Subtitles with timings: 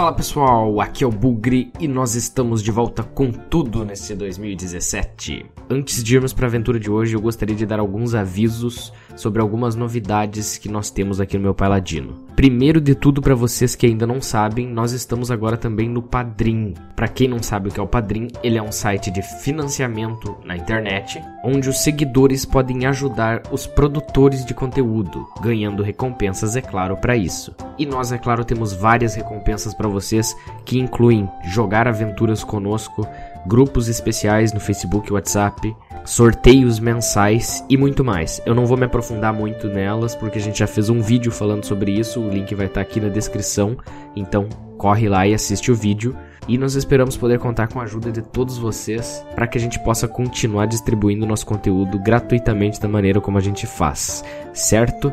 [0.00, 5.44] Fala pessoal, aqui é o Bugre e nós estamos de volta com tudo nesse 2017.
[5.68, 9.42] Antes de irmos para a aventura de hoje, eu gostaria de dar alguns avisos sobre
[9.42, 12.29] algumas novidades que nós temos aqui no meu Paladino.
[12.40, 16.72] Primeiro de tudo, para vocês que ainda não sabem, nós estamos agora também no Padrim.
[16.96, 20.38] Para quem não sabe o que é o Padrim, ele é um site de financiamento
[20.42, 26.96] na internet, onde os seguidores podem ajudar os produtores de conteúdo, ganhando recompensas, é claro,
[26.96, 27.54] para isso.
[27.78, 30.34] E nós, é claro, temos várias recompensas para vocês
[30.64, 33.06] que incluem jogar aventuras conosco,
[33.46, 38.40] grupos especiais no Facebook e WhatsApp, sorteios mensais e muito mais.
[38.44, 41.64] Eu não vou me aprofundar muito nelas porque a gente já fez um vídeo falando
[41.64, 43.76] sobre isso, o link vai estar aqui na descrição,
[44.16, 46.16] então corre lá e assiste o vídeo.
[46.48, 49.78] E nós esperamos poder contar com a ajuda de todos vocês para que a gente
[49.80, 55.12] possa continuar distribuindo nosso conteúdo gratuitamente da maneira como a gente faz, certo?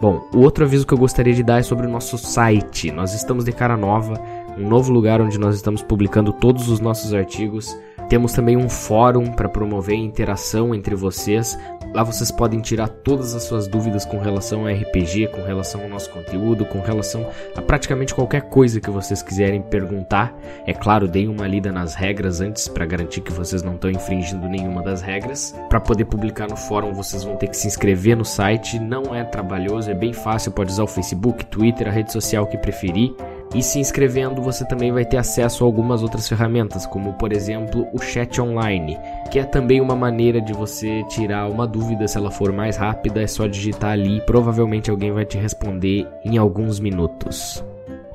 [0.00, 2.90] Bom, o outro aviso que eu gostaria de dar é sobre o nosso site.
[2.90, 4.20] Nós estamos de cara nova,
[4.58, 7.78] um novo lugar onde nós estamos publicando todos os nossos artigos.
[8.12, 11.58] Temos também um fórum para promover a interação entre vocês.
[11.94, 15.88] Lá vocês podem tirar todas as suas dúvidas com relação a RPG, com relação ao
[15.88, 20.38] nosso conteúdo, com relação a praticamente qualquer coisa que vocês quiserem perguntar.
[20.66, 24.46] É claro, deem uma lida nas regras antes para garantir que vocês não estão infringindo
[24.46, 25.54] nenhuma das regras.
[25.70, 28.78] Para poder publicar no fórum, vocês vão ter que se inscrever no site.
[28.78, 30.52] Não é trabalhoso, é bem fácil.
[30.52, 33.14] Pode usar o Facebook, Twitter, a rede social que preferir.
[33.54, 37.86] E se inscrevendo, você também vai ter acesso a algumas outras ferramentas, como por exemplo
[37.92, 38.98] o chat online,
[39.30, 43.20] que é também uma maneira de você tirar uma dúvida se ela for mais rápida,
[43.20, 47.62] é só digitar ali e provavelmente alguém vai te responder em alguns minutos.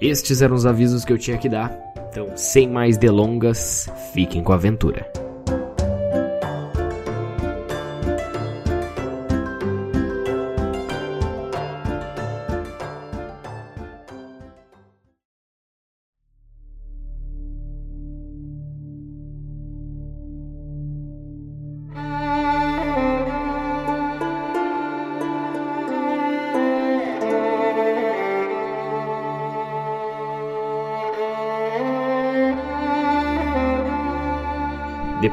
[0.01, 1.71] Estes eram os avisos que eu tinha que dar,
[2.09, 5.26] então sem mais delongas, fiquem com a aventura.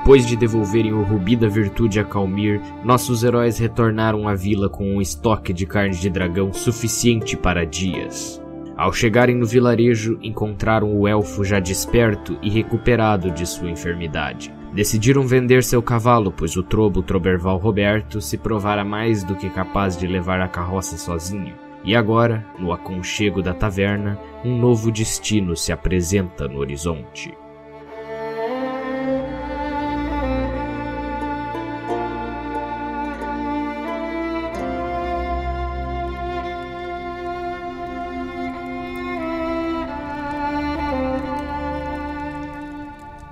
[0.04, 4.84] Depois de devolverem o rubi da virtude a Calmir, nossos heróis retornaram à vila com
[4.84, 8.38] um estoque de carne de dragão suficiente para dias.
[8.76, 14.52] Ao chegarem no vilarejo, encontraram o elfo já desperto e recuperado de sua enfermidade.
[14.74, 19.96] Decidiram vender seu cavalo, pois o trobo Troberval Roberto se provara mais do que capaz
[19.96, 21.54] de levar a carroça sozinho.
[21.82, 27.32] E agora, no aconchego da taverna, um novo destino se apresenta no horizonte.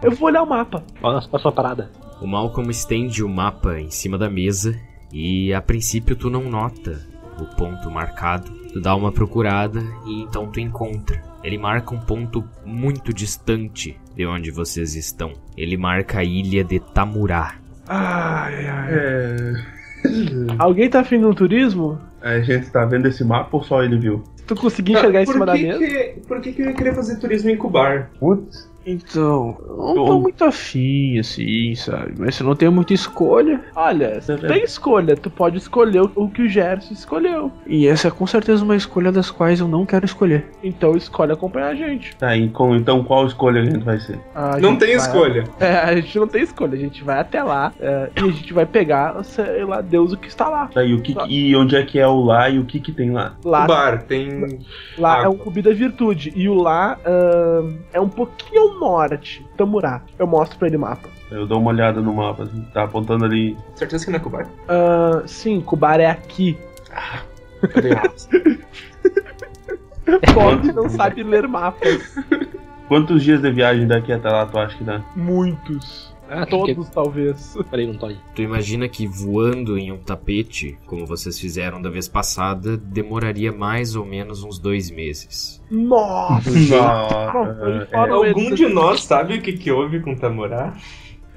[0.02, 0.82] Eu vou olhar o mapa.
[1.02, 1.90] Olha a sua parada.
[2.20, 4.74] O Malcolm estende o mapa em cima da mesa
[5.12, 7.00] e a princípio tu não nota
[7.40, 8.50] o ponto marcado.
[8.72, 11.20] Tu dá uma procurada e então tu encontra.
[11.42, 15.32] Ele marca um ponto muito distante de onde vocês estão.
[15.56, 17.56] Ele marca a ilha de Tamurá.
[17.88, 18.88] Ai, ai.
[18.92, 19.52] É,
[20.58, 21.98] Alguém tá afim de um turismo?
[22.20, 24.22] a gente tá vendo esse mapa ou só ele viu?
[24.46, 25.78] Tu conseguiu enxergar em Por cima da que mesa?
[25.78, 28.10] que- por que, que eu ia querer fazer turismo em Cubar?
[28.20, 32.14] Putz, Então, eu não tô muito afim, assim, sabe?
[32.18, 33.60] Mas se não tem muita escolha.
[33.76, 35.16] Olha, tu tem escolha.
[35.16, 37.50] Tu pode escolher o que o Gerson escolheu.
[37.66, 40.46] E essa é com certeza uma escolha das quais eu não quero escolher.
[40.62, 42.16] Então escolhe acompanhar a gente.
[42.16, 44.18] tá, e com- então qual escolha a gente vai ser?
[44.34, 45.44] A Não gente tem vai- escolha.
[45.60, 46.74] É, a gente não tem escolha.
[46.74, 50.16] A gente vai até lá é, e a gente vai pegar, sei lá, Deus o
[50.16, 50.66] que está lá.
[50.66, 52.92] Tá, e, o que, e onde é que é o lá e o que que
[52.92, 53.34] tem lá?
[53.44, 54.58] Lá, Cubar tem.
[54.98, 55.30] lá é água.
[55.30, 56.32] um cubi da virtude.
[56.34, 59.46] E o lá ahn, é um pouquinho ao norte.
[59.56, 60.02] Tamurá.
[60.18, 61.08] Eu mostro pra ele o mapa.
[61.30, 63.56] Eu dou uma olhada no mapa, assim, tá apontando ali.
[63.74, 64.46] Certeza que não é Cubar?
[64.68, 66.58] Ah, sim, Kubar é aqui.
[67.72, 67.90] Cadê?
[70.34, 72.18] Pobre não sabe ler mapas.
[72.88, 75.00] Quantos dias de viagem daqui até lá tu acha que dá?
[75.16, 76.11] Muitos.
[76.32, 77.54] Ah, Todos, talvez.
[77.70, 78.16] Peraí, não tô aí.
[78.34, 83.94] Tu imagina que voando em um tapete, como vocês fizeram da vez passada, demoraria mais
[83.94, 85.62] ou menos uns dois meses.
[85.70, 86.50] Nossa!
[86.50, 90.74] Não, Nossa, é, Algum de nós sabe o que, que houve com Tamurá?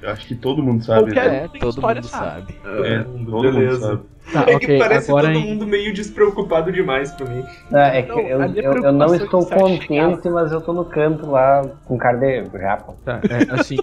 [0.05, 1.05] Eu acho que todo mundo sabe.
[1.11, 1.37] Qualquer- né?
[1.45, 2.53] É, tem todo história, mundo sabe.
[2.61, 2.87] sabe.
[2.87, 3.79] É, todo mundo Beleza.
[3.79, 4.03] sabe.
[4.31, 7.43] Tá, é que ok, parece agora todo em- mundo meio despreocupado demais pra mim.
[7.69, 10.61] Não, é que Não, eu, minha eu, eu não estou é que contente, mas eu
[10.61, 12.95] tô no canto lá com cara de japa.
[13.03, 13.77] Tá, é, assim,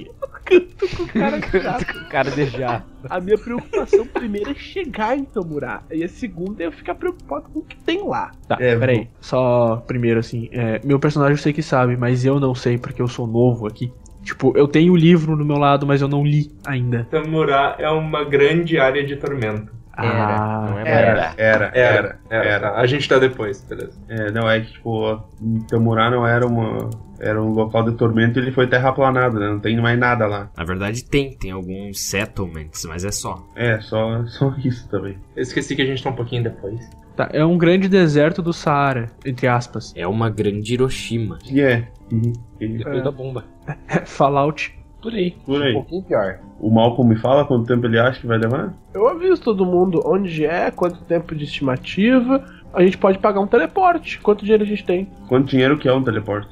[1.13, 2.09] Cara, chato.
[2.11, 2.85] Cara de já.
[3.09, 5.83] A minha preocupação primeiro é chegar em Tamurá.
[5.91, 8.33] E a segunda é eu ficar preocupado com o que tem lá.
[8.49, 9.09] tá, É, peraí.
[9.21, 13.01] Só primeiro, assim, é, meu personagem eu sei que sabe, mas eu não sei porque
[13.01, 13.93] eu sou novo aqui.
[14.23, 17.07] Tipo, eu tenho o livro no meu lado, mas eu não li ainda.
[17.11, 19.83] Tamurá é uma grande área de tormento.
[19.97, 20.89] Era, não é.
[20.89, 21.35] Era.
[21.37, 22.81] Era, era, Era, era.
[22.81, 23.93] A gente tá depois, beleza.
[24.09, 25.23] É, não, é que, tipo,
[25.69, 26.89] Tamurá não era uma.
[27.21, 29.49] Era um local de tormento e ele foi terraplanado, né?
[29.49, 30.51] Não tem mais nada lá.
[30.57, 33.47] Na verdade tem, tem alguns settlements, mas é só.
[33.55, 35.19] É, só, só isso também.
[35.37, 36.81] Eu esqueci que a gente tá um pouquinho depois.
[37.15, 39.93] Tá, é um grande deserto do Saara, entre aspas.
[39.95, 41.39] É uma grande Hiroshima.
[41.49, 41.87] E é.
[42.11, 42.33] Uhum.
[42.59, 43.45] Depois da bomba.
[44.05, 44.75] Fallout.
[45.03, 45.33] Por aí.
[45.45, 45.73] Por Um aí.
[45.73, 46.39] pouquinho pior.
[46.61, 48.73] O Malcolm me fala quanto tempo ele acha que vai levar?
[48.95, 52.45] Eu aviso todo mundo onde é, quanto tempo de estimativa.
[52.73, 54.21] A gente pode pagar um teleporte.
[54.21, 55.11] Quanto dinheiro a gente tem?
[55.29, 56.49] Quanto dinheiro que é um teleporte?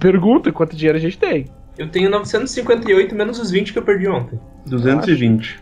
[0.00, 1.46] Pergunta quanto dinheiro a gente tem.
[1.78, 4.40] Eu tenho 958 menos os 20 que eu perdi ontem.
[4.66, 5.60] 220.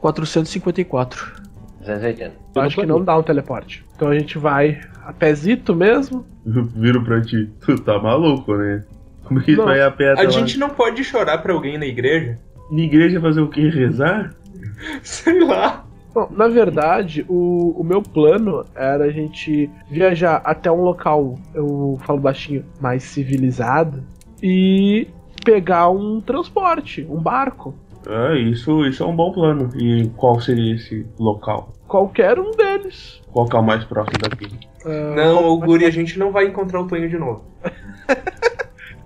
[0.00, 1.32] 454.
[1.80, 2.32] 280.
[2.54, 3.84] Eu acho que não dá um teleporte.
[3.94, 6.26] Então a gente vai a pezito mesmo.
[6.44, 7.48] Eu viro pra ti.
[7.64, 8.84] Tu tá maluco, né?
[9.24, 9.64] Como que tu Não.
[9.66, 10.30] vai a pé até A lá?
[10.30, 12.38] gente não pode chorar pra alguém na igreja?
[12.70, 13.68] Na igreja fazer o quê?
[13.68, 14.34] Rezar?
[15.02, 15.84] Sei lá.
[16.14, 21.98] Bom, na verdade, o, o meu plano era a gente viajar até um local, eu
[22.04, 24.00] falo baixinho, mais civilizado
[24.40, 25.08] e
[25.44, 27.74] pegar um transporte, um barco.
[28.06, 29.70] Ah, isso, isso é um bom plano.
[29.76, 31.72] E qual seria esse local?
[31.88, 33.20] Qualquer um deles.
[33.32, 34.46] Qual que é o mais próximo daqui?
[34.86, 37.44] Ah, Não, Oguri, a gente não vai encontrar o Tonho de novo.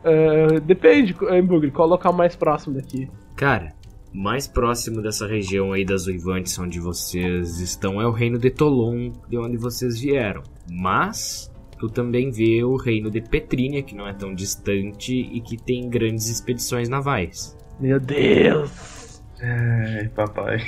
[0.09, 3.09] ah, depende, Embugre, qual o local mais próximo daqui?
[3.37, 3.73] Cara,
[4.13, 9.13] mais próximo dessa região aí das Uivantes onde vocês estão é o reino de Tolon,
[9.29, 10.43] de onde vocês vieram.
[10.71, 15.57] Mas tu também vê o reino de Petrínia, que não é tão distante e que
[15.57, 17.57] tem grandes expedições navais.
[17.79, 19.23] Meu Deus!
[19.41, 20.59] Ai, papai.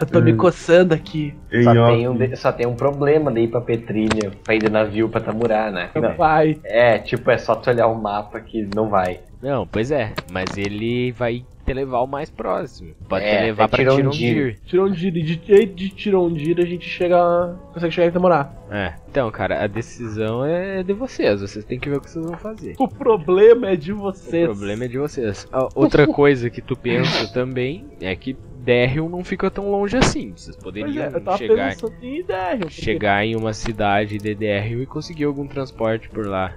[0.00, 1.34] Eu tô me coçando aqui.
[1.64, 5.08] Só tem, um só tem um problema de ir pra Petrinha, pra ir de navio
[5.08, 5.90] pra Tamurá, né?
[5.94, 6.14] Não.
[6.16, 6.58] Vai.
[6.64, 9.20] É, tipo, é só tu olhar o mapa que não vai.
[9.42, 12.92] Não, pois é, mas ele vai te levar o mais próximo.
[13.08, 14.58] Pode É, te levar até pra Tirondir.
[14.64, 15.16] Tirondir.
[15.16, 17.54] E de, de Tirondir a gente chega.
[17.72, 18.50] consegue chegar em Tamurá.
[18.70, 21.40] É, então, cara, a decisão é de vocês.
[21.40, 22.74] Vocês têm que ver o que vocês vão fazer.
[22.78, 24.44] O problema é de O vocês.
[24.46, 25.46] problema é de vocês.
[25.52, 30.32] A outra coisa que tu pensa também é que Derrion não fica tão longe assim.
[30.36, 32.58] Vocês poderiam é, eu tava chegar, pensando em ideia.
[32.58, 36.54] porque chegar em uma cidade de Derrion e conseguir algum transporte por lá.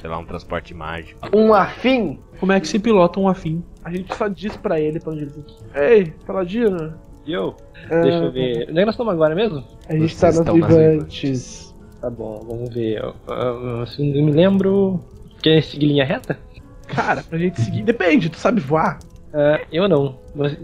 [0.00, 1.20] Sei lá, um transporte mágico.
[1.36, 2.18] Um afim!
[2.40, 3.62] Como é que se pilota um afim?
[3.84, 5.44] A gente só diz pra ele pra onde ele tem.
[5.74, 6.94] Ei, Paladino.
[7.26, 7.54] E eu?
[7.90, 8.62] ah, Deixa eu ver.
[8.70, 9.62] Onde é que nós estamos agora mesmo?
[9.88, 11.74] A gente Vocês tá nas Vivantes.
[12.00, 12.98] Tá bom, vamos ver.
[13.00, 14.98] Eu, eu, se eu me lembro.
[15.40, 16.38] Quer seguir linha reta?
[16.86, 17.82] Cara, pra gente seguir.
[17.82, 18.98] Depende, tu sabe voar?
[19.32, 20.18] Ah, eu não.
[20.34, 20.56] Mas,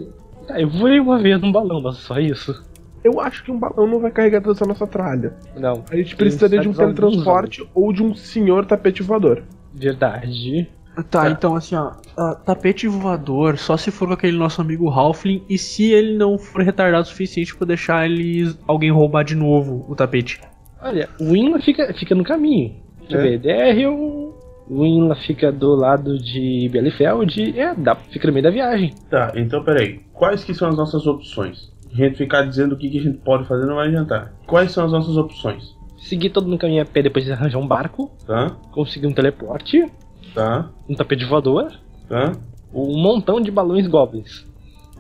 [0.49, 2.67] tá, eu voei uma vez num balão, mas só isso.
[3.05, 5.33] Eu acho que um balão não vai carregar toda essa nossa tralha.
[5.57, 5.85] Não.
[5.91, 9.45] A gente precisaria de um usar teletransporte ou de um senhor tapete voador.
[9.73, 10.69] Verdade.
[11.11, 11.93] Tá, então assim, ó.
[12.17, 16.37] ah, tapete voador, só se for com aquele nosso amigo Halfling e se ele não
[16.37, 20.41] for retardado o suficiente pra deixar ele alguém roubar de novo o tapete.
[20.83, 22.75] Olha, o Inla fica, fica no caminho.
[23.01, 23.23] Deixa eu É.
[23.23, 23.39] ver.
[23.39, 24.38] Derriel.
[24.69, 27.59] O Inla fica do lado de Bielefeld.
[27.59, 28.93] É, dá, fica no meio da viagem.
[29.09, 30.01] Tá, então peraí.
[30.13, 31.73] Quais que são as nossas opções?
[31.91, 34.35] A gente ficar dizendo o que, que a gente pode fazer não vai adiantar.
[34.47, 35.75] Quais são as nossas opções?
[35.97, 38.11] Seguir todo no caminho a pé, depois arranjar um barco.
[38.27, 38.57] Tá?
[38.71, 39.91] Conseguir um teleporte.
[40.35, 40.71] Tá?
[40.89, 41.73] Um tapete voador.
[42.09, 42.33] Tá?
[42.73, 44.47] Um montão de balões goblins.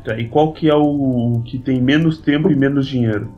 [0.02, 3.30] Tá, e qual que é o que tem menos tempo e menos dinheiro?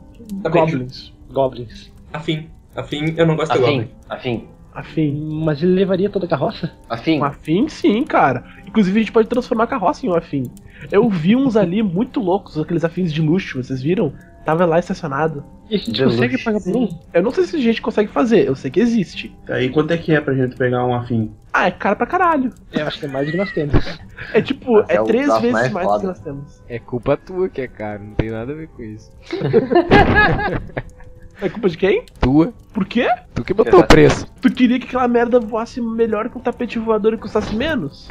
[0.49, 1.11] Goblins.
[1.31, 1.91] Goblins.
[2.13, 2.47] Afim.
[2.75, 3.89] Afim, eu não gosto de Afim, Goblin.
[4.09, 5.29] afim, Afim.
[5.43, 6.71] Mas ele levaria toda a carroça?
[6.89, 7.19] afim.
[7.19, 8.43] Um afim, sim, cara.
[8.65, 10.43] Inclusive, a gente pode transformar a carroça em um afim.
[10.91, 14.13] Eu vi uns ali muito loucos, aqueles afins de luxo, vocês viram?
[14.45, 15.43] Tava lá estacionado.
[15.69, 16.45] E a gente De consegue luxo.
[16.45, 16.89] pagar por um?
[17.13, 19.35] Eu não sei se a gente consegue fazer, eu sei que existe.
[19.59, 21.31] E quanto é que é pra gente pegar um afim?
[21.53, 22.51] Ah, é cara pra caralho.
[22.71, 23.99] Eu acho que é mais do que nós temos.
[24.33, 26.63] É tipo, Mas é, é três vezes mais mais do que nós temos.
[26.67, 29.11] É culpa tua que é caro, não tem nada a ver com isso.
[31.41, 32.05] É culpa de quem?
[32.19, 32.53] Tua?
[32.71, 33.09] Por quê?
[33.33, 34.27] Tu que botou o preço.
[34.39, 38.07] Tu queria que aquela merda voasse melhor que um tapete voador e custasse menos?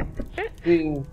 [0.64, 1.04] Sim.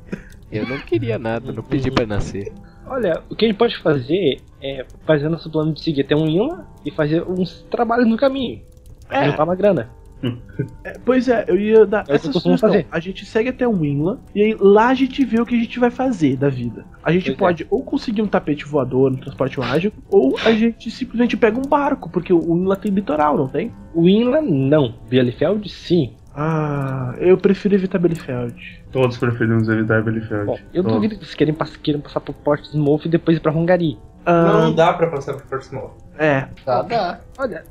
[0.51, 2.51] Eu não queria nada, não pedi pra nascer.
[2.87, 6.25] Olha, o que a gente pode fazer é fazer nosso plano de seguir até um
[6.25, 8.61] Inla e fazer uns trabalhos no caminho.
[9.09, 9.25] É.
[9.25, 9.89] Juntar uma grana.
[10.83, 12.57] É, pois é, eu ia dar É essa sugestão.
[12.57, 12.85] fazer.
[12.91, 15.57] A gente segue até o Winla e aí lá a gente vê o que a
[15.57, 16.85] gente vai fazer da vida.
[17.03, 17.39] A gente Pois é.
[17.39, 21.63] pode ou conseguir um tapete voador no transporte mágico, ou a gente simplesmente pega um
[21.67, 23.71] barco, porque o Winla tem litoral, não tem?
[23.95, 24.93] O Inla, não.
[25.09, 26.13] Bielefeld, sim.
[26.35, 28.55] Ah, eu prefiro evitar Belifeld.
[28.91, 30.45] Todos preferimos evitar Belifeld.
[30.45, 30.93] Bom, eu Todos.
[30.97, 33.97] duvido que vocês querem, queiram passar por Portsmouth e depois ir pra Hungary.
[34.25, 35.91] Ah, Não dá pra passar por Portsmouth.
[36.21, 36.47] É.
[36.63, 37.19] Tá, dá.
[37.37, 37.63] Olha,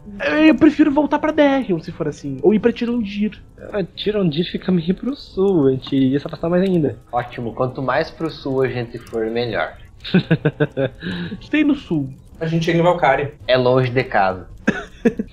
[0.47, 2.39] Eu, prefiro voltar pra Derrion, se for assim.
[2.43, 3.41] Ou ir pra Tirondir.
[3.95, 6.99] Tirondir fica meio pro sul, a gente iria se afastar mais ainda.
[7.13, 9.77] Ótimo, quanto mais pro sul a gente for, melhor.
[11.51, 12.11] Tem no sul?
[12.41, 13.35] A gente chega em Valkyria.
[13.47, 14.49] É longe de casa.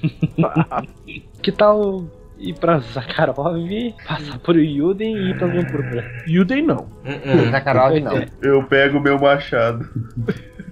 [1.41, 2.03] Que tal
[2.39, 3.67] ir pra Zakharov,
[4.07, 6.03] passar por Yuden e ir pra Púrpura?
[6.27, 6.87] Yuden não.
[7.05, 7.51] Uh-uh.
[7.51, 8.23] Zakharov não.
[8.41, 9.87] Eu pego meu machado.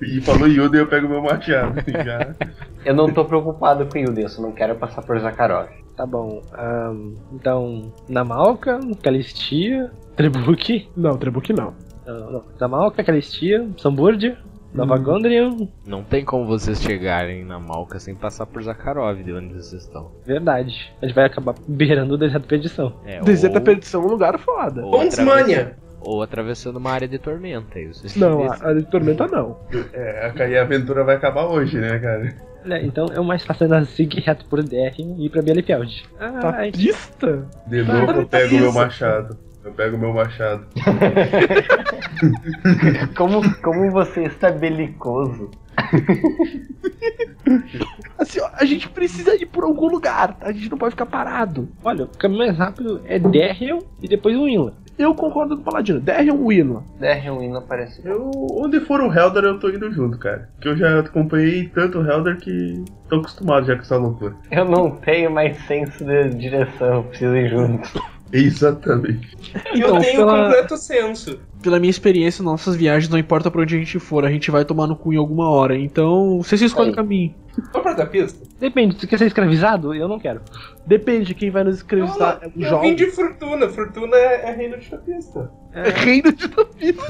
[0.01, 1.75] E falou Yoda, eu pego meu machado.
[2.03, 2.36] Já.
[2.84, 5.69] Eu não tô preocupado com Yuden, eu só não quero passar por Zakharov.
[5.95, 6.41] Tá bom.
[6.53, 10.89] ahn, então, Namalka, Calistia, Trebuch.
[10.95, 11.74] Não, Trebuch não.
[12.05, 12.43] Não, não.
[12.60, 14.38] Namalka, Calistia, Samburdia,
[14.75, 15.67] Nova Gondrian.
[15.88, 20.12] Não tem como vocês chegarem na Malca sem passar por Zakharov, de onde vocês estão.
[20.25, 20.94] Verdade.
[21.01, 22.94] A gente vai acabar beirando o deserto de perdição.
[23.05, 24.86] É, Deserto da ou- Perdição é um lugar foda.
[25.08, 27.79] atravessa- Ou atravessando uma área de tormenta.
[27.79, 29.58] Aí vocês Não, a, a de Tormenta não.
[29.94, 32.36] É, a, e a aventura vai acabar hoje, né, cara?
[32.63, 36.03] Olha, então é o mais fácil ainda seguir reto por DR e ir pra Bielefeld.
[36.20, 37.48] Ah, a gente- Tapista?
[37.67, 38.74] De Ah, novo eu tá pego meu isso.
[38.77, 39.38] machado.
[39.65, 40.65] Eu pego meu machado.
[43.17, 45.51] Como, como você está belicoso.
[48.17, 50.48] Assim, ó, a gente precisa ir por algum lugar, tá?
[50.48, 51.67] A gente não pode ficar parado.
[51.84, 54.74] Olha, o caminho mais rápido é Derriel e depois o Inla.
[54.98, 56.00] Eu concordo com o Paladino.
[56.00, 56.81] Derrion Winla.
[57.00, 58.01] DR um hino parece.
[58.07, 60.50] Eu, onde for o Helder, eu tô indo junto, cara.
[60.53, 64.34] Porque eu já acompanhei tanto o Helder que tô acostumado já com essa loucura.
[64.50, 67.89] Eu não tenho mais senso de direção, preciso ir junto.
[68.43, 69.35] Exatamente.
[69.73, 71.39] Então, eu tenho pela- completo senso.
[71.61, 74.63] Pela minha experiência, nossas viagens, não importa pra onde a gente for, a gente vai
[74.63, 75.75] tomar no cu em alguma hora.
[75.77, 76.95] Então, vocês escolhem o Aí.
[76.95, 77.35] caminho.
[77.71, 78.45] Vamos pra dar pista?
[78.59, 80.41] Depende, se quer ser escravizado, eu não quero.
[80.85, 82.95] Depende, quem vai nos escravizar é o eu vim jovem.
[82.95, 83.69] de Fortuna.
[83.69, 85.49] Fortuna é, é reino de tapista.
[85.75, 87.03] É reino de tapista.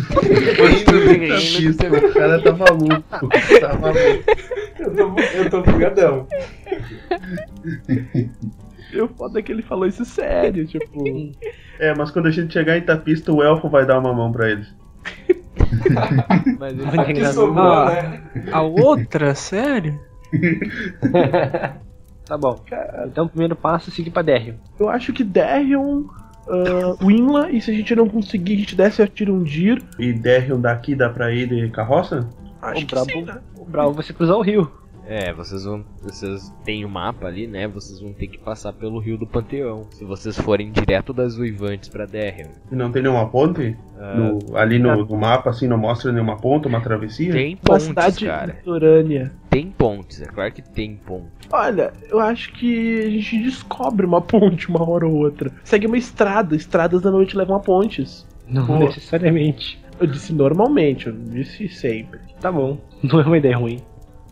[1.87, 3.29] o cara tá maluco.
[3.59, 4.23] Tá maluco.
[4.79, 6.27] Eu tô, eu tô bugadão.
[8.95, 11.03] E o foda é que ele falou isso sério, tipo.
[11.79, 14.49] É, mas quando a gente chegar em Tapista, o elfo vai dar uma mão pra
[14.51, 14.67] eles.
[16.59, 17.85] Mas ele que sobrou, Ah.
[17.91, 18.23] né?
[18.51, 19.35] A outra?
[19.35, 19.99] Sério?
[22.25, 22.59] Tá bom.
[23.05, 24.55] Então o primeiro passo é seguir pra Derriel.
[24.79, 26.05] Eu acho que Derrion,
[26.47, 29.79] uh, Winla, e se a gente não conseguir, a gente desce a Tirondir.
[29.99, 32.27] E Derrion daqui dá pra ir de carroça?
[32.63, 33.37] Acho o que brabo, sim, né?
[33.59, 34.71] o brabo vai ser cruzar o rio.
[35.07, 35.85] É, vocês vão.
[36.01, 37.67] Vocês têm o mapa ali, né?
[37.67, 39.85] Vocês vão ter que passar pelo rio do Panteão.
[39.91, 42.49] Se vocês forem direto das Uivantes pra Derrion.
[42.71, 43.77] Não tem nenhuma ponte?
[43.99, 47.31] Ah, No- ali no, no mapa, assim, não mostra nenhuma ponte, uma travessia?
[47.31, 48.53] Tem Uma pontes, cidade cara.
[48.53, 49.31] litorânea.
[49.49, 51.29] Tem pontes, é claro que tem pontes.
[51.51, 55.51] Olha, eu acho que a gente descobre uma ponte uma hora ou outra.
[55.63, 58.25] Segue uma estrada, estradas da noite levam a pontes.
[58.47, 58.79] Não Pô.
[58.79, 59.79] necessariamente.
[59.99, 62.19] Eu disse normalmente, eu não disse sempre.
[62.41, 62.77] Tá bom.
[63.03, 63.79] Não é uma ideia ruim.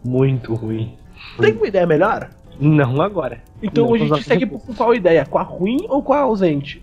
[0.03, 0.98] Muito ruim.
[1.39, 2.29] Tem uma ideia melhor?
[2.60, 3.41] Não agora.
[3.62, 5.25] Então Não, a gente segue com qual ideia?
[5.25, 6.81] Com a ruim ou com a ausente?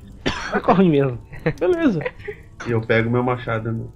[0.51, 1.19] Vai com a ruim mesmo.
[1.59, 2.01] Beleza.
[2.67, 3.73] E eu pego meu machado.
[3.73, 3.85] Né?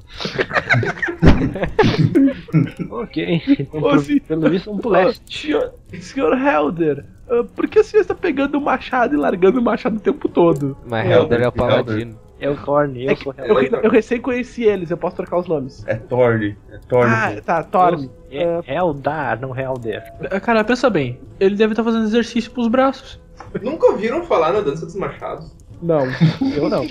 [2.91, 3.43] Ok.
[3.59, 5.47] Então, Ô, por- pelo visto, vamos pro Ô, leste.
[5.47, 9.63] senhor, senhor Helder, ah, por que o senhor está pegando o machado e largando o
[9.63, 10.77] machado o tempo todo?
[10.87, 12.17] Mas É, Helder é o paladino.
[12.45, 13.81] É o Thorn, eu É que sou eu, Helder.
[13.85, 15.83] eu recém conheci eles, eu posso trocar os nomes.
[15.87, 16.57] É Thorne.
[16.71, 17.13] É Thorne.
[17.15, 18.11] Ah, tá, Torme.
[18.31, 20.03] É Heldar, não Helder.
[20.31, 21.19] Ah, Cara, pensa bem.
[21.41, 23.19] Ele deve estar fazendo exercício pros braços.
[23.63, 25.51] Nunca ouviram falar na dança dos machados?
[25.83, 26.05] Não,
[26.57, 26.85] eu não.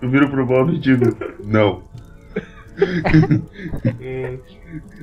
[0.00, 1.04] Eu viro pro Bob e digo,
[1.44, 1.82] não.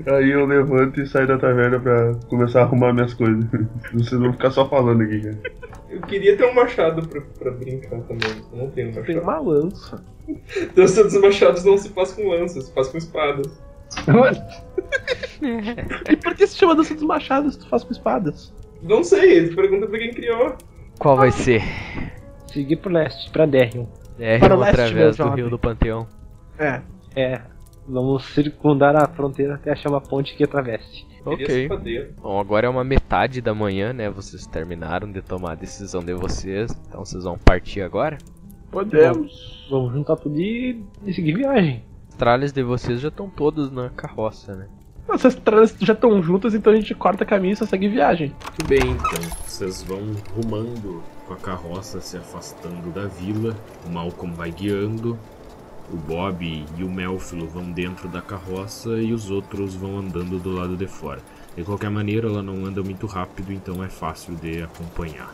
[0.08, 3.44] Aí eu levanto e saio da taverna pra começar a arrumar minhas coisas.
[3.94, 5.38] Vocês vão ficar só falando aqui, cara.
[5.98, 8.30] Eu queria ter um machado pra, pra brincar também.
[8.52, 9.22] Eu não tenho um Tem machado.
[9.22, 10.04] uma lança.
[10.76, 13.62] Dança dos machados não se faz com lanças, se faz com espadas.
[16.10, 18.54] E por que se chama dança dos machados se tu faz com espadas?
[18.82, 20.56] Não sei, pergunta pra quem criou.
[21.00, 21.62] Qual vai ser?
[22.52, 23.86] Seguir pro leste, pra Derrion.
[24.18, 25.36] Derrion Para o leste, meu através do jovem.
[25.36, 26.08] rio do Panteão.
[26.60, 26.82] É.
[27.16, 27.42] É.
[27.88, 31.06] Vamos circundar a fronteira até achar uma ponte que atravesse.
[31.28, 31.70] Ok.
[32.22, 34.10] Bom, agora é uma metade da manhã, né?
[34.10, 36.72] Vocês terminaram de tomar a decisão de vocês.
[36.88, 38.18] Então vocês vão partir agora.
[38.72, 39.68] Podemos.
[39.70, 41.84] Vamos juntar tudo e, e seguir viagem.
[42.10, 44.68] Os tralhas de vocês já estão todos na carroça, né?
[45.10, 48.34] Essas tralhas já estão juntas, então a gente corta caminho e só segue viagem.
[48.44, 49.22] Muito bem, então.
[49.46, 50.00] Vocês vão
[50.36, 53.56] rumando com a carroça se afastando da vila.
[53.86, 55.18] O Malcolm vai guiando.
[55.92, 60.52] O Bob e o Melfilo vão dentro da carroça e os outros vão andando do
[60.52, 61.20] lado de fora.
[61.56, 65.34] De qualquer maneira, ela não anda muito rápido, então é fácil de acompanhar.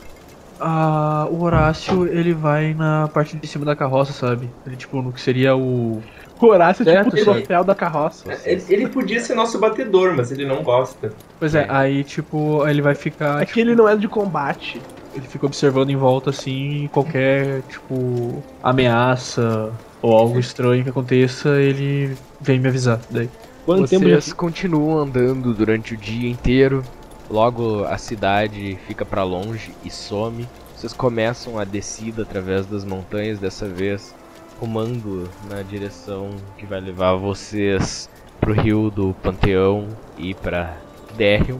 [0.60, 4.50] Ah, o Horácio, ele vai na parte de cima da carroça, sabe?
[4.66, 6.02] Ele, tipo, no que seria o.
[6.40, 8.40] O Horácio é tipo Certo, o troféu da carroça.
[8.46, 11.12] Ele, ele podia ser nosso batedor, mas ele não gosta.
[11.40, 13.42] Pois é, aí, tipo, ele vai ficar.
[13.42, 14.82] É que ele não é de combate.
[15.16, 19.72] Ele fica observando em volta, assim, qualquer, tipo, ameaça
[20.04, 23.00] ou algo estranho que aconteça, ele vem me avisar.
[23.10, 23.30] Daí.
[23.66, 26.84] Quanto tempo já Vocês continuam andando durante o dia inteiro.
[27.32, 30.48] Logo a cidade fica pra longe e some.
[30.76, 34.14] Vocês começam a descida através das montanhas, dessa vez
[34.60, 40.76] rumando na direção que vai levar vocês pro rio do Panteão e pra
[41.16, 41.60] Derrion.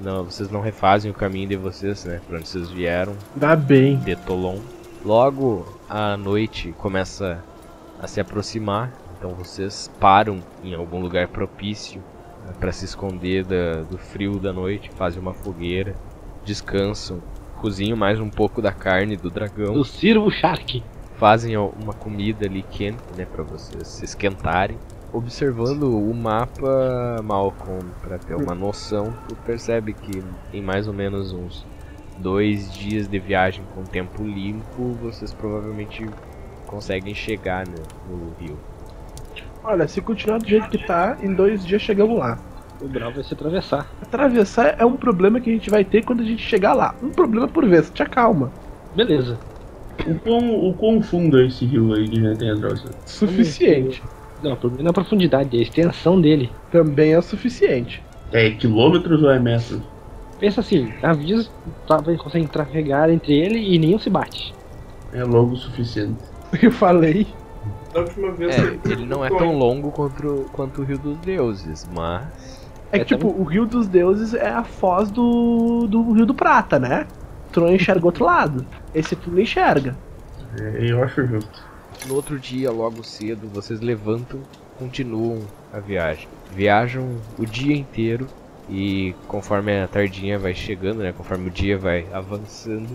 [0.00, 2.20] Não, vocês não refazem o caminho de vocês, né?
[2.28, 3.96] Pra onde vocês vieram Dá bem.
[3.98, 4.60] de Tolon.
[5.04, 7.42] Logo a noite começa
[8.02, 12.02] a se aproximar, então vocês param em algum lugar propício
[12.58, 15.94] para se esconder da- do frio da noite, fazem uma fogueira,
[16.44, 17.22] descansam,
[17.60, 20.82] cozinham mais um pouco da carne do dragão, O Sirvo Shark.
[21.16, 24.76] fazem uma comida ali quente, né, para vocês se esquentarem.
[25.12, 30.20] Observando o mapa, Malcolm, para ter uma noção, tu percebe que
[30.52, 31.64] em mais ou menos uns
[32.18, 36.04] dois dias de viagem com tempo limpo, vocês provavelmente
[36.72, 37.74] conseguem chegar né,
[38.08, 38.58] no rio.
[39.62, 42.38] Olha, se continuar do jeito que tá, em dois dias chegamos lá.
[42.80, 43.86] O Brau vai se atravessar.
[44.00, 46.94] Atravessar é um problema que a gente vai ter quando a gente chegar lá.
[47.02, 48.50] Um problema por vez, te acalma.
[48.96, 49.38] Beleza.
[50.06, 52.90] O quão, o quão fundo é esse rio aí de gente Drosa?
[53.04, 54.02] Suficiente.
[54.42, 56.50] Não, o problema é a profundidade, é a extensão dele.
[56.72, 58.02] Também é o suficiente.
[58.32, 59.80] É quilômetros ou é metros?
[60.40, 61.48] Pensa assim, navios
[61.86, 64.52] tá, conseguem trafegar entre ele e nenhum se bate.
[65.12, 66.31] É logo o suficiente.
[66.62, 67.26] Eu falei.
[67.92, 68.56] Da última vez.
[68.56, 72.24] É, ele não é tão longo quanto, quanto o Rio dos Deuses, mas
[72.90, 76.34] É que, É, tipo, o Rio dos Deuses é a foz do, do Rio do
[76.34, 77.06] Prata, né?
[77.52, 78.66] Tu não enxerga o outro lado.
[78.94, 79.96] Esse tu não enxerga.
[80.58, 81.62] É, eu acho justo.
[82.06, 84.40] No outro dia, logo cedo, vocês levantam,
[84.78, 85.40] continuam
[85.72, 86.28] a viagem.
[86.54, 88.26] Viajam o dia inteiro
[88.68, 92.88] e conforme a tardinha vai chegando, né, conforme o dia vai avançando,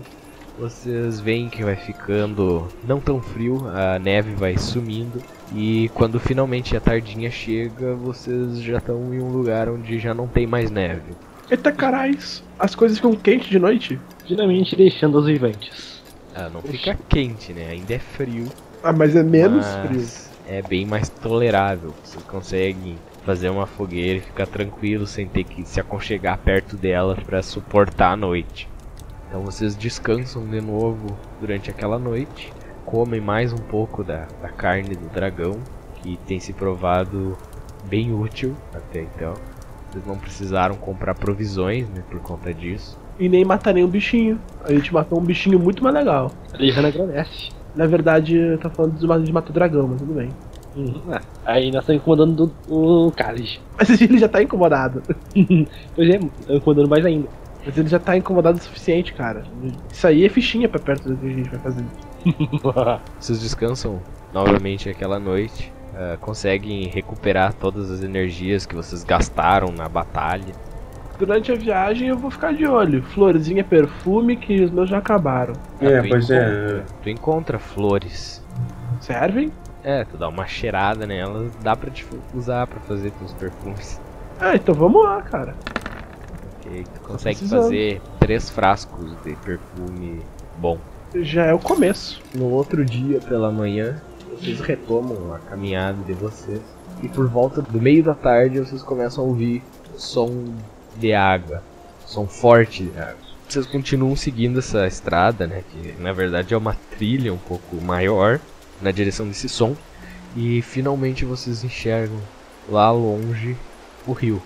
[0.58, 5.22] vocês veem que vai ficando não tão frio, a neve vai sumindo
[5.54, 10.26] e quando finalmente a tardinha chega, vocês já estão em um lugar onde já não
[10.26, 11.12] tem mais neve.
[11.50, 13.98] Eita carais, as coisas ficam quentes de noite.
[14.26, 16.02] Finalmente deixando os vivantes.
[16.34, 17.68] Ah, não fica quente, né?
[17.70, 18.46] Ainda é frio,
[18.82, 20.28] Ah, mas é menos mas frio.
[20.46, 21.94] É bem mais tolerável.
[22.02, 27.16] Vocês conseguem fazer uma fogueira e ficar tranquilo sem ter que se aconchegar perto dela
[27.16, 28.68] para suportar a noite.
[29.28, 31.06] Então vocês descansam de novo
[31.40, 32.52] durante aquela noite,
[32.84, 35.60] comem mais um pouco da, da carne do dragão,
[36.02, 37.36] que tem se provado
[37.88, 39.34] bem útil até então.
[39.90, 42.98] Vocês não precisaram comprar provisões né, por conta disso.
[43.18, 44.38] E nem matar nenhum bichinho.
[44.64, 46.30] A gente matou um bichinho muito mais legal.
[46.52, 47.48] A Lejana agradece.
[47.74, 50.30] Na verdade, tá falando de ma- de matar dragão, mas tudo bem.
[50.76, 51.02] Uhum.
[51.10, 52.52] Ah, aí nós estamos incomodando do-
[53.06, 53.60] o Khalid.
[53.78, 55.02] Mas ele já tá incomodado.
[55.96, 56.20] Pois é,
[56.54, 57.28] incomodando mais ainda.
[57.64, 59.44] Mas ele já tá incomodado o suficiente, cara.
[59.90, 61.84] Isso aí é fichinha pra perto do que a gente vai fazer.
[63.18, 64.00] Vocês descansam
[64.32, 70.54] novamente aquela noite, ah, conseguem recuperar todas as energias que vocês gastaram na batalha.
[71.18, 73.02] Durante a viagem eu vou ficar de olho.
[73.02, 75.54] Florzinha perfume que os meus já acabaram.
[75.80, 76.82] É, tu pois encontra, é.
[77.02, 78.44] Tu encontra flores.
[79.00, 79.50] Servem?
[79.82, 84.00] É, tu dá uma cheirada nelas, dá pra te usar pra fazer teus perfumes.
[84.40, 85.56] Ah, então vamos lá, cara.
[86.68, 87.62] Ok, tu consegue precisando.
[87.62, 90.20] fazer três frascos de perfume
[90.58, 90.78] bom.
[91.14, 92.20] Já é o começo.
[92.34, 94.00] No outro dia, pela manhã,
[94.30, 96.60] vocês retomam a caminhada de vocês.
[97.02, 99.62] E por volta do meio da tarde, vocês começam a ouvir
[99.96, 100.44] som
[100.96, 101.62] de água.
[102.04, 103.16] Som forte de água.
[103.48, 105.62] Vocês continuam seguindo essa estrada, né?
[105.70, 108.38] Que na verdade é uma trilha um pouco maior
[108.82, 109.74] na direção desse som.
[110.36, 112.18] E finalmente vocês enxergam
[112.68, 113.56] lá longe
[114.06, 114.42] o rio.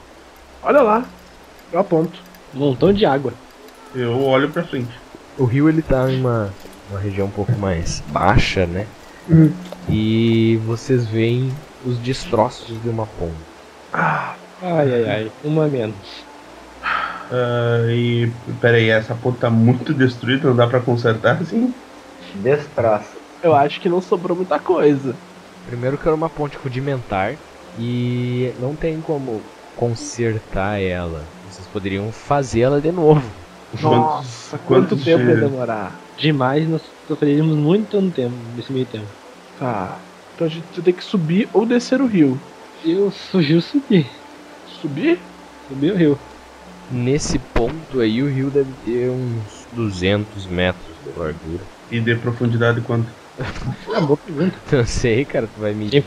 [0.62, 1.04] Olha lá.
[1.72, 2.18] Eu aponto.
[2.54, 3.32] Um montão de água.
[3.94, 4.90] Eu olho pra frente.
[5.38, 6.50] O rio ele tá em uma,
[6.90, 8.86] uma região um pouco mais baixa, né?
[9.30, 9.52] Hum.
[9.88, 11.52] E vocês veem
[11.84, 13.34] os destroços de uma ponte.
[13.92, 15.32] Ah, Ai, ai, ai.
[15.42, 16.24] Uma menos.
[16.84, 18.30] Ah, e
[18.60, 21.74] pera aí, essa ponte tá muito destruída, não dá pra consertar assim?
[22.34, 23.16] Destroça.
[23.42, 25.14] eu acho que não sobrou muita coisa.
[25.66, 27.34] Primeiro que era uma ponte rudimentar
[27.78, 29.40] e não tem como
[29.76, 31.22] consertar ela.
[31.52, 33.30] Vocês poderiam fazê-la de novo.
[33.82, 36.02] Nossa, quanto quanto tempo ia de- demorar?
[36.16, 39.08] Demais, nós sofreríamos muito no tempo, nesse meio tempo.
[39.58, 40.02] Tá.
[40.34, 42.40] Então a gente tem que subir ou descer o rio.
[42.82, 44.10] Eu sugiro subir.
[44.80, 45.20] Subir?
[45.68, 46.18] Subir o rio.
[46.90, 51.66] Nesse ponto aí, o rio deve ter uns 200 metros de largura.
[51.90, 53.12] E de profundidade quanto?
[53.94, 54.58] Ah, boa pergunta.
[54.74, 56.02] Não sei, cara, tu vai medir.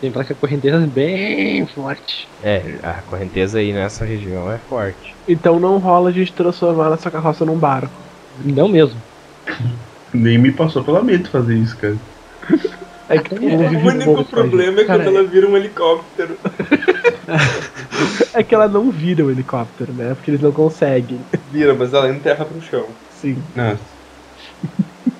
[0.00, 2.28] Tem placa correnteza bem forte.
[2.42, 5.14] É, a correnteza aí nessa região é forte.
[5.28, 7.92] Então não rola a gente transformar nossa carroça num barco.
[8.44, 9.00] Não mesmo.
[10.12, 11.96] Nem me passou pela mente fazer isso, cara.
[13.06, 16.38] É que mundo O único problema é Cara, quando ela vira um helicóptero.
[18.32, 20.12] É que ela não vira o helicóptero, né?
[20.14, 21.20] Porque eles não conseguem.
[21.52, 22.84] Vira, mas ela enterra pro chão.
[23.10, 23.38] Sim.
[23.54, 23.78] Nossa.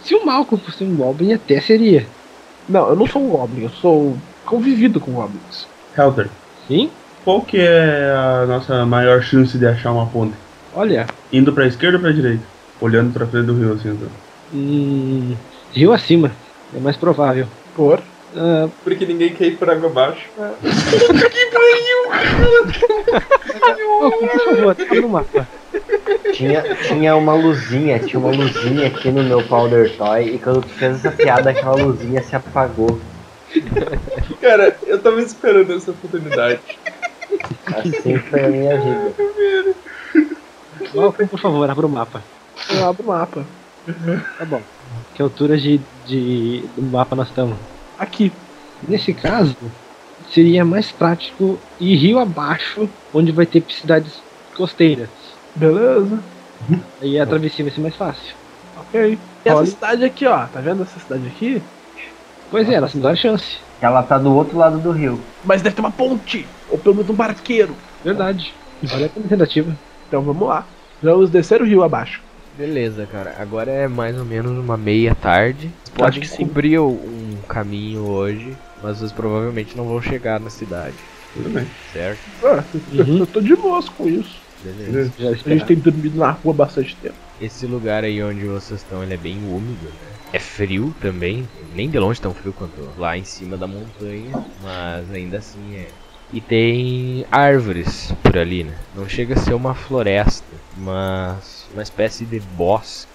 [0.03, 2.05] Se o Malcolm fosse um Goblin, até seria.
[2.69, 5.67] Não, eu não sou um Goblin, eu sou convivido com Goblins.
[5.97, 6.29] Helter,
[6.69, 6.91] Sim?
[7.25, 10.35] qual que é a nossa maior chance de achar uma ponte?
[10.75, 12.43] Olha, Indo pra esquerda ou pra direita?
[12.81, 14.09] Olhando pra frente do rio, assim, então.
[14.53, 15.35] hum,
[15.73, 16.31] rio acima.
[16.77, 17.47] É mais provável.
[17.77, 18.01] Por?
[18.37, 20.27] Ah, Porque ninguém quer ir por água abaixo.
[24.01, 25.49] Malcolm, por favor, abre o mapa.
[26.33, 30.69] Tinha, tinha uma luzinha, tinha uma luzinha aqui no meu Powder Toy e quando tu
[30.69, 33.01] fez essa piada, aquela luzinha se apagou.
[34.41, 36.61] Cara, eu tava esperando essa oportunidade.
[37.67, 39.75] Assim foi a minha vida.
[40.95, 42.23] Malcolm, por favor, abra o mapa.
[42.71, 43.45] Eu abro o mapa.
[44.39, 44.63] Tá bom.
[45.15, 47.57] Que altura de, de, do mapa nós estamos?
[47.99, 48.33] Aqui.
[48.89, 49.57] Nesse caso,
[50.31, 54.21] seria mais prático ir rio abaixo, onde vai ter cidades
[54.57, 55.09] costeiras.
[55.55, 56.19] Beleza.
[57.01, 58.35] Aí a travessia vai ser mais fácil.
[58.77, 59.19] Ok.
[59.45, 60.47] E essa cidade aqui, ó.
[60.47, 61.63] Tá vendo essa cidade aqui?
[62.55, 63.57] Pois é, nós temos a chance.
[63.81, 65.19] Ela tá do outro lado do rio.
[65.45, 66.47] Mas deve ter uma ponte.
[66.71, 67.75] Ou pelo menos um barqueiro.
[68.05, 68.55] Verdade.
[68.93, 69.77] Olha a tentativa.
[70.07, 70.65] Então vamos lá.
[71.03, 72.23] Vamos descer o rio abaixo.
[72.57, 73.35] Beleza, cara.
[73.41, 75.69] Agora é mais ou menos uma meia tarde.
[75.97, 80.95] Podem que o- um caminho hoje, mas vocês provavelmente não vão chegar na cidade,
[81.35, 81.67] Tudo bem.
[81.93, 82.21] certo?
[82.45, 82.63] Ah,
[82.93, 83.19] Uhum.
[83.19, 84.37] Eu tô de boas com isso.
[84.63, 85.13] Beleza.
[85.19, 87.17] Já A gente tem dormido na rua bastante tempo.
[87.41, 90.14] Esse lugar aí onde vocês estão, ele é bem úmido, né?
[90.35, 95.09] É frio também, nem de longe tão frio quanto lá em cima da montanha, mas
[95.13, 95.87] ainda assim é.
[96.33, 98.75] E tem árvores por ali, né?
[98.97, 100.45] Não chega a ser uma floresta,
[100.77, 103.09] mas uma espécie de bosque.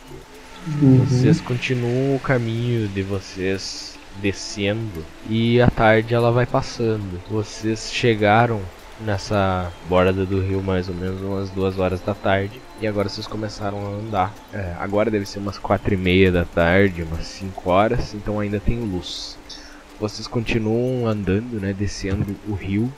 [0.80, 7.22] Vocês continuam o caminho de vocês descendo e a tarde ela vai passando.
[7.30, 8.62] Vocês chegaram
[9.02, 13.28] nessa borda do rio mais ou menos umas duas horas da tarde e agora vocês
[13.28, 14.34] começaram a andar.
[14.54, 18.60] É, agora deve ser umas quatro e meia da tarde, umas 5 horas, então ainda
[18.60, 19.38] tem luz.
[20.00, 22.92] Vocês continuam andando, né, descendo o rio.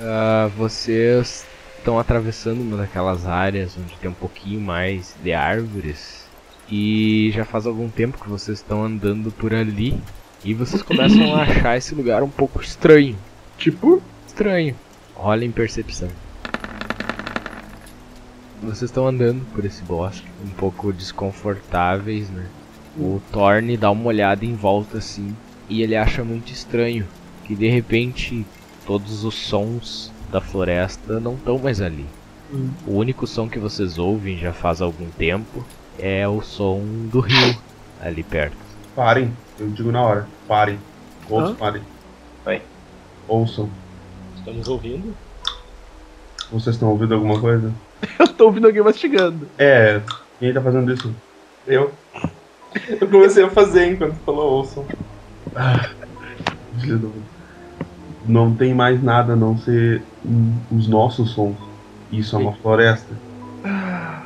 [0.00, 1.46] Ah, vocês
[1.78, 6.26] estão atravessando uma daquelas áreas onde tem um pouquinho mais de árvores
[6.68, 10.00] e já faz algum tempo que vocês estão andando por ali
[10.44, 13.16] e vocês começam a achar esse lugar um pouco estranho.
[13.58, 14.02] Tipo,
[14.36, 14.76] Estranho.
[15.14, 16.10] Rola em percepção.
[18.62, 22.46] Vocês estão andando por esse bosque, um pouco desconfortáveis, né?
[22.98, 25.36] O Thorne dá uma olhada em volta assim
[25.68, 27.06] e ele acha muito estranho
[27.44, 28.46] que de repente
[28.86, 32.06] todos os sons da floresta não estão mais ali.
[32.86, 35.64] O único som que vocês ouvem já faz algum tempo
[35.98, 37.56] é o som do rio
[38.00, 38.56] ali perto.
[38.94, 39.30] Parem.
[39.58, 40.26] Eu digo na hora.
[40.48, 40.78] Parem.
[41.28, 41.54] Ouçam, Hã?
[41.56, 41.82] parem.
[42.46, 42.62] Oi.
[43.28, 43.68] Ouçam.
[44.36, 45.14] Estamos ouvindo?
[46.50, 47.72] Vocês estão ouvindo alguma coisa?
[48.18, 49.46] eu tô ouvindo alguém mastigando.
[49.58, 50.00] É.
[50.38, 51.14] Quem tá fazendo isso?
[51.66, 51.92] Eu.
[53.00, 54.84] Eu comecei a fazer enquanto falou ouçam.
[56.84, 57.12] Do-
[58.26, 60.02] Não tem mais nada a não ser
[60.70, 61.56] os nossos sons.
[62.12, 63.08] Isso é uma floresta.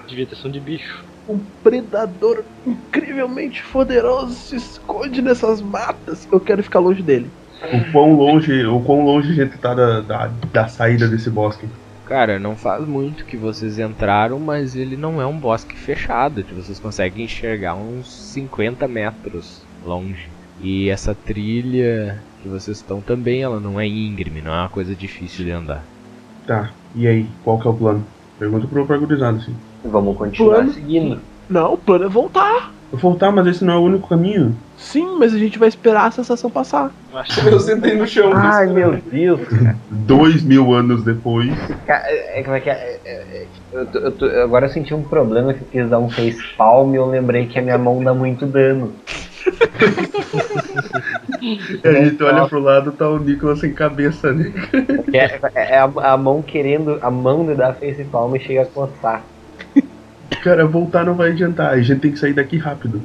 [0.09, 1.05] Devia ter som de bicho.
[1.29, 6.27] Um predador incrivelmente poderoso se esconde nessas matas.
[6.31, 7.31] Eu quero ficar longe dele.
[7.73, 11.69] O quão longe, o quão longe a gente tá da, da, da saída desse bosque.
[12.11, 16.42] Cara, não faz muito que vocês entraram, mas ele não é um bosque fechado.
[16.42, 20.29] Tipo, vocês conseguem enxergar uns 50 metros longe.
[20.61, 24.92] E essa trilha que vocês estão também, ela não é íngreme, não é uma coisa
[24.92, 25.85] difícil de andar.
[26.49, 26.73] Tá.
[26.96, 28.05] E aí, qual que é o plano?
[28.40, 29.55] Pergunta pro pergurizado, assim.
[29.85, 30.73] Vamos continuar Plano.
[30.73, 31.20] seguindo.
[31.49, 32.73] Não, o plano é voltar.
[32.90, 34.57] Eu vou voltar, mas esse não é o único caminho.
[34.81, 36.90] Sim, mas a gente vai esperar a sensação passar.
[37.47, 38.33] Eu sentei no chão.
[38.35, 38.97] Ai meu?
[38.97, 39.40] Deus.
[39.90, 41.51] Dois mil anos depois.
[41.87, 42.99] Ca- É, como é que é?
[43.05, 46.93] É, é, Eu agora eu senti um problema que eu quis dar um face palm
[46.95, 48.95] e eu lembrei que a minha mão dá muito dano.
[51.43, 54.53] E a gente olha pro lado, tá o Nicolas sem cabeça, né?
[55.12, 58.66] É, é a, a mão querendo, a mão de dar face palma e chega a
[58.66, 59.25] coçar.
[60.43, 61.73] Cara, voltar não vai adiantar.
[61.73, 63.03] A gente tem que sair daqui rápido.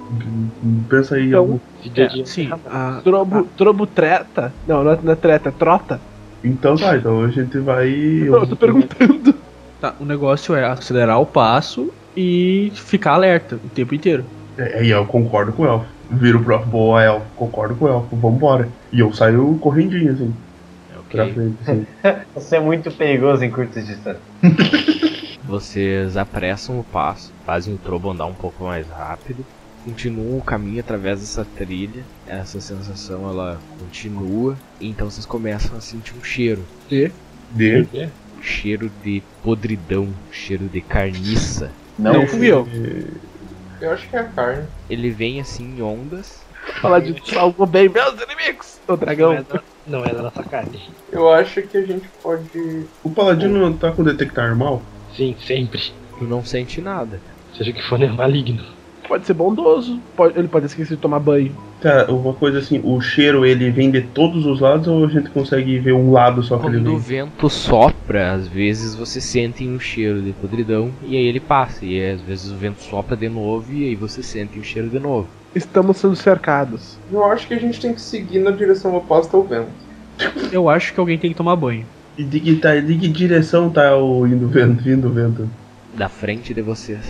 [0.90, 1.28] Pensa aí.
[1.28, 1.60] Então, algum-
[1.96, 4.54] É, sim, a, Trobo, trobo treta?
[4.68, 6.00] Não, não é, não é treta, é trota?
[6.44, 7.90] Então tá, então a gente vai.
[7.90, 9.34] Não, eu tô perguntando.
[9.82, 14.26] tá, o negócio é acelerar o passo e ficar alerta o tempo inteiro.
[14.58, 15.86] É, aí eu concordo com o Elfo.
[16.12, 18.70] Viro pro Elfo, boa Elfo, concordo com o Elfo, vambora.
[18.94, 20.34] E eu saio correndinho, assim,
[21.12, 21.34] pra Ok.
[21.34, 21.86] frente, assim.
[22.36, 24.24] Você é muito perigoso em curtas distâncias.
[25.48, 29.46] Vocês apressam o passo, fazem o Trobo andar um pouco mais rápido,
[29.84, 32.04] continuam o caminho através dessa trilha.
[32.28, 37.12] Essa sensação ela continua, e então vocês começam a sentir um cheiro, De.
[38.38, 41.72] um cheiro de podridão, cheiro de carniça.
[41.98, 42.68] Não, fui eu.
[43.80, 44.66] Eu acho que é a carne.
[44.90, 46.44] Ele vem assim em ondas.
[46.82, 48.80] Falar de salvou bem meus inimigos.
[48.88, 49.46] O Não é, dragão.
[49.48, 50.82] da, não é da nossa carne.
[51.12, 52.86] Eu acho que a gente pode.
[53.04, 54.82] O Paladino não tá com detectar mal?
[55.16, 55.82] Sim, sempre.
[56.18, 57.20] Tu não sente nada.
[57.58, 58.64] Seja o que for, é maligno.
[59.08, 60.00] Pode ser bondoso.
[60.16, 61.56] Pode, ele pode esquecer de tomar banho.
[61.80, 65.30] Tá, uma coisa assim, o cheiro ele vem de todos os lados ou a gente
[65.30, 69.68] consegue ver um lado só que ele Quando o vento sopra, às vezes você sente
[69.68, 71.86] um cheiro de podridão e aí ele passa.
[71.86, 74.90] E aí, às vezes o vento sopra de novo e aí você sente o cheiro
[74.90, 75.28] de novo.
[75.54, 76.98] Estamos sendo cercados.
[77.12, 79.70] Eu acho que a gente tem que seguir na direção oposta ao vento.
[80.52, 81.86] Eu acho que alguém tem que tomar banho.
[82.18, 85.50] E de que, tá, de que direção tá o indo vento, vindo o vento?
[85.98, 87.02] Da frente de vocês.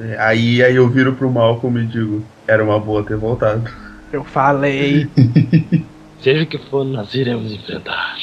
[0.00, 3.70] É, aí, aí eu viro pro Malcolm e digo, era uma boa ter voltado.
[4.12, 5.06] Eu falei.
[6.20, 8.16] Seja o que for, nós iremos enfrentar.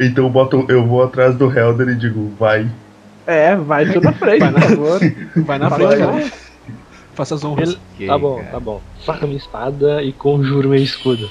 [0.00, 2.66] Então eu, boto, eu vou atrás do Helder e digo, vai.
[3.26, 5.00] É, vai tudo na frente, Vai na- favor.
[5.46, 5.98] Vai na frente, vai.
[5.98, 6.32] cara.
[7.14, 7.78] Faça as honras.
[7.94, 8.48] Ok, tá bom, cara.
[8.50, 8.80] tá bom.
[9.04, 11.28] Saca minha espada e conjuro meu escudo.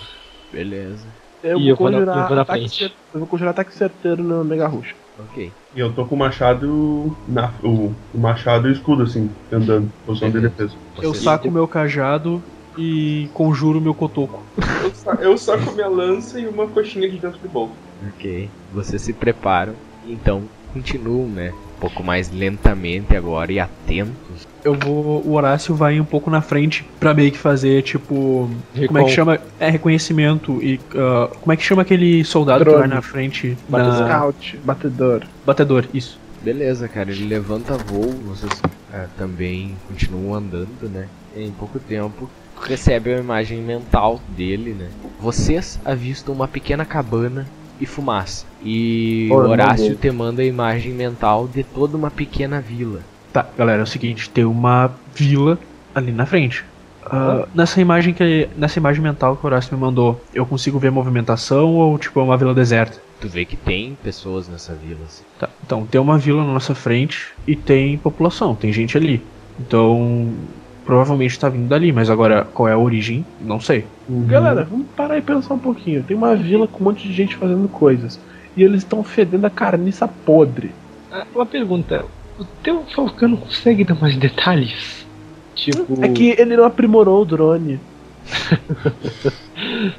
[0.51, 1.05] Beleza.
[1.41, 2.77] Eu E vou eu vou na- conjurar eu vou na ataque frente.
[2.77, 4.95] cer- Eu vou conjurar ataque certeiro no Mega Rush.
[5.17, 5.53] Ok.
[5.73, 9.91] E eu tô com o machado, na, o, o machado e o escudo, assim, andando,
[10.05, 10.75] posição de defesa.
[11.01, 12.43] Eu saco meu cajado
[12.77, 14.47] e conjuro meu cotoco.
[14.83, 17.77] Eu, sa eu saco minha lança e uma coxinha de dentro do bolso.
[18.15, 18.49] Ok.
[18.71, 19.75] Vocês se preparam.
[20.03, 21.51] Então continuam, né?
[21.77, 24.47] Um pouco mais lentamente agora e atentos.
[24.63, 25.25] Eu vou.
[25.25, 28.49] O Horácio vai um pouco na frente pra meio que fazer, tipo.
[28.87, 29.39] Como é que chama?
[29.59, 30.79] É reconhecimento e.
[30.95, 32.87] ah, como é que chama aquele soldado que Drone.
[32.87, 33.57] vai na frente?
[33.67, 33.99] Batedor.
[33.99, 34.07] Na...
[34.07, 35.23] Scout, batedor.
[35.45, 36.19] Batedor, isso.
[36.41, 37.11] Beleza, cara.
[37.11, 38.11] Ele levanta voo.
[38.25, 38.61] Vocês
[38.93, 41.07] ah, também continuam andando, né?
[41.35, 42.29] Em pouco tempo.
[42.61, 44.89] Recebe a imagem mental dele, né?
[45.19, 47.47] Vocês avistam uma pequena cabana
[47.79, 48.45] e fumaça.
[48.63, 52.99] E Pô, Horácio te manda a imagem mental de toda uma pequena vila.
[53.31, 55.57] Tá, galera, é o seguinte, tem uma vila
[55.93, 56.65] ali na frente.
[57.05, 58.49] Ah, nessa imagem que.
[58.57, 62.23] Nessa imagem mental que o Horácio me mandou, eu consigo ver movimentação ou tipo é
[62.23, 63.01] uma vila deserta?
[63.19, 64.99] Tu vê que tem pessoas nessa vila.
[65.05, 65.23] assim.
[65.39, 69.21] Tá, então tem uma vila na nossa frente e tem população, tem gente ali.
[69.59, 70.33] Então.
[70.85, 73.23] Provavelmente tá vindo dali, mas agora qual é a origem?
[73.39, 73.85] Não sei.
[74.09, 76.01] Galera, vamos parar e pensar um pouquinho.
[76.01, 78.19] Tem uma vila com um monte de gente fazendo coisas.
[78.55, 80.71] E eles estão fedendo a carniça podre.
[81.11, 82.05] Ah, Uma pergunta.
[82.39, 85.05] O teu falcão consegue dar mais detalhes?
[85.55, 86.03] Tipo.
[86.03, 87.79] É que ele não aprimorou o drone.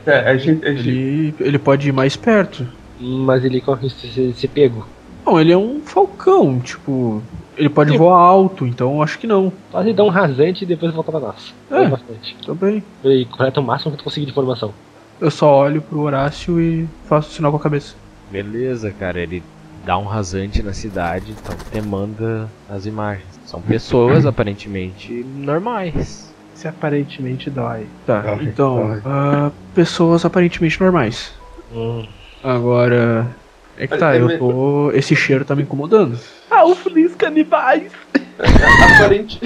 [0.06, 2.66] É, a gente, a gente Ele, ele pode ir mais perto.
[2.98, 4.86] Mas ele corre ser, ser pego.
[5.24, 7.22] Não, ele é um falcão, tipo.
[7.56, 7.98] Ele pode Sim.
[7.98, 9.52] voar alto, então acho que não.
[9.70, 11.54] Só ele dá um rasante e depois volta pra nós.
[11.70, 11.86] É.
[11.86, 12.36] Bastante.
[12.44, 12.82] Também.
[13.04, 14.72] Ele completa o máximo que tu conseguir de informação.
[15.20, 17.94] Eu só olho pro Horácio e faço sinal com a cabeça.
[18.30, 19.20] Beleza, cara.
[19.20, 19.42] Ele
[19.84, 23.26] dá um rasante na cidade, então te manda as imagens.
[23.46, 26.32] São pessoas aparentemente normais.
[26.54, 27.86] Se aparentemente dói.
[28.06, 28.92] Tá, Ai, então.
[28.92, 29.02] ai.
[29.04, 31.32] ah, pessoas aparentemente normais.
[31.74, 32.06] Hum.
[32.44, 33.26] Agora.
[33.78, 34.90] É que tá, eu tô.
[34.92, 36.18] Esse cheiro tá me incomodando.
[36.50, 37.92] Ah, o Feliz Canibais!
[38.96, 39.40] Aparente...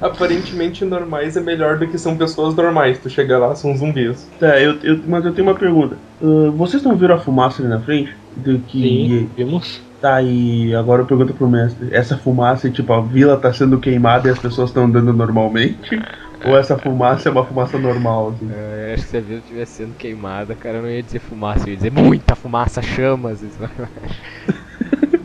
[0.00, 2.98] Aparentemente normais é melhor do que são pessoas normais.
[2.98, 4.28] Tu chega lá, são zumbis.
[4.38, 5.96] Tá, eu, eu, mas eu tenho uma pergunta.
[6.22, 8.14] Ah, vocês não viram a fumaça ali na frente?
[8.36, 8.82] Do que.
[8.82, 9.80] Sim, vimos.
[10.00, 14.28] Tá, e agora eu pergunto pro mestre: essa fumaça, tipo, a vila tá sendo queimada
[14.28, 16.00] e as pessoas estão andando normalmente?
[16.44, 18.50] Ou essa fumaça é uma fumaça normal, assim?
[18.50, 21.66] Eu acho que se a vila estivesse sendo queimada, cara, eu não ia dizer fumaça,
[21.66, 23.44] eu ia dizer muita fumaça, chamas.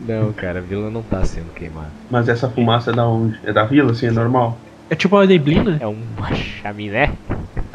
[0.06, 1.90] Não, cara, a vila não tá sendo queimada.
[2.10, 3.38] Mas essa fumaça é da onde?
[3.44, 4.58] É da vila, assim, é normal?
[4.88, 5.78] É tipo uma neblina?
[5.80, 7.12] É uma chaminé.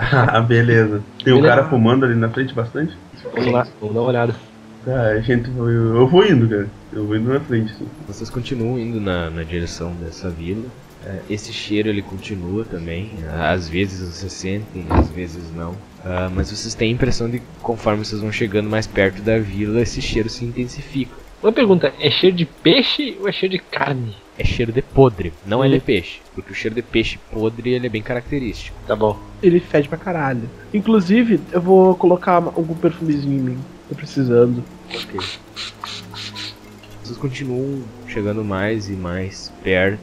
[0.04, 1.02] Ah, beleza.
[1.24, 2.98] Tem um cara fumando ali na frente bastante?
[3.36, 4.36] Vamos lá, vamos dar uma olhada.
[4.84, 5.48] Tá, a gente.
[5.56, 6.68] Eu, eu vou indo, cara.
[6.92, 7.86] Eu vou indo na frente, sim.
[8.08, 10.64] Vocês continuam indo na, na direção dessa vila.
[11.06, 13.12] É, Esse cheiro ele continua também.
[13.40, 15.76] Às vezes vocês sentem, às vezes não.
[16.04, 19.38] Ah, mas vocês têm a impressão de que conforme vocês vão chegando mais perto da
[19.38, 21.14] vila, esse cheiro se intensifica.
[21.42, 24.16] Uma pergunta, é cheiro de peixe ou é cheiro de carne?
[24.38, 25.72] É cheiro de podre, não é Hum.
[25.72, 26.20] de peixe.
[26.36, 28.78] Porque o cheiro de peixe podre ele é bem característico.
[28.86, 29.18] Tá bom.
[29.42, 30.48] Ele fede pra caralho.
[30.74, 33.58] Inclusive, eu vou colocar algum perfumezinho em mim.
[33.90, 34.64] Tô precisando.
[34.94, 35.20] Ok.
[37.04, 40.00] Vocês continuam chegando mais e mais perto.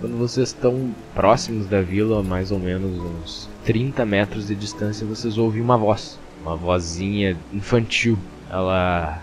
[0.00, 5.06] Quando vocês estão próximos da vila, a mais ou menos uns 30 metros de distância,
[5.06, 6.18] vocês ouvem uma voz.
[6.42, 8.18] Uma vozinha infantil.
[8.50, 9.18] Ela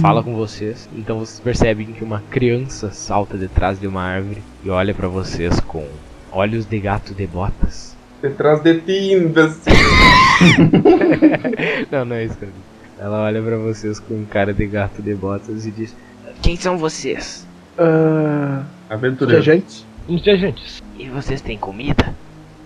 [0.00, 0.88] fala com vocês.
[0.94, 5.08] Então vocês percebem que uma criança salta de trás de uma árvore e olha pra
[5.08, 5.86] vocês com
[6.32, 7.96] olhos de gato de botas.
[8.20, 9.72] Detrás de ti, imbecil.
[11.90, 12.52] Não, não é isso, cara.
[12.98, 15.94] Ela olha pra vocês com cara de gato de botas e diz:
[16.42, 17.46] Quem são vocês?
[17.78, 18.62] Ah.
[18.88, 19.42] Aventureiro.
[19.42, 19.84] Viajantes?
[20.08, 20.82] Uns viajantes.
[20.98, 22.14] E vocês têm comida?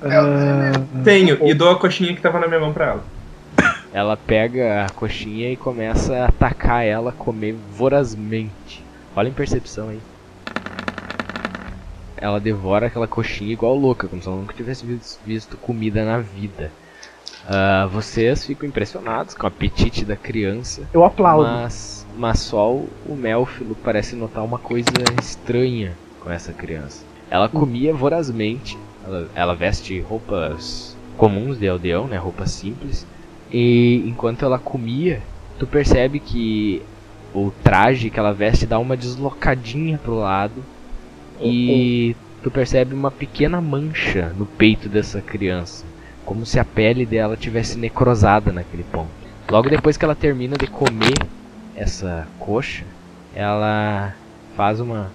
[0.03, 0.73] Ah,
[1.05, 3.05] Tenho, e dou a coxinha que tava na minha mão pra ela.
[3.93, 8.85] Ela pega a coxinha e começa a atacar ela, comer vorazmente.
[9.17, 10.01] Olha em percepção aí.
[12.17, 16.21] Ela devora aquela coxinha igual louca, como se ela nunca tivesse vis- visto comida na
[16.21, 16.73] vida.
[17.45, 21.45] Ah, vocês ficam impressionados com o apetite da criança, eu aplaudo.
[21.45, 27.07] mas, mas só o, o Melfilo parece notar uma coisa estranha com essa criança.
[27.31, 33.07] Ela comia vorazmente, ela, ela veste roupas comuns de aldeão, né, roupas simples,
[33.53, 35.21] e enquanto ela comia,
[35.59, 36.83] tu percebe que
[37.35, 40.65] o traje que ela veste dá uma deslocadinha pro lado
[41.41, 45.85] e tu percebe uma pequena mancha no peito dessa criança,
[46.25, 49.11] como se a pele dela tivesse necrosada naquele ponto.
[49.51, 51.19] Logo depois que ela termina de comer
[51.75, 52.85] essa coxa,
[53.35, 54.15] ela
[54.57, 55.11] faz uma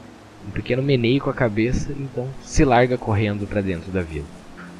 [0.47, 4.25] um pequeno meneio com a cabeça, então se larga correndo pra dentro da vila.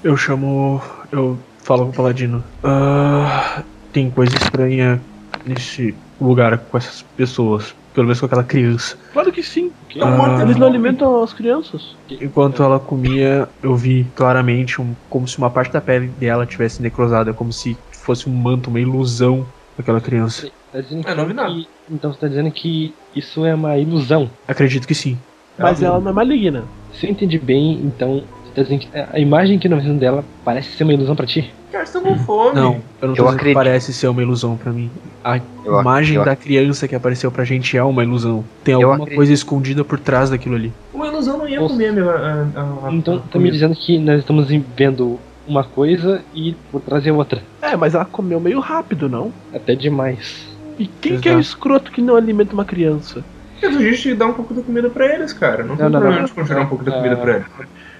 [0.04, 0.80] Eu chamo.
[1.12, 2.44] Eu falo com o Paladino.
[2.64, 5.02] "Ah, tem coisa estranha
[5.46, 7.74] nesse lugar com essas pessoas.
[7.94, 8.98] Pelo menos com aquela criança.
[9.14, 9.72] Claro que sim.
[10.02, 11.96] Ah, Eles não alimentam as crianças.
[12.10, 16.82] Enquanto ela comia, eu vi claramente um, como se uma parte da pele dela tivesse
[16.82, 19.46] necrosada, como se fosse um manto, uma ilusão
[19.78, 20.50] daquela criança.
[20.74, 21.54] Tá dizendo É, não vi nada.
[21.54, 24.30] que- Então você tá dizendo que isso é uma ilusão.
[24.46, 25.18] Acredito que sim.
[25.58, 26.66] Mas ela não é maligna.
[26.94, 28.24] Se eu entendi bem, então
[28.64, 31.54] tá que a imagem que nós vemos dela parece ser uma ilusão pra ti?
[31.72, 32.56] Cara, estão com fome.
[32.56, 32.64] Não,
[33.02, 33.54] eu não Eu dizendo que acredito.
[33.56, 34.90] parece ser uma ilusão pra mim.
[35.24, 38.44] A Eu imagem eu ac- da criança que apareceu pra gente é uma ilusão.
[38.64, 39.16] Tem Eu alguma acredito.
[39.18, 40.72] coisa escondida por trás daquilo ali.
[40.94, 41.74] Uma ilusão não ia Nossa.
[41.74, 42.06] comer a minha.
[42.06, 46.80] A, a, a, Então tá me dizendo que nós estamos vendo uma coisa e por
[46.82, 47.42] trás é outra.
[47.62, 49.32] É, mas ela comeu meio rápido, não?
[49.54, 50.48] Até demais.
[50.80, 51.48] E quem que é o Exato.
[51.56, 53.24] escroto que não alimenta uma criança?
[53.64, 55.64] A gente dá um pouco da comida pra eles, cara.
[55.64, 56.26] Não tem Não, não, problema não.
[56.28, 57.18] de continuar um pouco da comida Ah.
[57.18, 57.46] pra eles.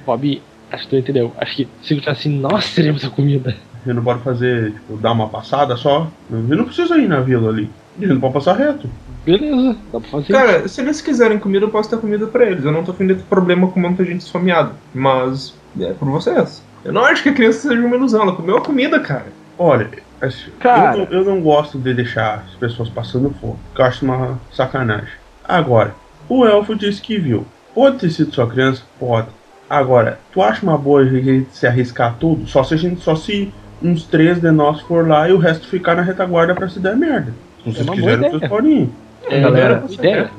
[0.06, 0.42] Bob,
[0.72, 1.34] acho que tu entendeu.
[1.38, 3.56] Acho que se eu assim, nós teremos a comida.
[3.86, 6.08] Gente não pode fazer, tipo, dar uma passada só.
[6.32, 7.70] Gente não precisa ir na vila ali.
[7.98, 8.90] A gente não pode passar reto.
[9.26, 10.34] Beleza, dá pra fazer.
[10.34, 12.66] Cara, se eles quiserem comida, eu posso dar comida pra eles.
[12.66, 14.72] Eu não tô afim de ter problema com muita gente esfomeada.
[14.94, 16.64] Mas é por vocês.
[16.84, 18.22] Eu não acho que a criança seja uma ilusão.
[18.24, 19.28] Ela comeu a comida, cara.
[19.58, 19.90] Olha,
[20.22, 20.98] assim, Cara.
[20.98, 23.56] eu, não- eu não gosto de deixar as pessoas passando fome.
[23.68, 25.10] porque Eu acho uma sacanagem.
[25.44, 25.96] Agora,
[26.28, 27.46] o elfo disse que viu.
[27.74, 28.84] Pode ter sido sua criança?
[29.00, 29.28] Pode.
[29.70, 32.48] Agora, tu acha uma boa a gente se arriscar tudo?
[32.48, 33.02] Só se a gente.
[33.02, 33.52] Só se
[33.82, 36.96] uns três de nós for lá e o resto ficar na retaguarda pra se der
[36.96, 37.34] merda.
[37.64, 38.90] Se vocês boa quiserem, vocês podem ir.
[39.28, 40.30] É, Galera, ideia.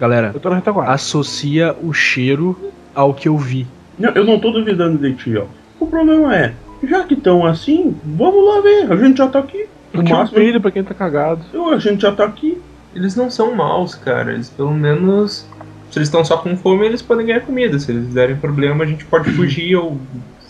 [0.00, 0.92] Galera, Eu tô na retaguarda.
[0.92, 2.58] associa o cheiro
[2.94, 3.66] ao que eu vi.
[3.98, 5.44] Não, eu não tô duvidando de ti, ó.
[5.78, 8.92] O problema é, já que estão assim, vamos lá ver.
[8.92, 9.66] A gente já tá aqui.
[9.94, 11.42] O máximo, peido pra quem tá cagado.
[11.52, 12.60] eu, a gente já tá aqui.
[12.94, 14.32] Eles não são maus, cara.
[14.32, 15.46] Eles pelo menos.
[15.92, 17.78] Se eles estão só com fome, eles podem ganhar comida.
[17.78, 19.96] Se eles derem problema, a gente pode fugir ou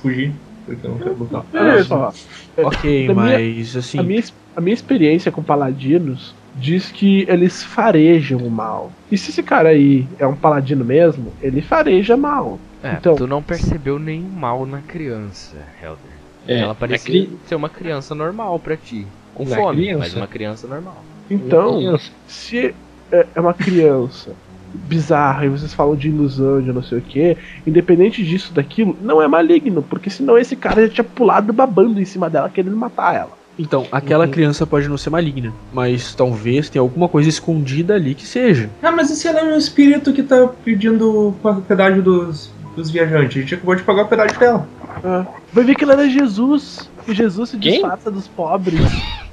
[0.00, 0.32] fugir.
[0.64, 1.44] Porque eu não quero lutar.
[1.52, 1.84] Olha Beleza.
[1.88, 2.12] só.
[2.56, 3.98] Ok, minha- mas assim.
[3.98, 4.22] A minha,
[4.56, 8.92] a minha experiência com paladinos diz que eles farejam o mal.
[9.10, 12.58] E se esse cara aí é um paladino mesmo, ele fareja mal.
[12.82, 15.98] É, Então- tu não percebeu nenhum mal na criança, Helder.
[16.46, 19.06] É, Ela parecia cri- ser uma criança normal pra ti.
[19.34, 19.98] Com Na fome, criança.
[19.98, 21.02] mas uma criança normal.
[21.30, 22.10] Então, criança.
[22.28, 22.74] se
[23.10, 24.32] é é uma criança
[24.74, 29.20] bizarra e vocês falam de ilusão, de não sei o que, independente disso, daquilo, não
[29.22, 33.14] é maligno, porque senão esse cara já tinha pulado babando em cima dela querendo matar
[33.14, 33.42] ela.
[33.58, 38.26] Então, aquela criança pode não ser maligna, mas talvez tenha alguma coisa escondida ali que
[38.26, 38.70] seja.
[38.82, 42.90] Ah, mas e se ela é um espírito que tá pedindo o pedágio dos, dos
[42.90, 43.36] viajantes?
[43.36, 44.66] A gente acabou de pagar o pedágio dela.
[45.04, 46.90] Ah, vai ver que ela era Jesus.
[47.06, 47.72] E Jesus se Quem?
[47.72, 48.80] disfarça dos pobres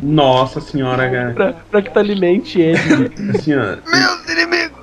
[0.02, 1.34] Nossa senhora, cara.
[1.34, 2.80] pra, pra que tu alimente ele.
[3.20, 3.92] Ó.
[3.92, 4.79] Meus inimigos!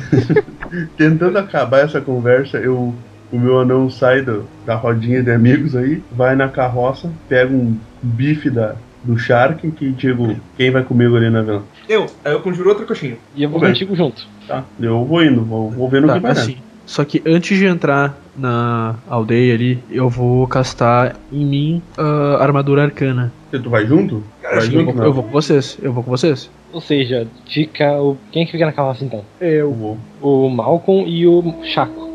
[0.96, 2.98] Tentando acabar essa conversa, eu.
[3.28, 7.80] O meu anão sai do- da rodinha de amigos aí, vai na carroça, pega um
[8.00, 11.66] bife da, do Shark que digo quem vai comigo ali na vila.
[11.88, 13.18] Eu, aí eu conjuro outra coxinha.
[13.34, 13.70] E eu vou Bem.
[13.72, 14.22] contigo junto.
[14.46, 16.46] Tá, eu vou indo, vou, vou vendo o Tá, que vai dar.
[16.86, 22.84] Só que antes de entrar na aldeia ali, eu vou castar em mim a armadura
[22.84, 23.32] arcana.
[23.50, 24.22] Você, Tu vai junto?
[24.40, 26.48] Cara, vai sim, Eu junto, vou, eu vou com vocês, eu vou com vocês.
[26.72, 28.16] Ou seja, fica o.
[28.30, 29.24] Quem é que fica na carroça então?
[29.40, 29.98] Eu vou.
[30.20, 32.08] O Malcolm e o Chaco.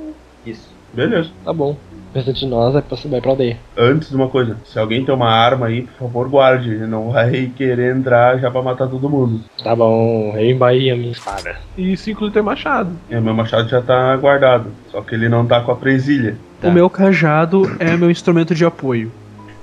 [0.46, 0.70] Isso.
[0.94, 1.30] Beleza.
[1.44, 1.76] Tá bom.
[2.14, 3.58] Restante de nós vai pra, vai pra aldeia.
[3.78, 6.76] Antes de uma coisa, se alguém tem uma arma aí, por favor, guarde.
[6.78, 9.42] Não vai querer entrar já pra matar todo mundo.
[9.64, 11.56] Tá bom, eu embaí a minha espada.
[11.78, 12.92] E isso inclui ter machado.
[13.10, 14.72] É, meu machado já tá guardado.
[14.92, 16.38] Só que ele não tá com a presilha.
[16.60, 16.68] Tá.
[16.68, 19.12] O meu cajado é meu instrumento de apoio.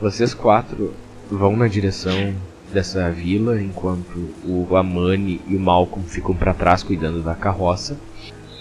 [0.01, 0.95] Vocês quatro
[1.31, 2.33] vão na direção
[2.73, 7.97] dessa vila, enquanto o Amani e o Malcolm ficam pra trás cuidando da carroça.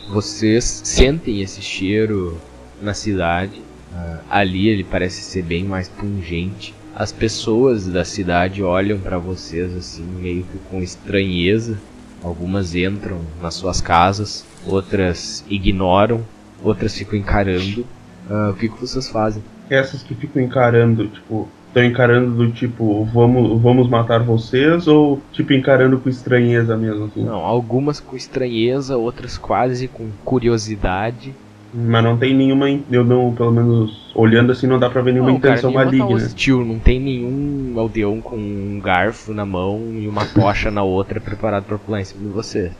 [0.10, 2.38] Vocês sentem esse cheiro
[2.82, 3.62] na cidade.
[3.94, 6.74] Ah, ali ele parece ser bem mais pungente.
[6.96, 11.78] As pessoas da cidade olham pra vocês assim, meio que com estranheza.
[12.24, 16.26] Algumas entram nas suas casas, outras ignoram,
[16.64, 17.86] outras ficam encarando.
[18.30, 19.44] Ah, o que, que vocês fazem?
[19.70, 25.54] Essas que ficam encarando, tipo, estão encarando do tipo, vamos, vamos matar vocês ou tipo
[25.54, 27.24] encarando com estranheza mesmo assim?
[27.24, 31.34] Não, algumas com estranheza, outras quase com curiosidade.
[31.80, 35.32] Mas não tem nenhuma, eu não, pelo menos olhando assim, não dá pra ver nenhuma
[35.32, 36.26] não, cara, intenção nenhuma tá maligna.
[36.26, 41.22] hostil, não tem nenhum aldeão com um garfo na mão e uma tocha na outra
[41.22, 42.72] preparado pra pular em cima de você.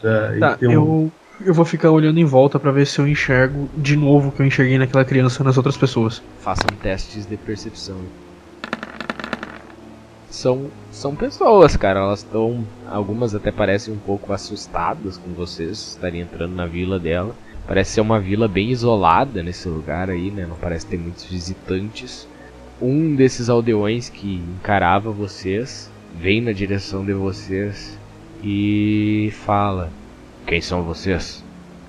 [0.00, 1.12] Tá, e Tá, tem um- eu,
[1.46, 4.40] eu vou ficar olhando em volta pra ver se eu enxergo de novo o que
[4.40, 6.22] eu enxerguei naquela criança nas outras pessoas.
[6.38, 7.96] Façam testes de percepção.
[10.30, 12.00] São, são pessoas, cara.
[12.00, 12.64] Elas estão.
[12.90, 17.34] Algumas até parecem um pouco assustadas com vocês estarem entrando na vila dela.
[17.68, 20.46] Parece ser uma vila bem isolada nesse lugar aí, né?
[20.48, 22.26] Não parece ter muitos visitantes.
[22.80, 27.98] Um desses aldeões que encarava vocês vem na direção de vocês
[28.42, 29.90] e fala:
[30.46, 31.44] Quem são vocês?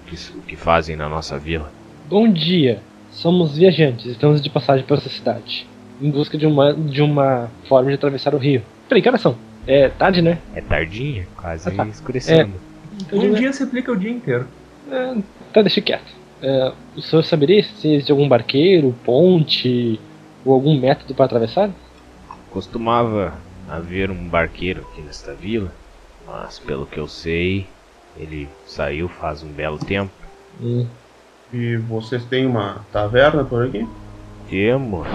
[0.06, 0.18] O que,
[0.48, 1.72] que fazem na nossa vila?
[2.10, 2.82] Bom dia.
[3.12, 5.66] Somos viajantes, estamos de passagem por essa cidade.
[6.02, 8.62] Em busca de uma, de uma forma de atravessar o rio.
[8.88, 9.36] Peraí, que horas são?
[9.66, 10.40] É tarde, né?
[10.56, 11.88] É tardinha, quase Ah, tá.
[11.88, 12.54] escurecendo.
[13.12, 14.48] Um dia você aplica o dia inteiro.
[14.92, 15.16] É,
[15.54, 16.12] tá, deixa quieto.
[16.42, 20.00] É, o senhor saberia se existe algum barqueiro, ponte
[20.46, 21.70] ou algum método para atravessar?
[22.52, 23.34] Costumava
[23.68, 25.72] haver um barqueiro aqui nesta vila,
[26.26, 27.68] mas pelo que eu sei,
[28.18, 30.12] ele saiu faz um belo tempo.
[30.62, 30.86] Hum,
[31.54, 33.88] E vocês têm uma taverna por aqui?
[34.50, 35.08] Temos.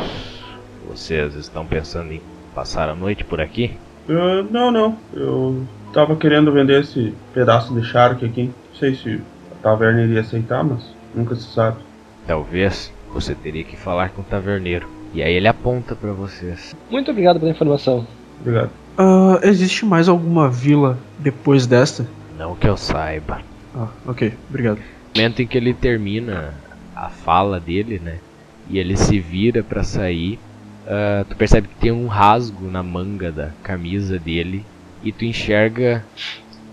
[0.88, 2.20] Vocês estão pensando em
[2.54, 3.72] passar a noite por aqui?
[4.08, 4.98] Ah, não, não.
[5.12, 8.44] Eu tava querendo vender esse pedaço de shark aqui.
[8.44, 9.20] Não sei se
[9.64, 10.84] taverna iria aceitar, mas
[11.14, 11.78] nunca se sabe.
[12.26, 14.86] Talvez você teria que falar com o taverneiro.
[15.14, 16.76] E aí ele aponta pra vocês.
[16.90, 18.06] Muito obrigado pela informação.
[18.40, 18.70] Obrigado.
[18.98, 22.06] Ah, existe mais alguma vila depois desta?
[22.36, 23.40] Não que eu saiba.
[23.74, 24.76] Ah, ok, obrigado.
[24.76, 26.52] No momento em que ele termina
[26.94, 28.18] a fala dele, né?
[28.68, 30.38] E ele se vira pra sair,
[30.86, 34.64] ah, tu percebe que tem um rasgo na manga da camisa dele
[35.02, 36.04] e tu enxerga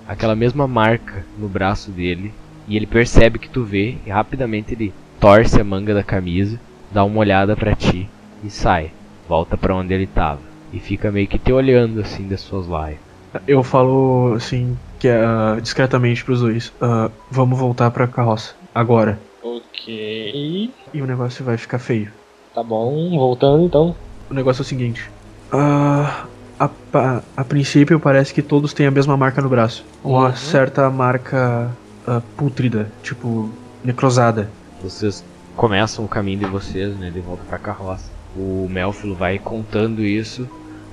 [0.08, 2.34] aquela mesma marca no braço dele
[2.68, 6.60] e ele percebe que tu vê e rapidamente ele torce a manga da camisa,
[6.92, 8.10] dá uma olhada pra ti
[8.44, 8.94] e sai,
[9.28, 13.00] volta pra onde ele tava e fica meio que te olhando assim das suas laias.
[13.48, 16.74] Eu falo assim, que é ah, discretamente pros dois.
[16.82, 18.56] ah, vamos voltar pra carroça.
[18.74, 19.22] Agora.
[19.42, 20.74] Ok.
[20.94, 22.12] E o negócio vai ficar feio.
[22.54, 23.96] Tá bom, voltando então.
[24.30, 25.10] O negócio é o seguinte.
[25.52, 26.28] ah,
[26.60, 29.86] a, pa- a princípio parece que todos têm a mesma marca no braço.
[30.04, 30.36] Uma Uhum.
[30.36, 31.78] certa marca
[32.08, 33.50] ah, pútrida, tipo
[33.84, 34.50] necrosada.
[34.82, 35.24] Vocês
[35.56, 38.10] começam o caminho de vocês, né, de volta pra carroça.
[38.36, 40.48] O Melfilo vai contando isso.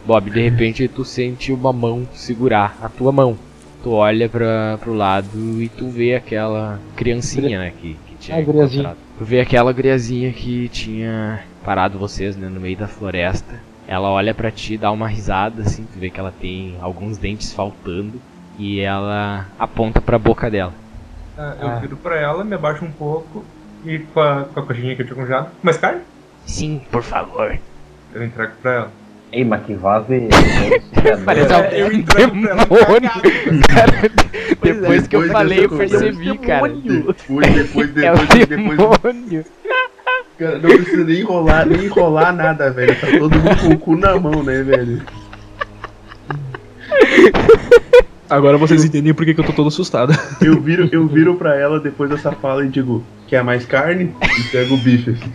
[0.06, 3.36] Bob, de repente tu sente uma mão segurar a tua mão.
[3.82, 8.40] Tu olha pra, pro lado e tu vê aquela criancinha, né, que, que tinha A
[8.42, 8.96] encontrado.
[9.18, 13.60] Tu vê aquela guriazinha que tinha parado vocês, né, no meio da floresta.
[13.86, 17.52] Ela olha pra ti, dá uma risada, assim, tu vê que ela tem alguns dentes
[17.52, 18.20] faltando.
[18.58, 20.74] E ela aponta pra boca dela.
[21.38, 21.74] Ah, eu Ah.
[21.76, 23.44] viro pra ela, me abaixo um pouco
[23.84, 25.50] e com a, com a coxinha que eu tinha congelado.
[25.62, 26.00] Mais carne?
[26.46, 27.56] Sim, por favor.
[28.14, 28.90] Eu entrego pra ela.
[29.30, 30.28] Ei, mas que vaso é
[31.24, 31.52] Parece?
[31.54, 33.10] É, eu entrego pra ela demônio.
[33.68, 33.92] Cara,
[34.60, 36.68] Pois é, depois que eu depois falei, eu percebi, cara.
[36.68, 39.44] Depois, depois, É o depois, depois, demônio.
[40.38, 42.98] Cara, não precisa nem enrolar, nem enrolar nada, velho.
[43.00, 45.02] Tá todo mundo com o cu na mão, né, velho?
[48.30, 50.12] Agora vocês entendem por que, que eu tô todo assustado.
[50.42, 54.14] Eu viro, eu viro pra ela depois dessa fala e digo, quer mais carne?
[54.38, 55.10] E pego o bife.
[55.10, 55.32] assim.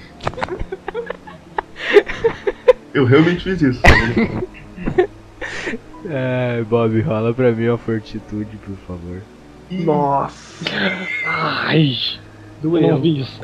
[2.93, 3.81] Eu realmente fiz isso.
[6.07, 9.21] É, Bob, rola pra mim uma fortitude, por favor.
[9.71, 10.65] Nossa.
[11.25, 11.95] Ai,
[12.61, 13.03] Doeu.
[13.03, 13.41] isso.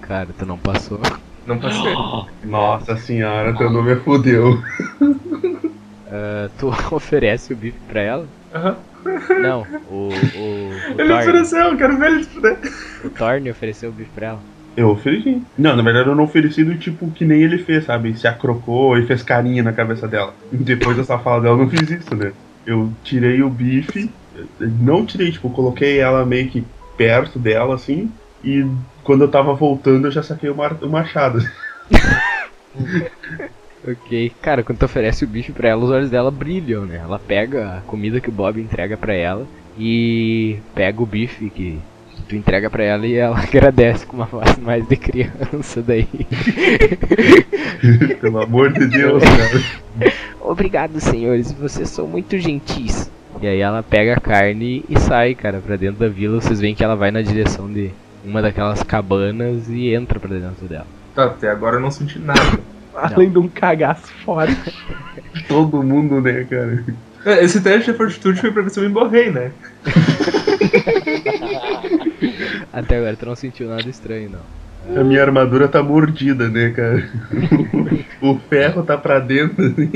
[0.00, 1.00] Cara, tu não passou.
[1.46, 1.94] Não passei.
[2.44, 4.60] Nossa senhora, teu nome é fudeu.
[6.12, 8.26] Ah, tu oferece o bife pra ela?
[8.54, 8.76] Aham.
[9.40, 9.94] Não, o.
[9.94, 12.58] O, o, Ele Thorne, ofereceu, eu quero ver ele se fuder.
[13.04, 14.40] o Thorne ofereceu o bife pra ela.
[14.76, 15.42] Eu ofereci.
[15.58, 18.16] Não, na verdade eu não ofereci do tipo que nem ele fez, sabe?
[18.16, 20.34] Se acrocou e fez carinha na cabeça dela.
[20.52, 22.32] Depois dessa fala dela, eu não fiz isso, né?
[22.64, 24.08] Eu tirei o bife,
[24.60, 26.64] não tirei, tipo, coloquei ela meio que
[26.96, 28.08] perto dela, assim,
[28.44, 28.64] e
[29.02, 31.40] quando eu tava voltando eu já saquei o, mar- o machado.
[33.86, 34.32] Ok.
[34.40, 37.00] Cara, quando tu oferece o bife pra ela, os olhos dela brilham, né?
[37.02, 39.46] Ela pega a comida que o Bob entrega pra ela
[39.78, 41.78] e pega o bife que
[42.28, 46.08] tu entrega pra ela e ela agradece com uma face mais de criança daí.
[48.20, 50.12] Pelo amor de Deus, cara.
[50.40, 53.10] Obrigado, senhores, vocês são muito gentis.
[53.40, 56.40] E aí ela pega a carne e sai, cara, pra dentro da vila.
[56.40, 57.90] Vocês veem que ela vai na direção de
[58.24, 60.86] uma daquelas cabanas e entra pra dentro dela.
[61.14, 62.60] Tá, até agora eu não senti nada.
[62.94, 64.74] Além de um cagaço forte.
[65.48, 66.84] Todo mundo, né, cara?
[67.24, 69.52] É, Esse teste de fortitude foi pra ver se eu me emborrei, né?
[72.72, 75.00] Até agora tu não sentiu nada estranho, não.
[75.00, 77.08] A minha armadura tá mordida, né, cara?
[78.20, 79.64] o ferro tá pra dentro.
[79.64, 79.90] assim.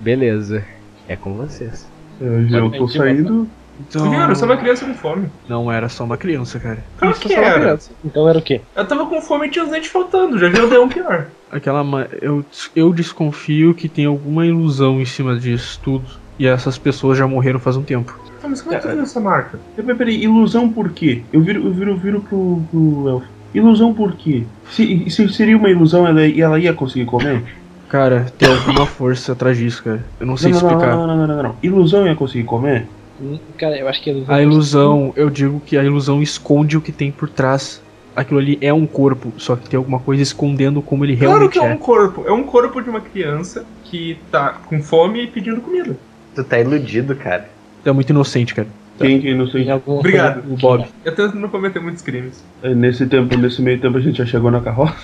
[0.00, 0.64] Beleza,
[1.08, 1.86] é com vocês.
[2.20, 3.48] Eu já tô saindo.
[3.80, 4.02] Então.
[4.10, 5.28] Senhor, eu sou uma criança com fome.
[5.48, 6.78] Não era só uma criança, cara.
[6.98, 7.60] Claro Isso que só uma era.
[7.60, 7.90] criança.
[8.04, 8.60] Então era o quê?
[8.76, 11.26] Eu tava com fome e tinha os dentes faltando, já viu o um pior.
[11.50, 11.82] Aquela.
[11.82, 12.44] ma- Eu,
[12.74, 16.04] eu desconfio que tem alguma ilusão em cima disso tudo.
[16.38, 18.18] E essas pessoas já morreram faz um tempo.
[18.42, 19.58] Ah, mas como é que tu viu essa marca?
[19.76, 21.22] Peraí, peraí, ilusão por quê?
[21.32, 23.26] Eu viro, eu viro, eu viro pro, pro elfo.
[23.54, 24.42] Ilusão por quê?
[24.70, 27.44] Se, se seria uma ilusão, ela, ela ia conseguir comer?
[27.88, 30.04] Cara, tem alguma força atrás disso, cara.
[30.18, 30.96] Eu não sei não, não, explicar.
[30.96, 31.56] não, não, não, não, não, não.
[31.62, 32.88] Ilusão ia conseguir comer?
[33.20, 36.92] Hum, Cara, eu acho que A ilusão, eu digo que a ilusão esconde o que
[36.92, 37.82] tem por trás.
[38.16, 41.52] Aquilo ali é um corpo, só que tem alguma coisa escondendo como ele Claro realmente
[41.52, 41.76] que é um é.
[41.76, 42.24] corpo.
[42.26, 45.96] É um corpo de uma criança que tá com fome e pedindo comida.
[46.34, 47.48] Tu tá iludido, cara.
[47.82, 48.68] Tu é muito inocente, cara.
[48.98, 49.64] Quem que não sei.
[49.64, 50.44] Tem alguma Obrigado.
[50.52, 50.84] O Bob.
[51.04, 52.44] Eu tento não cometer muitos crimes.
[52.62, 54.94] É, Nesse tempo, nesse meio tempo a gente já chegou na carroça.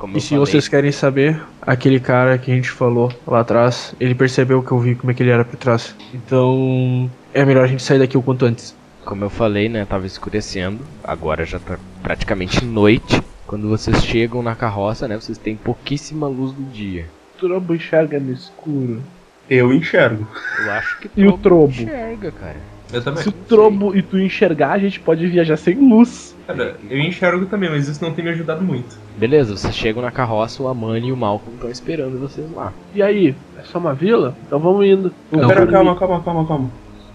[0.00, 3.94] Como E se falei, vocês querem saber, aquele cara que a gente falou lá atrás,
[4.00, 5.94] ele percebeu que eu vi como é que ele era por trás.
[6.14, 8.74] Então, é melhor a gente sair daqui o quanto antes.
[9.04, 10.78] como eu falei, né, tava escurecendo.
[11.04, 13.22] Agora já tá praticamente noite.
[13.46, 17.04] Quando vocês chegam na carroça, né, vocês têm pouquíssima luz do dia.
[17.38, 19.02] Trobo enxerga no escuro.
[19.50, 20.26] Eu enxergo.
[20.64, 21.72] Eu acho que E o trobo?
[21.72, 22.56] enxerga, cara.
[22.90, 23.22] Eu também.
[23.22, 26.34] Se o trobo e tu enxergar, a gente pode viajar sem luz.
[26.56, 28.98] Cara, eu enxergo também, mas isso não tem me ajudado muito.
[29.16, 32.72] Beleza, vocês chegam na carroça, o Amani e o Malcolm estão esperando vocês lá.
[32.94, 33.34] E aí?
[33.58, 34.34] É só uma vila?
[34.46, 35.12] Então vamos indo.
[35.30, 35.72] Não, Pera, cara.
[35.72, 36.70] calma, calma, calma, calma.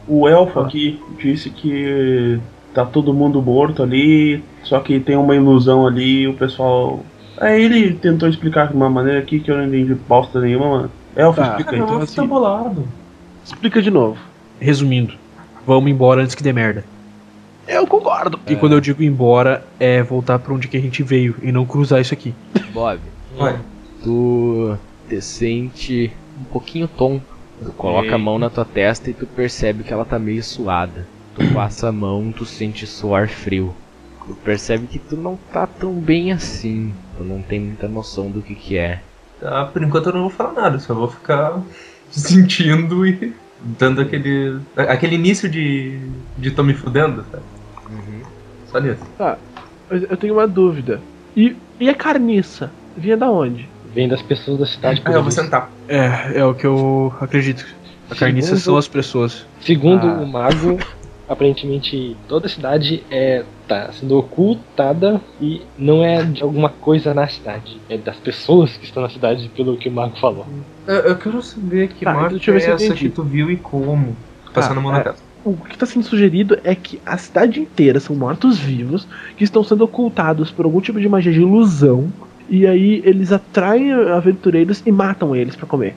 [0.08, 0.66] O elfo Ah.
[0.66, 2.40] aqui disse que
[2.74, 7.04] tá todo mundo morto ali, só que tem uma ilusão ali, o pessoal.
[7.40, 10.92] Aí ele tentou explicar de uma maneira aqui que eu não entendi bosta nenhuma, mano.
[11.16, 11.48] Elfo, Tá.
[11.50, 11.80] explica aí.
[11.82, 12.88] então eu assim- tá bolado.
[13.44, 14.18] Explica de novo.
[14.60, 15.14] Resumindo,
[15.66, 16.84] vamos embora antes que dê merda.
[17.68, 18.40] Eu concordo.
[18.48, 21.66] E quando eu digo embora, é voltar pra onde que a gente veio e não
[21.66, 22.34] cruzar isso aqui.
[22.74, 23.00] Bob,
[23.38, 23.60] Vai.
[24.04, 24.78] tu
[25.10, 27.36] te sente um pouquinho tonto.
[27.64, 31.08] Tu coloca a mão na tua testa e tu percebe que ela tá meio suada.
[31.36, 33.74] Tu passa a mão, tu sente suor frio.
[34.28, 36.94] Tu percebe que tu não tá tão bem assim.
[37.18, 39.02] Tu não tem muita noção do que que é.
[39.40, 41.62] Tá, por enquanto eu não vou falar nada, só vou ficar
[42.10, 44.60] sentindo e dando aquele.
[44.76, 46.00] aquele início de.
[46.38, 47.44] de tô me fudendo, sabe?
[48.76, 49.04] Só nisso.
[50.10, 51.00] Eu tenho uma dúvida.
[51.36, 52.72] E, e a carniça?
[52.98, 53.70] Vinha da onde?
[53.94, 55.02] Vem das pessoas da cidade.
[55.06, 55.70] Ah, eu vou sentar.
[55.88, 57.66] É, é o que eu acredito.
[58.10, 59.46] A carniça Segundo- são as pessoas.
[59.62, 60.14] Segundo Ah.
[60.22, 60.78] o mago,
[61.30, 67.28] aparentemente toda a cidade é tá sendo ocultada e não é de alguma coisa na
[67.28, 70.46] cidade, é das pessoas que estão na cidade, pelo que o mago falou.
[70.86, 73.10] Eu, eu quero saber que Tá, marca deixa eu ver se é eu essa entendi.
[73.10, 74.16] que tu viu e como.
[74.54, 75.04] Passando a mão na é.
[75.04, 75.25] testa.
[75.46, 79.84] O que está sendo sugerido é que a cidade inteira são mortos-vivos que estão sendo
[79.84, 82.12] ocultados por algum tipo de magia de ilusão.
[82.50, 85.96] E aí eles atraem aventureiros e matam eles pra comer.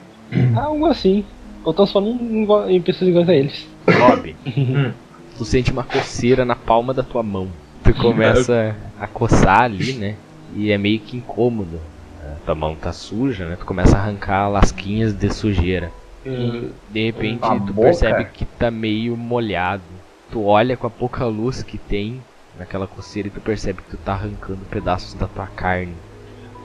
[0.55, 1.25] Algo assim.
[1.63, 3.67] Ou estão só em, pessoas iguais a eles.
[3.85, 4.91] Bob, Hum.
[5.37, 7.47] tu sente uma coceira na palma da tua mão.
[7.83, 10.15] Tu começa a coçar ali, né?
[10.55, 11.79] E é meio que incômodo.
[12.23, 13.55] A tua mão tá suja, né?
[13.59, 15.91] Tu começa a arrancar lasquinhas de sujeira.
[16.37, 17.81] E de repente tu boca?
[17.81, 19.83] percebe que tá meio molhado.
[20.31, 22.23] Tu olha com a pouca luz que tem
[22.57, 25.97] naquela coceira e tu percebe que tu tá arrancando pedaços da tua carne.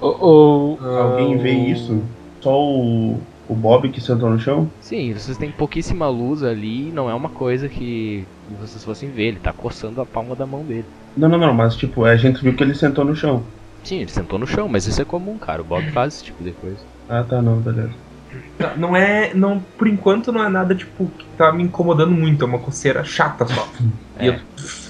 [0.00, 2.02] O, o- Alguém vê isso?
[2.40, 3.16] Só o,
[3.48, 4.70] o Bob que sentou no chão?
[4.80, 8.26] Sim, vocês têm pouquíssima luz ali, não é uma coisa que
[8.58, 10.86] vocês fossem ver, ele tá coçando a palma da mão dele.
[11.16, 13.44] Não, não, não, mas tipo, a gente viu que ele sentou no chão.
[13.82, 15.62] Sim, ele sentou no chão, mas isso é comum, cara.
[15.62, 16.84] O Bob faz esse tipo de coisa.
[17.08, 17.94] Ah, tá, não, beleza.
[18.59, 19.32] Tá, Não é.
[19.35, 23.05] Não, por enquanto não é nada tipo que tá me incomodando muito, é uma coceira
[23.05, 23.68] chata só.
[24.20, 24.37] E eu,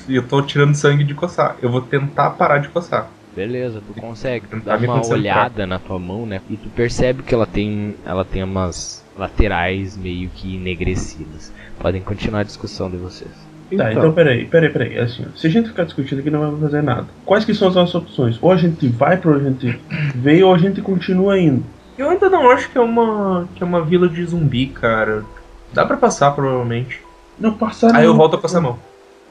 [0.06, 1.56] e eu tô tirando sangue de coçar.
[1.62, 3.08] Eu vou tentar parar de coçar.
[3.34, 4.46] Beleza, tu consegue.
[4.46, 6.42] Tu Tentar dá me uma olhada na tua mão, né?
[6.48, 7.94] E tu percebe que ela tem.
[8.04, 11.52] Ela tem umas laterais meio que enegrecidas.
[11.78, 13.30] Podem continuar a discussão de vocês.
[13.76, 14.98] Tá, então peraí, peraí, peraí.
[14.98, 17.06] Assim, ó, se a gente ficar discutindo aqui, não vamos fazer nada.
[17.24, 18.38] Quais que são as nossas opções?
[18.40, 19.80] Ou a gente vai pra onde a gente
[20.14, 21.64] veio, ou a gente continua indo.
[21.96, 23.48] Eu ainda não acho que é uma.
[23.54, 25.24] que é uma vila de zumbi, cara.
[25.72, 27.00] Dá pra passar, provavelmente.
[27.38, 27.96] Não, passaram.
[27.96, 28.78] Aí eu volto a coçar a mão.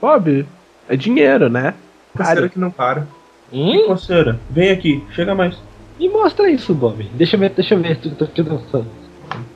[0.01, 0.45] Bob,
[0.87, 1.73] é dinheiro, né?
[2.15, 3.07] Coceira Cara, que não para.
[3.51, 3.87] Hum?
[3.87, 5.57] Coceira, vem aqui, chega mais.
[5.99, 7.09] Me mostra isso, Bob.
[7.13, 7.99] Deixa eu ver, deixa eu ver.
[7.99, 8.87] Tô, tô, tô dançando.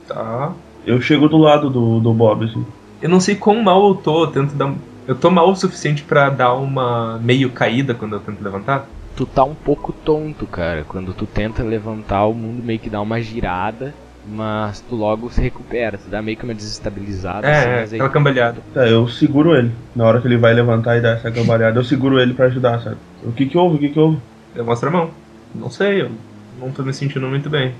[0.06, 0.52] Tá.
[0.86, 2.64] Eu chego do lado do, do Bob, assim.
[3.02, 4.72] Eu não sei quão mal eu tô, eu tento dar.
[5.06, 8.86] Eu tô mal o suficiente pra dar uma meio caída quando eu tento levantar?
[9.18, 10.84] Tu tá um pouco tonto, cara.
[10.86, 13.92] Quando tu tenta levantar, o mundo meio que dá uma girada.
[14.30, 15.98] Mas tu logo se recupera.
[15.98, 17.44] Tu dá meio que uma desestabilizada.
[17.50, 18.58] assim, É, é mas aí aquela cambalhada.
[18.72, 19.72] Tá, eu seguro ele.
[19.96, 22.78] Na hora que ele vai levantar e dar essa cambalhada, eu seguro ele pra ajudar,
[22.80, 22.94] sabe?
[23.24, 23.74] O que que houve?
[23.74, 24.18] O que que houve?
[24.54, 25.10] Eu mostro a mão.
[25.52, 26.10] Não sei, eu
[26.60, 27.72] não tô me sentindo muito bem.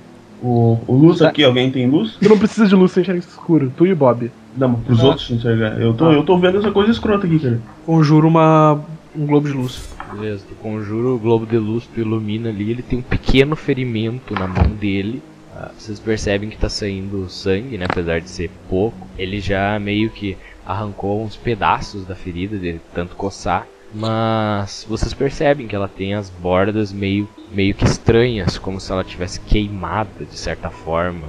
[0.43, 1.28] O, o luz Tá.
[1.28, 2.16] aqui, alguém tem luz?
[2.20, 3.72] tu não precisa de luz sem enxergar escuro.
[3.76, 4.28] Tu e o Bob.
[4.57, 5.07] Não, mas pros Ah.
[5.07, 5.80] outros enxergar.
[5.80, 7.61] Eu tô, eu tô vendo essa coisa escrota aqui, cara.
[7.86, 8.80] Conjuro uma,
[9.14, 9.97] um globo de luz.
[10.12, 14.34] Beleza, tu conjura o globo de luz, tu ilumina ali, ele tem um pequeno ferimento
[14.34, 15.22] na mão dele.
[15.54, 17.86] Ah, vocês percebem que tá saindo sangue, né?
[17.88, 19.06] Apesar de ser pouco.
[19.18, 23.66] Ele já meio que arrancou uns pedaços da ferida dele, tanto coçar.
[23.94, 29.02] Mas vocês percebem que ela tem as bordas meio, meio que estranhas, como se ela
[29.02, 31.28] tivesse queimada de certa forma.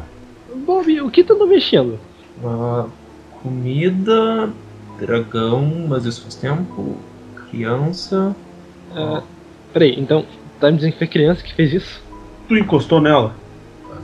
[0.65, 1.97] Bob, o que tu tá mexendo?
[2.43, 2.86] Ah,
[3.41, 4.51] comida,
[4.99, 6.97] dragão, mas isso faz tempo.
[7.49, 8.36] Criança.
[8.95, 9.23] Ah,
[9.73, 10.25] peraí, então,
[10.59, 12.03] tá me dizendo que foi criança que fez isso?
[12.47, 13.35] Tu encostou nela?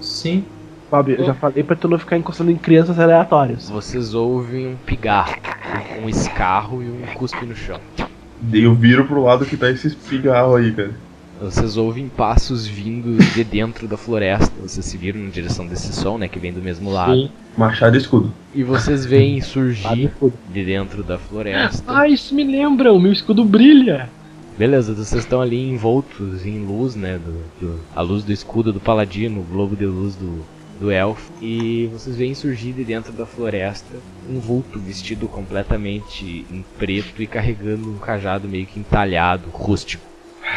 [0.02, 0.46] Sim.
[0.90, 3.70] Bob, eu já falei pra tu não ficar encostando em crianças aleatórias.
[3.70, 5.36] Vocês ouvem um pigarro,
[6.04, 7.80] um escarro e um cuspe no chão.
[8.54, 10.94] Eu viro pro lado que tá esse pigarro aí, cara.
[11.42, 14.54] Vocês ouvem passos vindos de dentro da floresta.
[14.62, 16.30] Vocês se viram na direção desse som, né?
[16.30, 17.14] Que vem do mesmo lado.
[17.14, 17.32] Sim.
[17.58, 18.32] Machado e escudo.
[18.54, 20.12] E vocês veem surgir
[20.50, 21.84] de dentro da floresta.
[21.88, 24.10] Ah, isso me lembra, o meu escudo brilha.
[24.58, 27.20] Beleza, vocês estão ali envoltos em luz, né?
[27.24, 30.46] Do, do- a luz do escudo do paladino, o globo de luz do,
[30.80, 31.30] do elfo.
[31.42, 33.96] E vocês veem surgir de dentro da floresta
[34.30, 40.04] um vulto vestido completamente em preto e carregando um cajado meio que entalhado, rústico.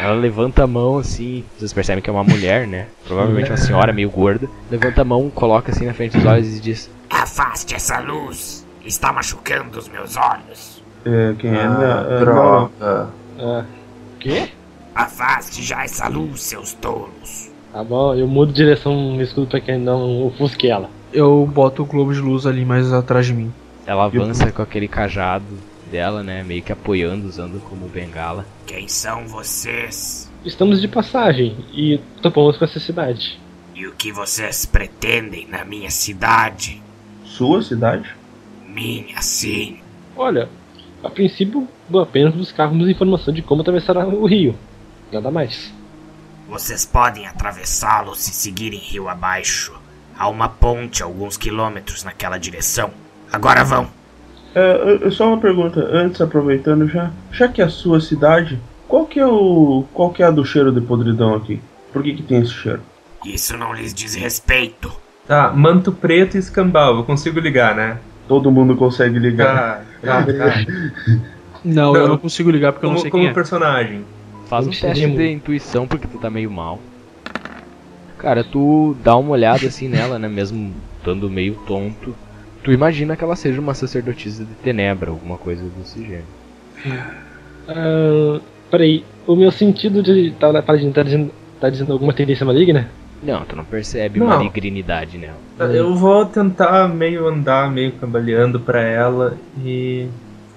[0.01, 2.87] Ela levanta a mão assim, vocês percebem que é uma mulher, né?
[3.05, 4.47] Provavelmente uma senhora meio gorda.
[4.71, 8.65] Levanta a mão, coloca assim na frente dos olhos e diz: Afaste essa luz.
[8.85, 10.81] Está machucando os meus olhos.
[11.05, 11.57] É, quem é?
[11.63, 12.71] Ah, é, não, droga.
[13.41, 13.65] Ah,
[14.19, 14.49] quê?
[14.93, 17.49] Afaste já essa luz, seus tolos.
[17.71, 20.89] Tá bom, eu mudo de direção no escudo pra que não ofusque ela.
[21.13, 23.53] Eu boto o globo de luz ali mais atrás de mim.
[23.85, 25.45] Ela avança com aquele cajado
[25.91, 26.43] dela, né?
[26.43, 28.45] Meio que apoiando, usando como bengala.
[28.67, 30.29] Quem são vocês?
[30.45, 33.39] Estamos de passagem e topamos com essa cidade.
[33.73, 36.81] E o que vocês pretendem na minha cidade?
[37.23, 38.09] Sua cidade?
[38.67, 39.79] Minha, sim.
[40.15, 40.49] Olha,
[41.03, 44.55] a princípio vou apenas buscarmos informação de como atravessar o rio.
[45.11, 45.73] Nada mais.
[46.47, 49.73] Vocês podem atravessá-lo se seguirem rio abaixo.
[50.17, 52.91] Há uma ponte a alguns quilômetros naquela direção.
[53.31, 53.87] Agora vão.
[54.53, 57.11] É, é, só uma pergunta, antes aproveitando já.
[57.31, 59.85] Já que é a sua cidade, qual que é o.
[59.93, 61.61] qual que é a do cheiro de podridão aqui?
[61.93, 62.81] Por que que tem esse cheiro?
[63.23, 64.91] Isso não lhes diz respeito.
[65.27, 67.99] Tá, manto preto e escambau, eu consigo ligar, né?
[68.29, 69.83] Todo mundo consegue ligar.
[70.01, 70.63] Tá, tá.
[71.65, 73.33] Não, Não, eu não consigo ligar porque eu não Como, sei como quem é.
[73.33, 74.05] personagem.
[74.45, 76.79] Faz um teste de intuição porque tu tá meio mal.
[78.19, 80.27] Cara, tu dá uma olhada assim nela, né?
[80.27, 82.15] Mesmo estando meio tonto.
[82.63, 86.25] Tu imagina que ela seja uma sacerdotisa de Tenebra, alguma coisa desse gênero.
[87.67, 92.87] Ah, peraí, o meu sentido de tá, tá, tá dizendo, tá dizendo alguma tendência maligna?
[93.21, 94.27] Não, tu não percebe Não.
[94.27, 95.37] maligninidade nela.
[95.73, 100.07] Eu vou tentar meio andar, meio cambaleando pra ela e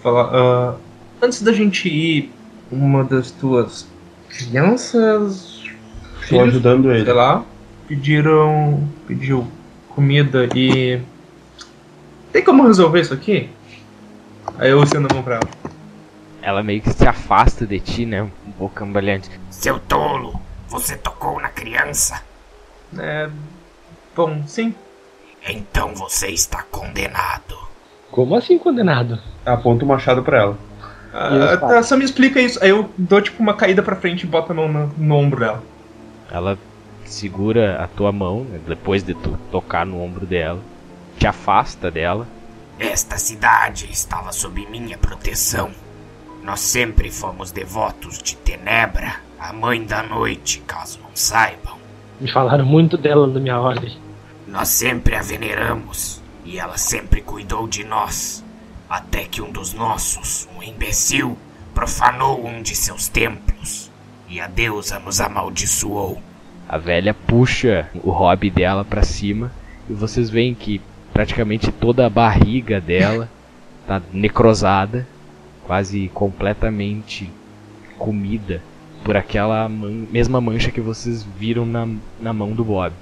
[0.02, 0.30] falar.
[0.32, 0.74] ah,
[1.20, 2.32] antes da gente ir,
[2.70, 3.86] uma das tuas
[4.28, 5.60] crianças.
[6.20, 7.04] Tô filhos, ajudando ele.
[7.04, 7.44] sei lá,
[7.88, 8.88] pediram.
[9.06, 9.46] pediu
[9.88, 11.00] comida e.
[12.32, 13.50] Tem como resolver isso aqui?
[14.58, 15.48] Aí eu estendo a mão pra ela.
[16.40, 18.22] Ela meio que se afasta de ti, né?
[18.22, 19.28] Um pouco cambaleante.
[19.50, 22.22] Seu tolo, Você tocou na criança?
[22.98, 23.28] É.
[24.14, 24.74] Bom, sim.
[25.48, 27.56] Então você está condenado.
[28.10, 29.18] Como assim condenado?
[29.44, 30.58] Aponta o machado pra ela.
[31.12, 32.62] Ah, tá, só me explica isso.
[32.62, 35.40] Aí eu dou tipo uma caída pra frente e boto a mão no, no ombro
[35.40, 35.62] dela.
[36.30, 36.58] Ela
[37.04, 40.60] segura a tua mão, né, depois de tu tocar no ombro dela,
[41.18, 42.26] te afasta dela.
[42.78, 45.70] Esta cidade estava sob minha proteção.
[46.42, 51.81] Nós sempre fomos devotos de Tenebra, a mãe da noite, caso não saibam.
[52.22, 53.96] Me falaram muito dela na minha ordem.
[54.46, 58.44] Nós sempre a veneramos e ela sempre cuidou de nós.
[58.88, 61.36] Até que um dos nossos, um imbecil,
[61.74, 63.90] profanou um de seus templos
[64.28, 66.22] e a deusa nos amaldiçoou.
[66.68, 69.50] A velha puxa o hobby dela pra cima
[69.90, 70.80] e vocês veem que
[71.12, 73.28] praticamente toda a barriga dela
[73.84, 75.08] tá necrosada,
[75.66, 77.28] quase completamente
[77.98, 78.62] comida
[79.04, 81.88] por aquela man- mesma mancha que vocês viram na,
[82.20, 82.92] na mão do Bob.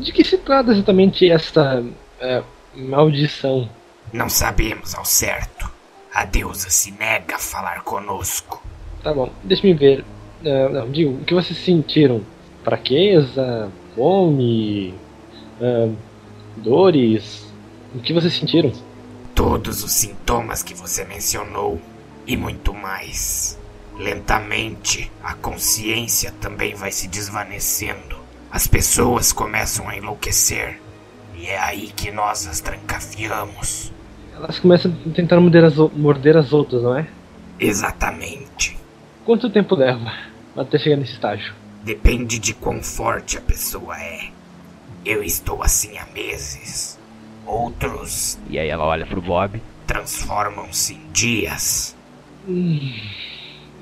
[0.00, 1.84] De que se trata exatamente essa
[2.20, 2.42] é,
[2.74, 3.68] maldição?
[4.12, 5.70] Não sabemos ao certo.
[6.12, 8.62] A deusa se nega a falar conosco.
[9.02, 10.04] Tá bom, deixa-me ver.
[10.44, 12.20] É, não, digo, o que vocês sentiram?
[12.64, 13.70] Fraqueza?
[13.94, 14.94] Fome?
[15.60, 15.88] é,
[16.56, 17.46] dores?
[17.94, 18.72] O que vocês sentiram?
[19.34, 21.80] Todos os sintomas que você mencionou
[22.26, 23.58] e muito mais.
[23.98, 28.16] Lentamente, a consciência também vai se desvanecendo.
[28.50, 30.80] As pessoas começam a enlouquecer.
[31.34, 33.92] E é aí que nós as trancafiamos.
[34.34, 37.06] Elas começam a tentar morder as, morder as outras, não é?
[37.60, 38.76] Exatamente.
[39.24, 40.12] Quanto tempo leva
[40.56, 41.54] até chegar nesse estágio?
[41.84, 44.30] Depende de quão forte a pessoa é.
[45.04, 46.98] Eu estou assim há meses.
[47.46, 49.60] Outros E aí ela olha pro Bob.
[49.86, 51.96] transformam-se em dias.
[52.48, 52.92] Hum,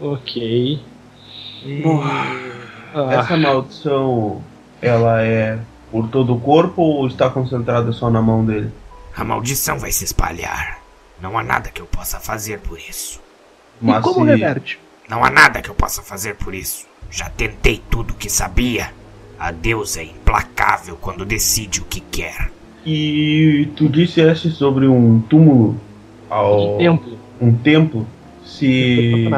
[0.01, 0.81] ok.
[1.83, 4.43] Bom, Ah, Essa maldição,
[4.83, 5.59] ela é
[5.93, 8.71] por todo o corpo ou está concentrada só na mão dele?
[9.17, 10.79] A maldição vai se espalhar.
[11.23, 13.21] Não há nada que eu possa fazer por isso.
[13.83, 14.79] E como se- reverte?
[15.09, 16.87] Não há nada que eu possa fazer por isso.
[17.11, 18.93] Já tentei tudo o que sabia.
[19.39, 22.51] A deusa é implacável quando decide o que quer.
[22.85, 25.79] E tu disseste sobre um túmulo
[26.29, 27.19] ao templo.
[27.41, 28.07] um templo
[28.45, 29.29] se.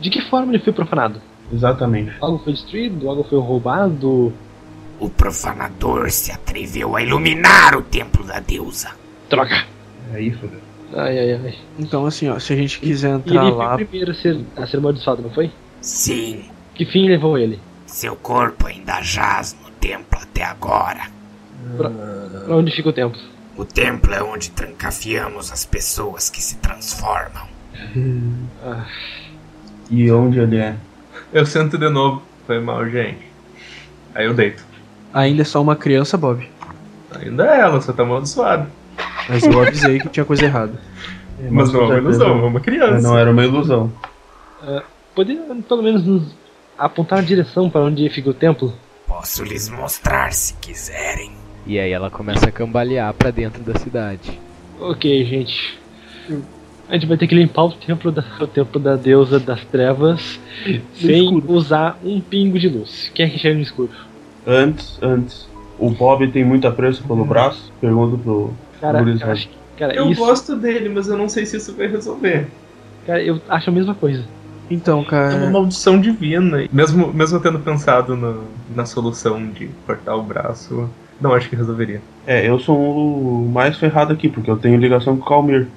[0.00, 1.20] De que forma ele foi profanado?
[1.52, 2.12] exatamente.
[2.20, 3.08] Algo foi destruído?
[3.08, 4.32] Algo foi roubado?
[5.00, 8.90] O profanador se atreveu a iluminar o templo da deusa.
[9.28, 9.64] Droga!
[10.12, 10.60] Aí, fodeu.
[10.94, 11.54] Ai, ai, ai.
[11.78, 13.74] Então, assim, ó, se a gente quiser E entrar ele lá.
[13.74, 15.50] foi o primeiro a ser, a ser amaldiçoado, não foi?
[15.80, 16.44] Sim,
[16.74, 17.58] Que fim levou ele?
[17.86, 21.08] seu corpo ainda jaz no templo até agora.
[21.76, 21.90] Pra
[22.56, 23.20] onde fica o templo?
[23.56, 27.46] O templo é onde trancafiamos as pessoas que se transformam.
[28.64, 28.86] Ah,
[29.90, 30.76] E onde ele é?
[31.32, 32.22] Eu sento de novo.
[32.46, 33.28] Foi mal, gente.
[34.14, 34.64] Aí eu deito.
[35.12, 36.48] Ainda é só uma criança, Bob.
[37.12, 38.68] Ainda é ela, só tá amaldiçoada.
[39.28, 40.72] Mas eu avisei que tinha coisa errada.
[41.50, 43.08] Mas não é uma ilusão, é uma criança.
[43.08, 43.92] Não era uma ilusão.
[45.14, 46.34] poderia pelo menos nos
[46.78, 48.72] apontar a direção para onde fica o templo?
[49.06, 51.32] Posso lhes mostrar se quiserem.
[51.66, 54.40] E aí ela começa a cambalear pra dentro da cidade.
[54.78, 55.78] Ok, gente.
[56.90, 60.40] A gente vai ter que limpar o templo da, o templo da deusa das trevas
[60.92, 61.52] sem escuro.
[61.52, 63.10] usar um pingo de luz.
[63.14, 63.90] Quem é que chega no escuro?
[64.44, 65.48] Antes, antes.
[65.78, 67.72] O Bob tem muito apreço pelo braço?
[67.80, 71.46] Pergunto pro Cara, eu acho, que- cara, Eu isso, gosto dele, mas eu não sei
[71.46, 72.48] se isso vai resolver.
[73.06, 74.24] cara, eu acho a mesma coisa.
[74.68, 75.50] Então, É uma cara.
[75.50, 76.66] maldição divina.
[76.72, 80.88] Mesmo, mesmo tendo pensado no- na solução de cortar o braço,
[81.20, 82.00] não acho que resolveria.
[82.26, 85.68] É, eu sou o mais ferrado aqui, porque eu tenho ligação com o Calmir.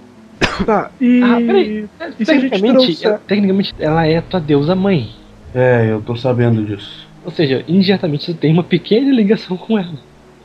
[0.65, 1.21] Tá, e.
[1.23, 1.85] Ah, peraí.
[2.19, 5.09] E Tecnicamente, trouxer- ela, tecnicamente, ela é tua deusa mãe.
[5.53, 7.07] É, eu tô sabendo disso.
[7.25, 9.93] Ou seja, indiretamente você tem uma pequena ligação com ela.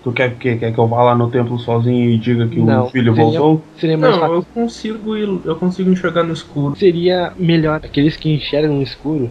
[0.05, 2.87] Tu quer que, quer que eu vá lá no templo sozinho e diga que Não,
[2.87, 3.65] o filho seria- voltou?
[3.79, 4.35] Seria mais Não, fácil.
[4.37, 6.77] eu consigo ir- eu consigo enxergar no escuro.
[6.77, 9.29] Seria melhor aqueles que enxergam no escuro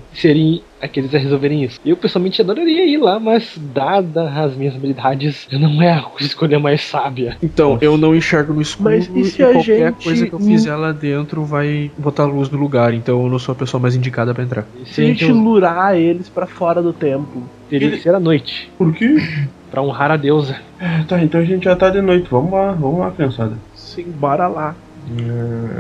[0.80, 1.80] seriam aqueles a resolverem isso.
[1.86, 6.82] Eu pessoalmente adoraria ir lá, mas dada as minhas habilidades, não é a escolha mais
[6.82, 7.38] sábia.
[7.42, 10.34] Então, eu não enxergo no escuro Mas e se e a qualquer gente- coisa que
[10.34, 13.82] eu fizer lá dentro vai botar luz no lugar, então eu não sou a pessoa
[13.82, 14.66] mais indicada pra entrar.
[14.86, 17.44] Se a gente Então, lurar eles pra fora do templo.
[17.70, 19.18] teria que ser à noite, Por quê?
[19.70, 20.56] pra honrar a deusa.
[20.80, 22.28] É, tá, então a gente já tá de noite.
[22.30, 23.54] Vamos lá, vamos lá, criançada.
[23.76, 24.76] Sim, bora lá.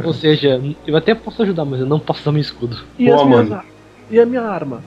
[0.03, 2.77] Ou seja, eu até posso ajudar, mas eu não posso usar meu escudo.
[2.97, 3.61] E, Pô, as minhas mano.
[4.09, 4.81] E a minha arma?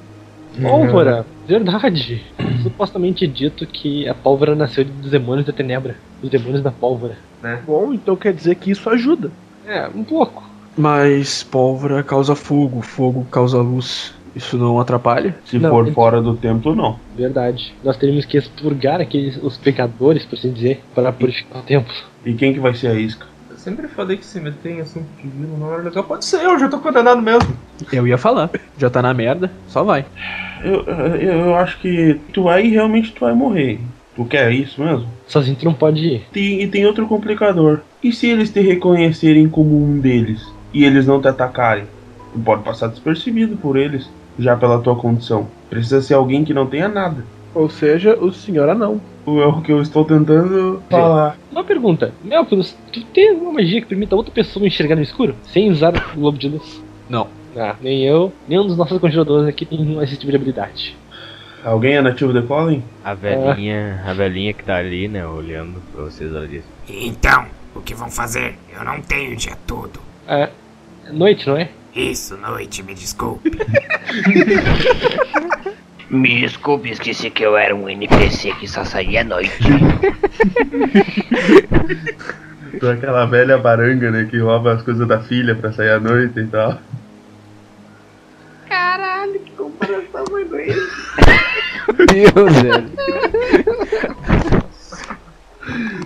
[0.61, 2.23] Pólvora, verdade.
[2.63, 7.17] Supostamente dito que a pólvora nasceu dos demônios da tenebra, dos demônios da pólvora.
[7.67, 9.31] Bom, então quer dizer que isso ajuda.
[9.67, 10.43] É, um pouco.
[10.77, 14.15] Mas pólvora causa fogo, fogo causa luz.
[14.35, 15.37] Isso não atrapalha?
[15.45, 16.99] Se Não, for ele- fora do templo, não.
[17.17, 17.75] Verdade.
[17.83, 21.93] Nós teríamos que expurgar aqueles, os pecadores, por assim dizer, para purificar o templo.
[22.25, 23.27] E quem que vai ser a isca?
[23.61, 26.03] Sempre falei que se meter em assunto divino não era legal.
[26.03, 27.55] Pode ser, eu já tô condenado mesmo.
[27.93, 28.49] Eu ia falar.
[28.79, 30.07] Já tá na merda, só vai.
[30.65, 33.79] Eu, eu, eu acho que tu vai e realmente tu vai morrer.
[34.17, 35.07] Tu quer isso mesmo?
[35.27, 36.27] Sozinho tu não pode ir.
[36.33, 37.81] Tem, e tem outro complicador.
[38.03, 40.43] E se eles te reconhecerem como um deles
[40.73, 41.85] e eles não te atacarem?
[42.33, 44.09] Tu pode passar despercebido por eles,
[44.39, 45.49] já pela tua condição.
[45.69, 47.23] Precisa ser alguém que não tenha nada.
[47.55, 49.03] Ou seja, o senhor anão.
[49.39, 51.37] É o que eu estou tentando falar.
[51.53, 52.13] Uma pergunta.
[52.25, 55.35] Melpilus, tu tem alguma magia que permita outra pessoa enxergar no escuro?
[55.45, 56.83] Sem usar o globo de luz?
[57.09, 57.29] Não.
[57.57, 60.97] Ah, nem eu, nenhum dos nossos conjuradores aqui tem esse tipo de habilidade.
[61.65, 62.83] Alguém é nativo de Colin?
[63.05, 66.65] A velhinha, a velhinha que tá ali, né, olhando pra vocês, ela disse.
[66.89, 68.55] Então, o que vão fazer?
[68.75, 70.01] Eu não tenho o dia todo.
[70.27, 70.49] É.
[71.07, 71.69] é noite, não é?
[71.95, 73.51] Isso, noite, me desculpe.
[76.11, 79.53] Me desculpe, esqueci que eu era um NPC que só saía à noite.
[82.79, 86.01] Tu é aquela velha baranga, né, que rouba as coisas da filha pra sair à
[86.01, 86.79] noite e tal.
[92.07, 92.91] Deus, velho.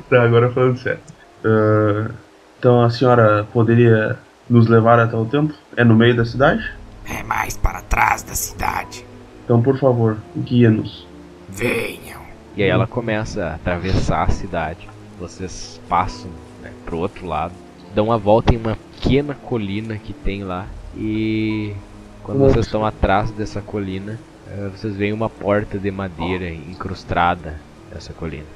[0.09, 1.01] Tá, agora falando sério.
[1.45, 2.11] Ah,
[2.59, 5.55] então a senhora poderia nos levar até o templo?
[5.77, 6.73] É no meio da cidade?
[7.07, 9.05] É mais para trás da cidade.
[9.45, 11.07] Então, por favor, guia-nos.
[11.49, 12.23] Venham.
[12.57, 14.89] E aí ela começa a atravessar a cidade.
[15.19, 16.31] Vocês passam
[16.63, 17.53] né, pro outro lado,
[17.95, 20.67] dão uma volta em uma pequena colina que tem lá.
[20.97, 21.73] E
[22.23, 22.55] quando Nossa.
[22.55, 24.19] vocês estão atrás dessa colina,
[24.49, 27.61] eh, vocês veem uma porta de madeira incrustada
[27.93, 28.47] nessa colina.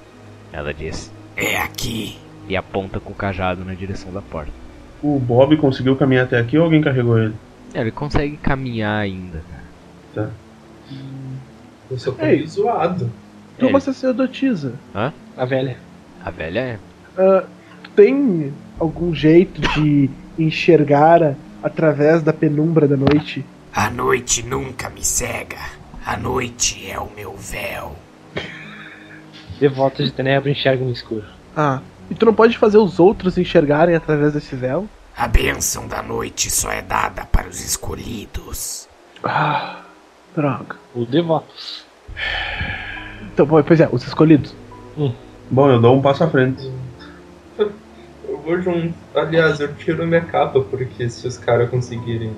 [0.53, 2.17] Ela diz É aqui.
[2.49, 4.53] e aponta com o cajado na direção da porta.
[5.03, 7.35] O Bob conseguiu caminhar até aqui ou alguém carregou ele?
[7.75, 9.43] É, Ele consegue caminhar ainda.
[10.15, 10.31] cara.
[11.91, 12.47] Eu sou Ei.
[12.47, 13.11] zoado.
[13.59, 13.71] Tu é É.
[13.71, 14.75] uma sacerdotisa.
[15.37, 15.77] A velha.
[16.25, 16.79] A velha é.
[17.83, 23.45] Tu tem algum jeito de enxergar através da penumbra da noite?
[23.75, 25.59] A noite nunca me cega.
[26.05, 27.97] A noite é o meu véu.
[29.61, 31.25] Devotos de tenebra enxergam no escuro.
[31.57, 31.81] Ah,
[32.11, 34.89] e tu não pode fazer os outros enxergarem através desse véu?
[35.17, 38.89] A bênção da noite só é dada para os escolhidos.
[39.25, 39.81] Ah,
[40.39, 40.77] droga.
[40.95, 41.85] O devotos.
[43.33, 44.55] Então, pois é, os escolhidos.
[45.51, 46.63] Bom, eu dou um passo à frente.
[47.59, 48.95] Eu vou junto.
[49.15, 52.33] Aliás, eu tiro minha capa, porque se os caras conseguirem.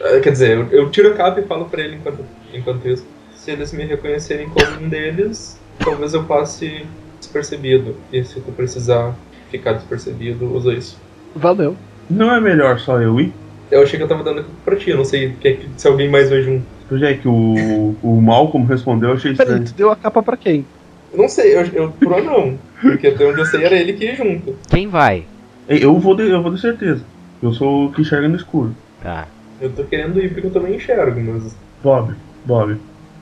[0.00, 3.06] Ah, Quer dizer, eu, eu tiro a capa e falo pra ele enquanto, enquanto isso.
[3.34, 6.86] Se eles me reconhecerem como um deles, talvez eu passe
[7.18, 7.94] despercebido.
[8.12, 9.14] E se tu precisar
[9.50, 10.98] ficar despercebido, usa isso.
[11.34, 11.76] Valeu.
[12.08, 13.32] Não é melhor só eu ir?
[13.70, 16.08] Eu achei que eu tava dando pra ti, eu não sei que- que- se alguém
[16.08, 16.64] mais vai junto.
[16.88, 19.72] Pois é, que o, o Malcolm respondeu, eu achei Peraí, estranho.
[19.72, 20.64] tu deu a capa pra quem?
[21.12, 22.58] Eu não sei, eu, eu pro não.
[22.80, 24.54] Porque até onde eu sei era ele que ia junto.
[24.68, 25.24] Quem vai?
[25.68, 27.02] Eu vou de, eu vou de certeza.
[27.42, 28.74] Eu sou o que enxerga no escuro.
[29.02, 29.26] Tá.
[29.60, 31.56] Eu tô querendo ir porque eu também enxergo, mas.
[31.82, 32.14] Bob,
[32.44, 32.76] Bob,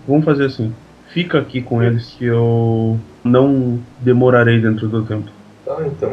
[0.09, 0.75] vamos fazer assim.
[1.09, 5.31] Fica aqui com eles que eu não demorarei dentro do tempo.
[5.65, 6.11] Tá, então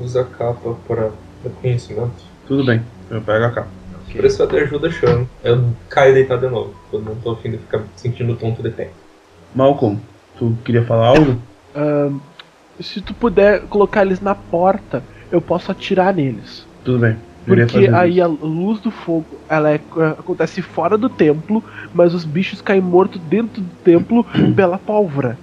[0.00, 1.10] usa a capa para
[1.42, 2.12] reconhecimento.
[2.46, 3.79] Tudo bem, eu pego a capa.
[4.12, 5.28] Precisar de ajuda, chamo.
[5.42, 5.58] Eu
[5.88, 6.74] caio deitado de novo.
[6.92, 8.90] Eu não tô afim de ficar sentindo tonto de pé.
[9.54, 9.98] Malcolm,
[10.38, 11.40] tu queria falar algo?
[11.74, 12.18] Ahn,
[12.80, 16.66] se tu puder colocar eles na porta, eu posso atirar neles.
[16.84, 17.16] Tudo bem.
[17.46, 18.22] eu Porque aí isso.
[18.22, 19.80] a luz do fogo, ela é-
[20.18, 21.62] acontece fora do templo,
[21.94, 25.36] mas os bichos caem mortos dentro do templo pela pólvora.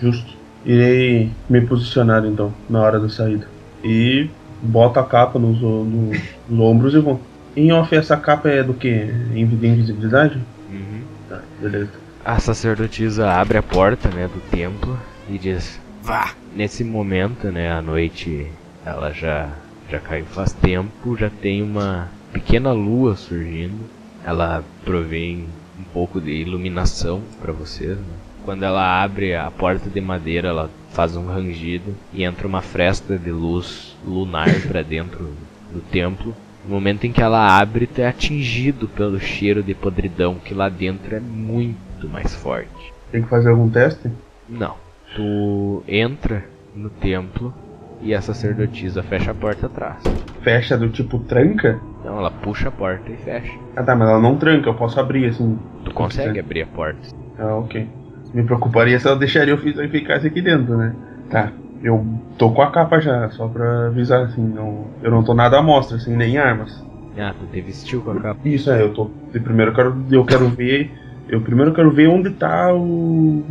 [0.00, 0.38] Justo.
[0.64, 3.46] Irei me posicionar então, na hora da saída.
[3.84, 4.28] E
[4.62, 6.10] boto a capa nos, no-
[6.48, 7.20] nos ombros e vou.
[7.58, 9.06] Em off, essa capa é do que?
[9.06, 10.40] De invisibilidade?
[10.70, 11.02] Uhum.
[11.28, 11.90] Tá, beleza.
[12.24, 14.96] A sacerdotisa abre a porta, né, do templo
[15.28, 16.34] e diz: Vá.
[16.54, 18.46] Nesse momento, né, a noite
[18.86, 19.50] ela já
[19.90, 23.90] já caiu faz tempo, já tem uma pequena lua surgindo.
[24.24, 25.46] Ela provém
[25.80, 27.98] um pouco de iluminação para vocês.
[27.98, 28.14] Né?
[28.44, 33.18] Quando ela abre a porta de madeira, ela faz um rangido e entra uma fresta
[33.18, 35.34] de luz lunar para dentro
[35.72, 36.36] do templo.
[36.68, 40.68] No momento em que ela abre, tu é atingido pelo cheiro de podridão que lá
[40.68, 42.92] dentro é muito mais forte.
[43.10, 44.10] Tem que fazer algum teste?
[44.46, 44.76] Não.
[45.16, 46.44] Tu entra
[46.74, 47.54] no templo
[48.02, 50.02] e a sacerdotisa fecha a porta atrás.
[50.42, 51.80] Fecha do tipo tranca?
[52.00, 53.58] Então ela puxa a porta e fecha.
[53.74, 55.58] Ah tá, mas ela não tranca, eu posso abrir assim.
[55.86, 57.00] Tu consegue abrir a porta.
[57.38, 57.88] Ah, ok.
[58.34, 60.94] Me preocuparia se ela deixaria eu fi- eu ficasse aqui dentro, né?
[61.30, 61.50] Tá.
[61.82, 62.04] Eu
[62.36, 65.62] tô com a capa já, só pra avisar assim, não, eu não tô nada à
[65.62, 66.84] mostra, assim, nem armas.
[67.16, 68.48] Ah, tu te vestiu com a capa.
[68.48, 69.10] Isso é, eu tô.
[69.32, 70.90] de Primeiro eu quero, eu quero ver.
[71.28, 73.42] Eu primeiro quero ver onde tá o.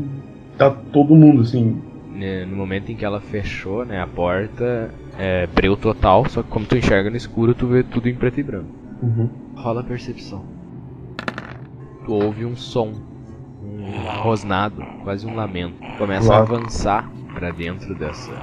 [0.58, 1.82] Tá todo mundo, assim.
[2.14, 6.50] né, No momento em que ela fechou, né, a porta, é breu total, só que
[6.50, 8.70] como tu enxerga no escuro, tu vê tudo em preto e branco.
[9.02, 9.30] Uhum.
[9.56, 10.44] Rola a percepção.
[12.06, 12.94] Tu ouve um som,
[13.62, 15.76] um rosnado, quase um lamento.
[15.98, 18.36] Começa a avançar pra dentro dessa,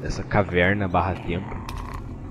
[0.00, 1.56] dessa caverna barra templo.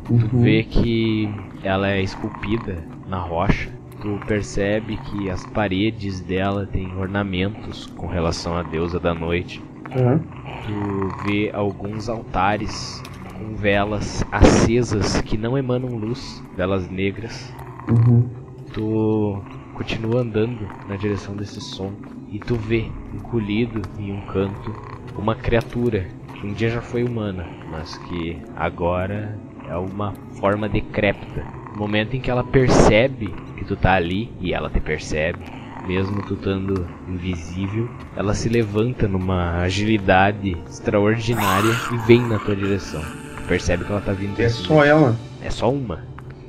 [0.05, 0.43] Tu Uhum.
[0.43, 1.27] vê que
[1.63, 3.71] ela é esculpida na rocha.
[4.01, 9.63] Tu percebe que as paredes dela têm ornamentos com relação à deusa da noite.
[9.95, 10.19] Uhum.
[10.63, 13.01] Tu vê alguns altares
[13.39, 17.51] com velas acesas que não emanam luz, velas negras.
[17.89, 18.29] Uhum.
[18.73, 19.41] Tu
[19.73, 21.91] continua andando na direção desse som
[22.31, 24.71] e tu vê encolhido em um canto
[25.17, 29.37] uma criatura que um dia já foi humana, mas que agora
[29.69, 31.43] é uma forma decrépita.
[31.73, 35.39] No momento em que ela percebe que tu tá ali e ela te percebe,
[35.87, 43.01] mesmo tu estando invisível, ela se levanta numa agilidade extraordinária e vem na tua direção.
[43.01, 45.15] Tu percebe que ela tá vindo É só ela.
[45.41, 45.99] É só uma.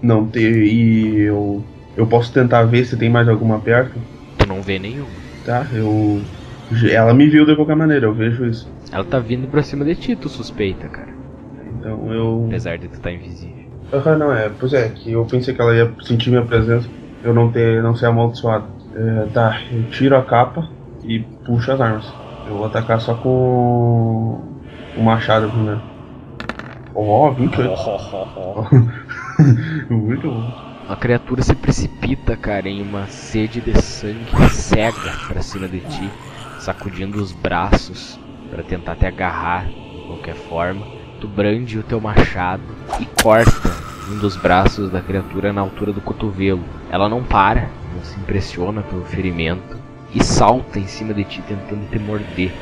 [0.02, 0.42] Não tem.
[0.42, 1.64] E eu.
[1.96, 3.98] Eu posso tentar ver se tem mais alguma perto.
[4.38, 5.08] Tu não vê nenhuma.
[5.44, 5.66] Tá?
[5.72, 6.20] Eu.
[6.90, 8.66] Ela me viu de qualquer maneira, eu vejo isso.
[8.92, 11.12] Ela tá vindo pra cima de ti, tu suspeita, cara.
[11.66, 12.44] Então eu.
[12.46, 13.62] Apesar de tu estar invisível.
[13.92, 14.48] Aham, não, é.
[14.48, 16.88] Pois é, que eu pensei que ela ia sentir minha presença,
[17.22, 17.82] eu não ter.
[17.82, 18.68] não ser amaldiçoado.
[18.94, 20.68] É, tá, eu tiro a capa
[21.02, 22.06] e puxo as armas.
[22.46, 24.42] Eu vou atacar só com
[24.96, 25.82] o machado primeiro.
[26.94, 27.74] Ó, 28.
[29.90, 30.66] Muito bom.
[30.88, 36.10] A criatura se precipita, cara, em uma sede de sangue cega pra cima de ti,
[36.66, 38.18] sacudindo os braços
[38.50, 40.84] pra tentar te agarrar de qualquer forma.
[41.20, 42.62] Tu brande o teu machado
[42.98, 43.72] e corta
[44.10, 46.64] um dos braços da criatura na altura do cotovelo.
[46.90, 49.76] Ela não para, não se impressiona pelo ferimento
[50.12, 52.52] e salta em cima de ti tentando te morder.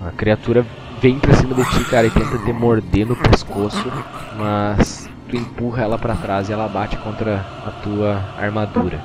[0.00, 0.66] A criatura
[1.00, 3.90] vem pra cima de ti, cara, e tenta te morder no pescoço,
[4.36, 9.00] mas tu empurra ela pra trás e ela bate contra a tua armadura.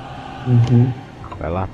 [0.46, 0.92] Uhum.
[1.38, 1.68] Vai lá.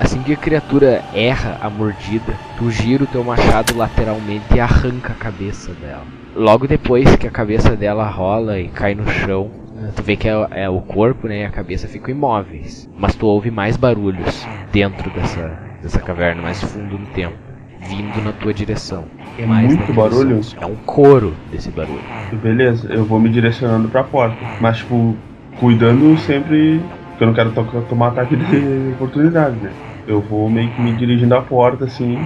[0.00, 5.12] Assim que a criatura erra a mordida, tu gira o teu machado lateralmente e arranca
[5.12, 6.04] a cabeça dela.
[6.34, 9.50] Logo depois que a cabeça dela rola e cai no chão,
[9.94, 12.88] tu vê que é, é o corpo né, e a cabeça ficam imóveis.
[12.98, 17.36] Mas tu ouve mais barulhos dentro dessa, dessa caverna, mais fundo no tempo,
[17.80, 19.04] vindo na tua direção.
[19.38, 20.40] É Mais muito barulho?
[20.60, 22.00] É um coro desse barulho.
[22.42, 24.36] Beleza, eu vou me direcionando pra porta.
[24.60, 25.14] Mas, tipo,
[25.58, 26.80] cuidando sempre.
[27.16, 29.72] Porque eu não quero to tomar ataque de oportunidade, né?
[30.06, 32.18] Eu vou meio que me dirigindo à porta assim.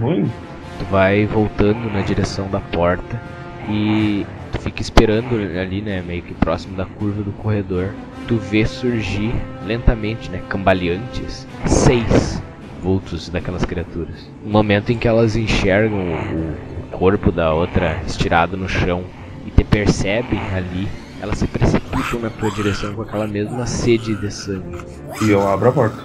[0.00, 0.30] Vou indo.
[0.78, 3.20] Tu vai voltando na direção da porta
[3.68, 7.90] e tu fica esperando ali, né, meio que próximo da curva do corredor.
[8.26, 9.34] Tu vê surgir
[9.66, 12.42] lentamente, né, cambaleantes, seis
[12.82, 14.30] vultos daquelas criaturas.
[14.42, 19.04] No momento em que elas enxergam o, o corpo da outra estirado no chão
[19.46, 20.88] e te percebem ali,
[21.22, 24.76] elas se precipitam na tua direção com aquela mesma sede de sangue.
[25.22, 25.96] E eu abro a porta.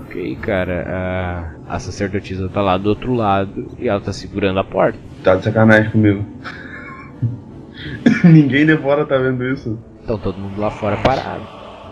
[0.00, 4.64] Ok, cara, a, a sacerdotisa tá lá do outro lado e ela tá segurando a
[4.64, 4.98] porta.
[5.22, 6.24] Tá de sacanagem comigo.
[8.24, 9.78] Ninguém de fora tá vendo isso.
[10.02, 11.46] Então todo mundo lá fora parado.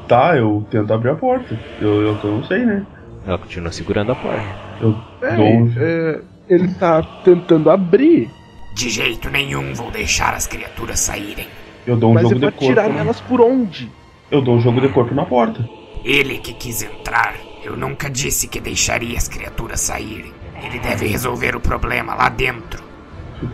[0.09, 1.59] Tá, eu tento abrir a porta.
[1.81, 2.87] Eu, eu, eu não sei, né?
[3.27, 4.43] Ela continua segurando a porta.
[4.81, 8.29] Eu É, dou é, ele tá tentando abrir,
[8.75, 11.47] De jeito nenhum vou deixar as criaturas saírem.
[11.87, 12.65] Eu dou um mas jogo de corpo.
[12.65, 13.91] atirar nelas por onde?
[14.31, 15.69] Eu dou um jogo de corpo na porta.
[16.05, 20.33] Ele que quis entrar, eu nunca disse que deixaria as criaturas saírem.
[20.63, 22.83] Ele deve resolver o problema lá dentro.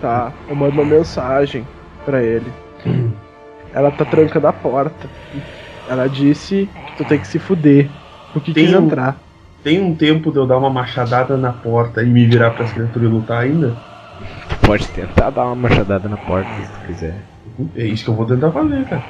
[0.00, 1.66] Tá, eu mando uma mensagem
[2.04, 2.52] pra ele.
[3.72, 5.08] Ela tá trancando a porta.
[5.88, 7.88] Ela disse que tu tem que se fuder.
[8.32, 9.16] Porque Tem quis um- entrar.
[9.64, 13.08] Tem um tempo de eu dar uma machadada na porta e me virar pras criaturas
[13.08, 13.76] e lutar ainda?
[14.48, 17.16] Tu pode tentar dar uma machadada na porta se tu quiser.
[17.76, 19.02] É isso que eu vou tentar fazer, cara.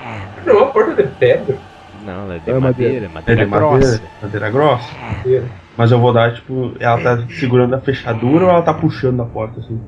[0.46, 1.58] Não, uma porta de pedra.
[2.04, 3.08] Não, ela é de É madeira, madeira.
[3.08, 3.90] madeira, É de grossa.
[3.92, 4.94] madeira, madeira grossa.
[4.98, 5.44] Madeira.
[5.76, 9.26] Mas eu vou dar, tipo, ela tá segurando a fechadura ou ela tá puxando a
[9.26, 9.80] porta assim?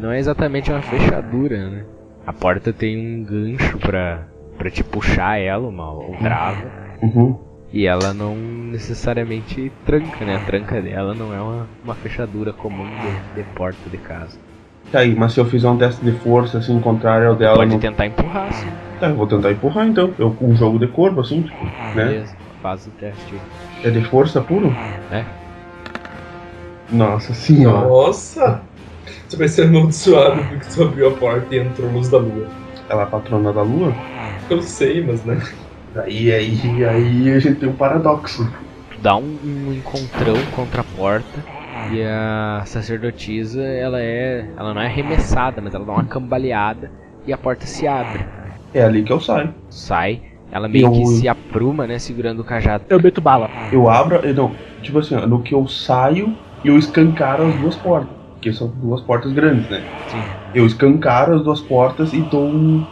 [0.00, 1.84] Não é exatamente uma fechadura, né?
[2.26, 4.26] A porta tem um gancho pra,
[4.58, 6.70] pra te puxar ela, uma ou trava.
[7.02, 7.38] Uhum.
[7.72, 10.36] E ela não necessariamente tranca, né?
[10.36, 12.86] A tranca dela não é uma, uma fechadura comum
[13.34, 14.38] de, de porta de casa.
[14.92, 17.70] Tá aí, mas se eu fizer um teste de força, assim, contrário ao dela, Pode
[17.70, 17.80] não...
[17.80, 18.70] tentar empurrar, sim.
[19.00, 20.14] Tá, eu vou tentar empurrar então.
[20.18, 21.64] Eu com um jogo de corpo, assim, tipo,
[21.94, 22.04] né?
[22.04, 23.34] Beleza, faz o teste.
[23.82, 24.72] É de força puro?
[25.10, 25.24] É.
[26.90, 27.88] Nossa senhora.
[27.88, 28.62] Nossa!
[29.28, 32.46] Você vai ser amaldiçoado porque tu abriu a porta e entrou luz da lua.
[32.88, 33.92] Ela é a patrona da lua?
[34.48, 35.36] Eu sei, mas né.
[35.96, 38.48] Aí, aí, aí a gente tem um paradoxo.
[38.92, 41.55] Tu dá um, um encontrão contra a porta
[41.88, 44.52] e a sacerdotisa, ela é.
[44.56, 46.92] Ela não é arremessada, mas ela dá uma cambaleada
[47.26, 48.24] e a porta se abre.
[48.72, 49.54] É ali que eu saio.
[49.70, 52.84] Sai, ela meio que Eu- se apruma, né, segurando o cajado.
[52.88, 53.50] Eu meto bala.
[53.70, 57.76] Eu abro, eu não, tipo assim, ó, no que eu saio, eu escancaro as duas
[57.76, 58.16] portas.
[58.34, 59.88] Porque são duas portas grandes, né?
[60.08, 60.24] Sim.
[60.54, 62.86] Eu escancaro as duas portas e dou um.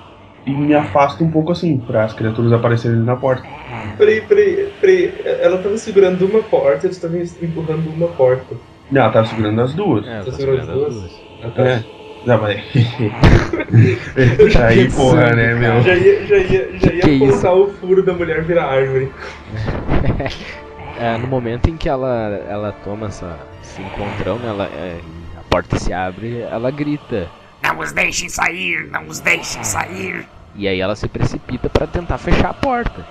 [0.47, 3.49] E me afasto um pouco assim, para as criaturas aparecerem ali na porta.
[3.97, 5.21] Peraí, peraí, peraí.
[5.25, 8.61] Ela tava segurando uma porta, eles estavam empurrando uma porta.
[8.91, 10.07] Não, ela tava segurando as duas.
[10.07, 10.95] É, Tá tá segurando as as duas?
[10.95, 11.21] duas.
[11.43, 11.63] Ah, tá.
[11.63, 11.85] É.
[12.27, 12.61] Não, mas.
[14.67, 15.83] Aí, porra, né, meu?
[15.83, 17.49] Já ia, já ia, já ia Que isso?
[17.49, 19.11] o furo da mulher virar árvore.
[20.97, 25.01] É, no momento em que ela, ela toma essa, esse encontrão, né, ela, é,
[25.37, 27.27] a porta se abre, ela grita.
[27.65, 30.25] Não os deixem sair, não os deixem sair.
[30.55, 33.05] E aí ela se precipita pra tentar fechar a porta.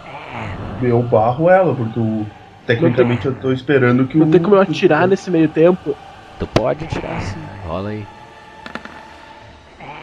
[0.81, 2.25] Eu barro ela, porque eu,
[2.65, 4.31] tecnicamente eu tô esperando que Não o.
[4.31, 5.95] tem como eu atirar nesse meio tempo.
[6.39, 8.05] Tu pode tirar assim, rola aí.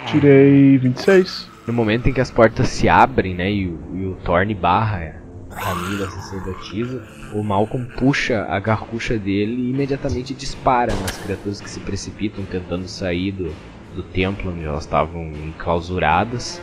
[0.06, 1.48] Tirei 26.
[1.66, 5.14] No momento em que as portas se abrem, né, e o, e o Thorne barra
[5.50, 7.02] o caminho da sacerdotisa,
[7.32, 12.88] o Malcolm puxa a garrucha dele e imediatamente dispara nas criaturas que se precipitam tentando
[12.88, 13.52] sair do,
[13.94, 16.60] do templo onde elas estavam enclausuradas.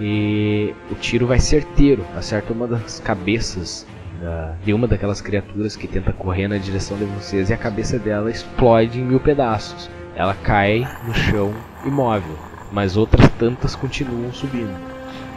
[0.00, 3.84] E o tiro vai certeiro, acerta uma das cabeças
[4.20, 7.98] da- de uma daquelas criaturas que tenta correr na direção de vocês e a cabeça
[7.98, 9.90] dela explode em mil pedaços.
[10.16, 11.52] Ela cai no chão
[11.84, 12.34] imóvel,
[12.72, 14.74] mas outras tantas continuam subindo.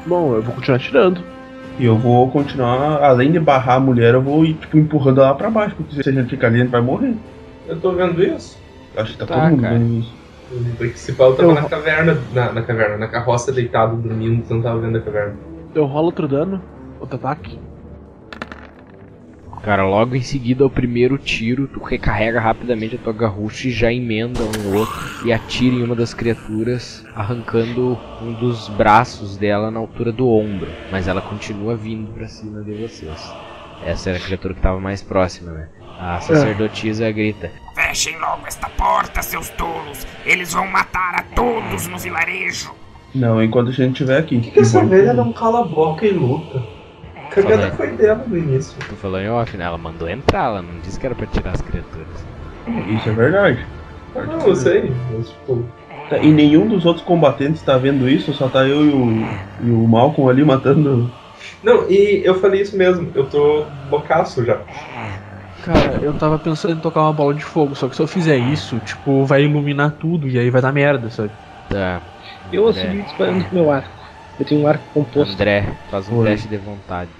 [0.05, 1.21] Bom, eu vou continuar tirando.
[1.79, 5.33] E eu vou continuar, além de barrar a mulher, eu vou ir tipo, empurrando ela
[5.35, 7.15] pra baixo, porque se a gente ficar ali, a gente vai morrer.
[7.67, 8.57] Eu tô vendo isso.
[8.97, 9.77] Acho que tá, Tá, todo mundo cara.
[9.77, 10.13] vendo isso.
[10.51, 14.61] O principal tava Eu- na caverna, na, na caverna, na carroça deitado, dormindo, você não
[14.61, 15.35] tava vendo a caverna.
[15.73, 16.61] Eu rolo outro dano.
[16.99, 17.57] Outro ataque.
[19.63, 23.93] Cara, logo em seguida ao primeiro tiro, tu recarrega rapidamente a tua garrucha e já
[23.93, 29.79] emenda um outro e atira em uma das criaturas, arrancando um dos braços dela na
[29.79, 30.67] altura do ombro.
[30.91, 33.31] Mas ela continua vindo pra cima de vocês.
[33.85, 35.69] Essa era a criatura que tava mais próxima, né?
[35.99, 40.07] A sacerdotisa grita: Fechem logo esta porta, seus tolos.
[40.25, 42.73] Eles vão matar a todos no vilarejo.
[43.13, 44.37] Não, enquanto a gente estiver aqui.
[44.37, 46.80] Por que, que essa velha não cala a boca e luta?
[47.31, 48.75] A cagada foi dela no início.
[48.89, 49.63] Tu falou em off, né?
[49.63, 52.25] Ela mandou entrar, ela não disse que era pra tirar as criaturas.
[52.87, 53.65] Isso é verdade.
[54.13, 55.65] Não, eu sei, mas tipo.
[56.21, 59.27] E nenhum dos outros combatentes tá vendo isso, só tá eu e o,
[59.65, 61.09] e o Malcolm ali matando.
[61.63, 64.61] Não, e eu falei isso mesmo, eu tô loucaço já.
[65.63, 68.37] Cara, eu tava pensando em tocar uma bola de fogo, só que se eu fizer
[68.37, 71.31] isso, tipo, vai iluminar tudo e aí vai dar merda, sabe?
[71.69, 72.01] Tá,
[72.51, 72.73] Eu É.
[72.73, 73.89] segui disparando com meu arco.
[74.39, 75.33] Eu tenho um arco composto.
[75.33, 76.29] André, faz um Oi.
[76.29, 77.11] teste de vontade.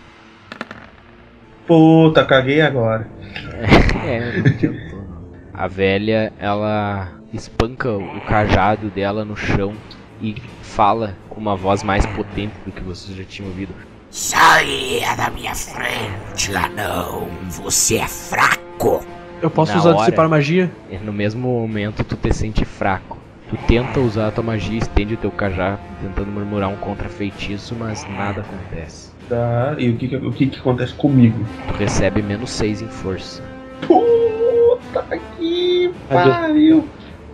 [1.72, 3.08] Puta, caguei agora.
[4.04, 5.00] É, não adiantou.
[5.00, 5.32] não.
[5.54, 9.74] A velha, ela espanca o cajado dela no chão
[10.22, 13.74] e fala com uma voz mais potente do que vocês já tinham ouvido.
[14.10, 17.30] Saia da minha frente, anão.
[17.50, 19.06] Você é fraco.
[19.42, 20.00] Eu posso Na usar hora.
[20.00, 20.70] dissipar magia?
[20.90, 23.18] E no mesmo momento tu te sente fraco.
[23.50, 28.06] Tu tenta usar a tua magia, estende o teu cajado, tentando murmurar um contra-feitiço, mas
[28.10, 29.11] nada acontece.
[29.32, 31.46] Tá, e o que, que- o que, que acontece comigo?
[31.70, 33.42] Tu recebe menos 6 em força.
[33.88, 36.86] Puta que pariu!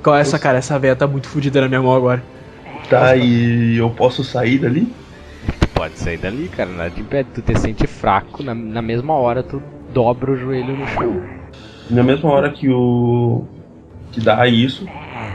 [0.03, 0.59] Qual é essa, cara?
[0.59, 2.23] Essa véia tá muito fodida na minha mão agora.
[2.87, 4.87] Tá, e eu posso sair dali?
[5.59, 7.29] Tu pode sair dali, cara, nada te impede.
[7.33, 9.59] Tu te sente fraco, na, na mesma hora tu
[9.91, 11.19] dobra o joelho no chão.
[11.89, 13.43] Na mesma hora que o.
[14.11, 14.87] que dá isso,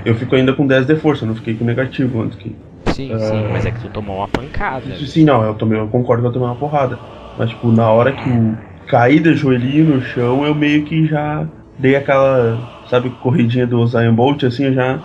[0.04, 2.54] eu fico ainda com 10 de força, eu não fiquei com negativo antes que.
[2.92, 4.88] Sim, sim, mas é que tu tomou uma pancada.
[4.90, 6.98] Isso sim, não, eu, tomei, eu concordo que eu tomei uma porrada.
[7.36, 8.56] Mas, tipo, na hora que eu
[8.86, 11.46] caí de joelhinho no chão, eu meio que já
[11.78, 15.00] dei aquela, sabe, corridinha do Zion Bolt, assim, eu já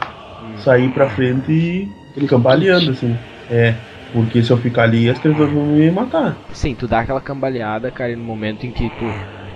[0.58, 3.18] saí pra frente e cambaleando, assim.
[3.50, 3.76] É,
[4.12, 6.38] porque se eu ficar ali, as criaturas vão me matar.
[6.52, 9.06] Sim, tu dá aquela cambaleada, cara, e no momento em que tu,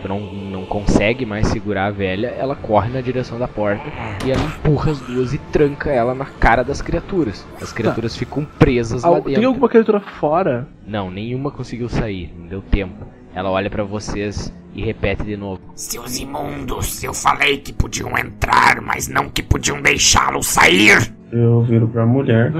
[0.02, 3.84] tu não, não consegue mais segurar a velha, ela corre na direção da porta
[4.26, 7.46] e ela empurra as duas e tranca ela na cara das criaturas.
[7.62, 9.34] As criaturas ficam presas lá Al- dentro.
[9.36, 10.68] Tem alguma criatura fora?
[10.86, 13.06] Não, nenhuma conseguiu sair, não deu tempo.
[13.34, 15.62] Ela olha pra vocês e repete de novo.
[15.76, 21.14] Seus imundos, eu falei que podiam entrar, mas não que podiam deixá-los sair.
[21.32, 22.52] Eu viro pra mulher.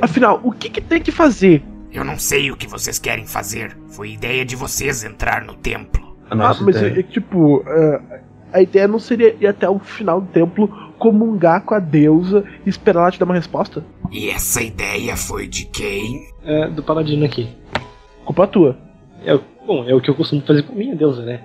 [0.00, 1.62] Afinal, o que, que tem que fazer?
[1.92, 3.76] Eu não sei o que vocês querem fazer.
[3.88, 5.99] Foi ideia de vocês entrar no templo.
[6.30, 6.94] A nossa ah, mas ideia.
[6.94, 8.20] é, é, tipo, é,
[8.52, 12.70] a ideia não seria ir até o final do templo comungar com a deusa e
[12.70, 13.84] esperar ela te dar uma resposta?
[14.12, 16.28] E essa ideia foi de quem?
[16.44, 17.48] É, do paladino aqui.
[18.24, 18.76] Culpa tua.
[19.24, 21.40] É, bom, é o que eu costumo fazer com minha deusa, né?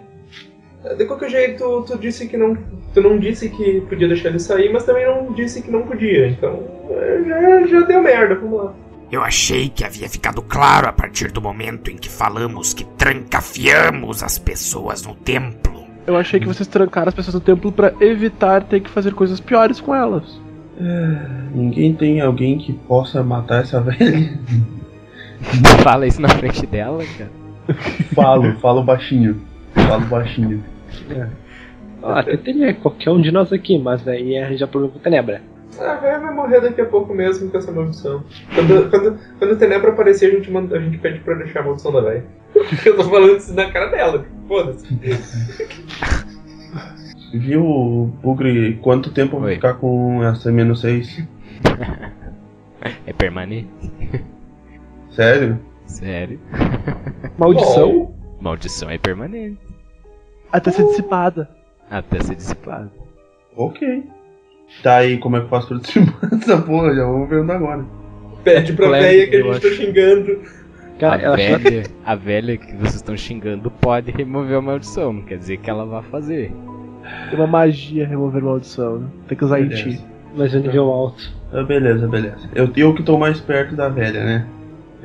[0.98, 2.56] De qualquer jeito, tu disse que não.
[2.94, 6.28] Tu não disse que podia deixar ele sair, mas também não disse que não podia.
[6.28, 8.74] Então, é, já, já deu merda, vamos lá.
[9.16, 14.22] Eu achei que havia ficado claro a partir do momento em que falamos que trancafiamos
[14.22, 15.86] as pessoas no templo.
[16.06, 19.40] Eu achei que vocês trancaram as pessoas no templo pra evitar ter que fazer coisas
[19.40, 20.38] piores com elas.
[21.54, 24.38] Ninguém tem alguém que possa matar essa velha?
[25.82, 27.32] Fala isso na frente dela, cara.
[28.14, 29.42] Falo, falo baixinho.
[29.88, 30.62] Falo baixinho.
[32.04, 35.42] Ah, até teria qualquer um de nós aqui, mas daí é já problema com Tenebra.
[35.80, 38.24] A velha vai morrer daqui a pouco mesmo com essa maldição.
[38.54, 41.64] Quando, quando, quando o Tenebra aparecer, a gente, manda, a gente pede pra deixar a
[41.64, 42.26] maldição da velha.
[42.86, 44.26] Eu tô falando isso na cara dela.
[44.48, 44.88] Foda-se.
[47.34, 49.56] Viu, Bugre, quanto tempo Oi.
[49.56, 51.24] ficar com essa menos 6?
[53.06, 53.68] É permanente.
[55.12, 55.60] Sério?
[55.86, 56.40] Sério.
[57.38, 59.60] Maldição Bom, Maldição é permanente.
[60.52, 61.50] até ser dissipada.
[61.90, 62.92] Até ser dissipado.
[63.58, 64.04] Ok.
[64.84, 66.94] Tá aí, como é que eu faço pra dissipar essa porra?
[66.94, 67.86] Já vamos vendo agora.
[68.44, 69.76] pede pra velha que a gente tá acho.
[69.76, 70.42] xingando.
[71.00, 75.12] Cara, a, velha, a velha que vocês estão xingando pode remover a maldição.
[75.12, 76.54] Não quer dizer que ela vai fazer.
[77.30, 79.08] Tem uma magia remover maldição, né?
[79.28, 80.00] Tem que usar em ti.
[80.36, 81.34] mas é nível alto.
[81.52, 82.50] Ah, beleza, beleza.
[82.54, 84.48] Eu, eu que tô mais perto da velha, né?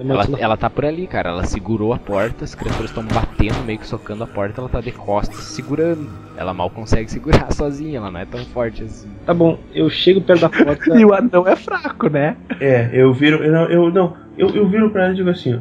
[0.01, 1.31] Ela, ela tá por ali, cara.
[1.31, 4.61] Ela segurou a porta, as criaturas estão batendo, meio que socando a porta.
[4.61, 6.09] Ela tá de costas segurando.
[6.37, 9.09] Ela mal consegue segurar sozinha, ela não é tão forte assim.
[9.27, 10.81] Tá bom, eu chego perto da porta.
[10.99, 12.37] E o anão é fraco, né?
[12.61, 13.45] É, eu viro.
[13.45, 14.17] Eu, não- eu não.
[14.39, 15.59] Eu, eu viro pra ela e digo assim, ó.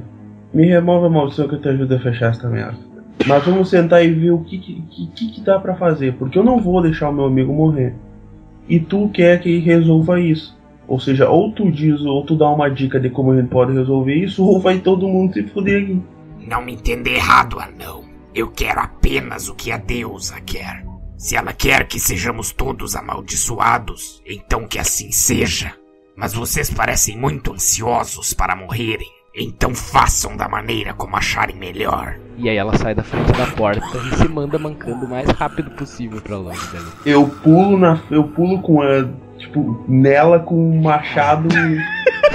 [0.53, 2.77] Me remove a maldição que eu te ajudo a fechar essa merda.
[3.27, 6.13] Mas vamos sentar e ver o que que, que, que que dá pra fazer.
[6.13, 7.93] Porque eu não vou deixar o meu amigo morrer.
[8.67, 10.57] E tu quer que resolva isso.
[10.89, 13.71] Ou seja, ou tu diz, ou tu dá uma dica de como a gente pode
[13.73, 16.01] resolver isso, ou vai todo mundo se fuder aqui.
[16.47, 18.03] Não me entenda errado, anão.
[18.33, 20.83] Eu quero apenas o que a deusa quer.
[21.15, 25.75] Se ela quer que sejamos todos amaldiçoados, então que assim seja.
[26.17, 29.07] Mas vocês parecem muito ansiosos para morrerem.
[29.35, 32.19] Então façam da maneira como acharem melhor.
[32.35, 35.69] E aí ela sai da frente da porta e se manda mancando o mais rápido
[35.71, 36.87] possível pra longe dali.
[37.05, 38.01] Eu pulo na.
[38.09, 39.07] Eu pulo com a.
[39.39, 41.47] Tipo, nela com um machado.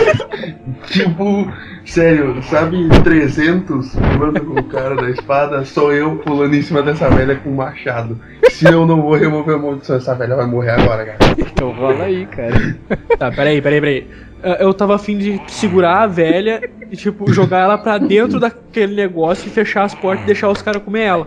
[0.88, 1.52] tipo,
[1.84, 5.64] sério, sabe 300 pulando com o cara da espada?
[5.64, 8.18] Sou eu pulando em cima dessa velha com um machado.
[8.50, 11.18] Se eu não vou remover a maldição, essa velha vai morrer agora, cara.
[11.38, 12.76] Então rola aí, cara.
[13.18, 14.10] Tá, peraí, peraí, peraí.
[14.44, 16.60] Ah, Eu tava afim de segurar a velha
[16.90, 20.60] e, tipo, jogar ela pra dentro daquele negócio e fechar as portas e deixar os
[20.62, 21.26] caras comer ela.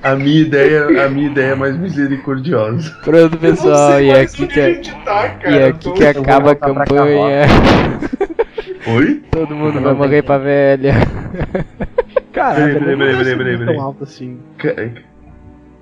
[0.03, 2.91] A minha ideia, a minha ideia é mais misericordiosa.
[3.03, 5.55] Pronto, pessoal, e mais aqui onde que, a é- tá, cara.
[5.55, 7.41] e aqui que acaba a campanha.
[8.87, 9.21] Oi?
[9.31, 10.93] Todo mundo vai morrer pra velha.
[12.33, 14.39] Caralho, Peraí, peraí, peraí, é peraí, alto assim.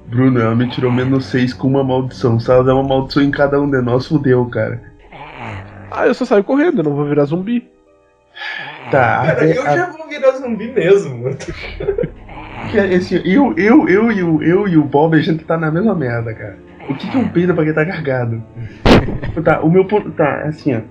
[0.08, 2.40] Bruno, ela me tirou menos 6 com uma maldição.
[2.40, 4.82] Se ela der uma maldição em cada um de nós, fudeu, cara.
[5.92, 7.68] Ah, eu só saio correndo, eu não vou virar zumbi.
[8.92, 11.30] Tá, a Cara, ve- eu a- já vou virar zumbi mesmo.
[12.76, 15.72] É esse, eu, eu, eu, e o, eu e o Bob, a gente tá na
[15.72, 16.58] mesma merda, cara.
[16.90, 18.44] O que que é um peido pra quem tá cargado?
[19.44, 20.12] tá, o meu ponto.
[20.12, 20.82] Tá, assim, ó.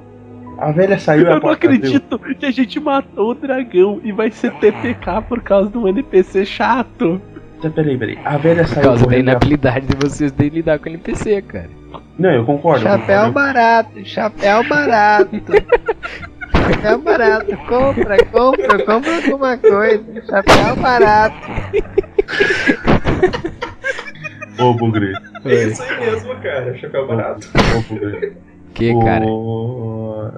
[0.61, 4.31] A velha saiu Eu a não acredito que a gente matou o dragão e vai
[4.31, 7.21] ser TPK por causa de um NPC chato.
[7.63, 8.19] Tá, peraí, peraí.
[8.25, 11.69] A velha Por saiu causa da a- inabilidade de vocês de lidar com NPC, cara.
[12.19, 12.83] Não, eu concordo.
[12.83, 13.33] Chapéu concordo.
[13.33, 15.37] barato, chapéu barato.
[16.53, 20.05] Chapéu barato, compra, compra, compra alguma coisa.
[20.27, 21.49] Chapéu barato.
[24.59, 25.13] Ô, Bugre.
[25.45, 26.77] É isso aí mesmo, cara.
[26.77, 27.49] Chapéu barato.
[27.77, 28.37] Ô, Bugre.
[28.75, 29.25] Que, cara?
[29.25, 30.31] O...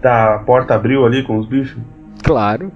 [0.00, 1.80] Tá, a porta abriu ali com os bichos?
[2.24, 2.72] Claro.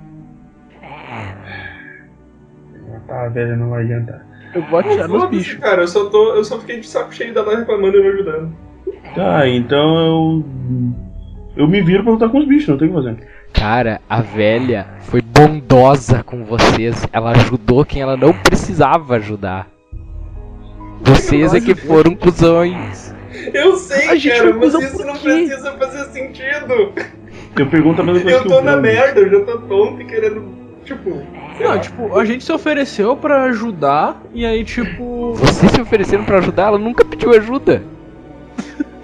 [3.06, 4.34] Tá, a velha não vai adiantar.
[4.55, 5.59] Eu vou atirar nos bichos.
[5.60, 8.56] Cara, eu só, tô, eu só fiquei de saco cheio dela reclamando e não ajudando.
[9.14, 10.44] Tá, então eu.
[11.56, 13.16] Eu me viro pra lutar com os bichos, não tem o que fazer.
[13.52, 17.06] Cara, a velha foi bondosa com vocês.
[17.12, 19.68] Ela ajudou quem ela não precisava ajudar.
[21.02, 23.14] Vocês é que foram cuzões.
[23.52, 26.93] Eu sei, A gente cara, mas isso não precisa fazer sentido.
[27.56, 30.01] Eu pergunto a mesma coisa Eu que tô o na merda, eu já tô tonto
[30.01, 30.44] e querendo,
[30.85, 31.22] tipo.
[31.60, 35.35] Não, tipo, a gente se ofereceu pra ajudar e aí, tipo.
[35.35, 37.82] Vocês se ofereceram pra ajudar, ela nunca pediu ajuda.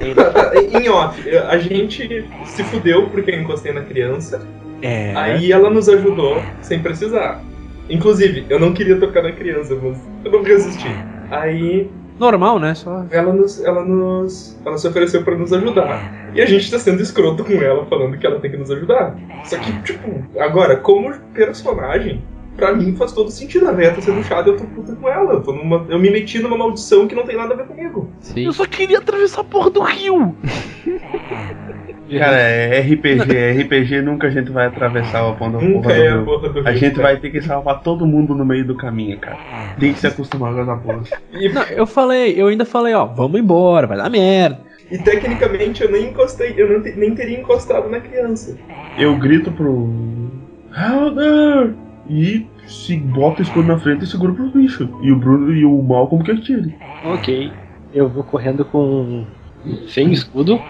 [0.81, 4.41] Em off, a gente se fudeu porque eu encostei na criança.
[4.81, 5.15] É.
[5.15, 7.43] Aí ela nos ajudou sem precisar.
[7.89, 10.89] Inclusive, eu não queria tocar na criança, mas eu não resisti.
[11.31, 11.91] Aí
[12.21, 12.75] Normal, né?
[12.75, 13.07] Só.
[13.11, 14.61] Ela nos, ela nos.
[14.63, 16.31] Ela se ofereceu pra nos ajudar.
[16.35, 19.17] E a gente tá sendo escroto com ela, falando que ela tem que nos ajudar.
[19.47, 22.23] Só que, tipo, agora, como personagem,
[22.57, 23.69] pra mim faz todo sentido.
[23.69, 25.35] A véia tá sendo chata e eu tô puta com ela.
[25.35, 28.11] Eu, tô numa, eu me meti numa maldição que não tem nada a ver comigo.
[28.21, 28.45] Sim.
[28.47, 30.35] Eu só queria atravessar a porra do rio.
[32.19, 35.95] Cara, é RPG, é RPG nunca a gente vai atravessar a ponta da Nunca porra
[35.95, 36.25] do é a rio.
[36.25, 37.03] porra do A gente cara.
[37.05, 39.39] vai ter que salvar todo mundo no meio do caminho, cara.
[39.79, 41.03] Tem que se acostumar com essa porra.
[41.55, 44.59] Não, eu falei, eu ainda falei, ó, vamos embora, vai dar merda.
[44.91, 48.57] e tecnicamente eu nem encostei, eu não te- nem teria encostado na criança.
[48.99, 49.89] Eu grito pro.
[50.77, 51.75] Helder!
[52.11, 54.89] E se bota o escudo na frente e segura pro bicho.
[55.01, 56.75] E o Bruno e o Malcolm que atire.
[57.05, 57.53] Ok.
[57.95, 59.25] Eu vou correndo com.
[59.87, 60.61] sem escudo,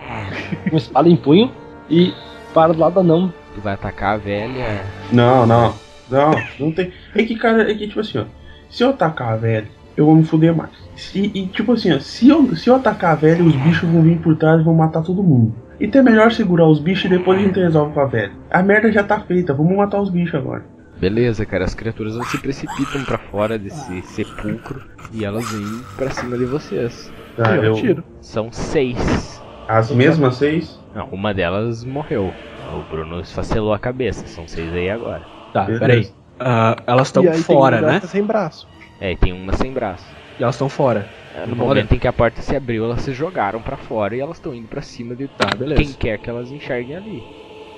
[0.69, 1.51] com espada em punho
[1.89, 2.13] e
[2.53, 3.33] para do lado do anão.
[3.55, 4.85] Tu vai atacar a velha.
[5.11, 5.73] Não, não.
[6.11, 6.93] Não, não tem.
[7.15, 8.25] É que, cara, é que tipo assim, ó.
[8.69, 10.71] Se eu atacar a velha, eu vou me fuder mais.
[10.95, 14.03] Se, e tipo assim, ó, se eu, se eu atacar a velha, os bichos vão
[14.03, 15.55] vir por trás e vão matar todo mundo.
[15.81, 18.33] Então é melhor segurar os bichos e depois a gente resolve com a velha.
[18.51, 20.65] A merda já tá feita, vamos matar os bichos agora.
[21.01, 24.83] Beleza, cara, as criaturas não se precipitam pra fora desse sepulcro
[25.13, 27.11] e elas vêm pra cima de vocês.
[27.37, 28.05] Tá, eu eu, tiro.
[28.21, 29.41] São seis.
[29.67, 30.79] as mesmas seis?
[30.95, 32.33] Não, uma delas morreu.
[32.75, 34.27] O Bruno esfacelou a cabeça.
[34.27, 35.23] São seis aí agora.
[35.53, 35.81] Tá, Beleza.
[35.81, 36.09] peraí.
[36.39, 38.01] Ah, elas estão aí tem fora, um né?
[38.01, 38.69] sem braço.
[39.01, 40.05] É, e tem uma sem braço.
[40.39, 41.09] E elas estão fora.
[41.35, 41.65] É, No Olha.
[41.65, 44.55] momento em que a porta se abriu, elas se jogaram pra fora e elas estão
[44.55, 45.83] indo pra cima de Tá, beleza.
[45.83, 47.23] quem quer que elas enxerguem ali.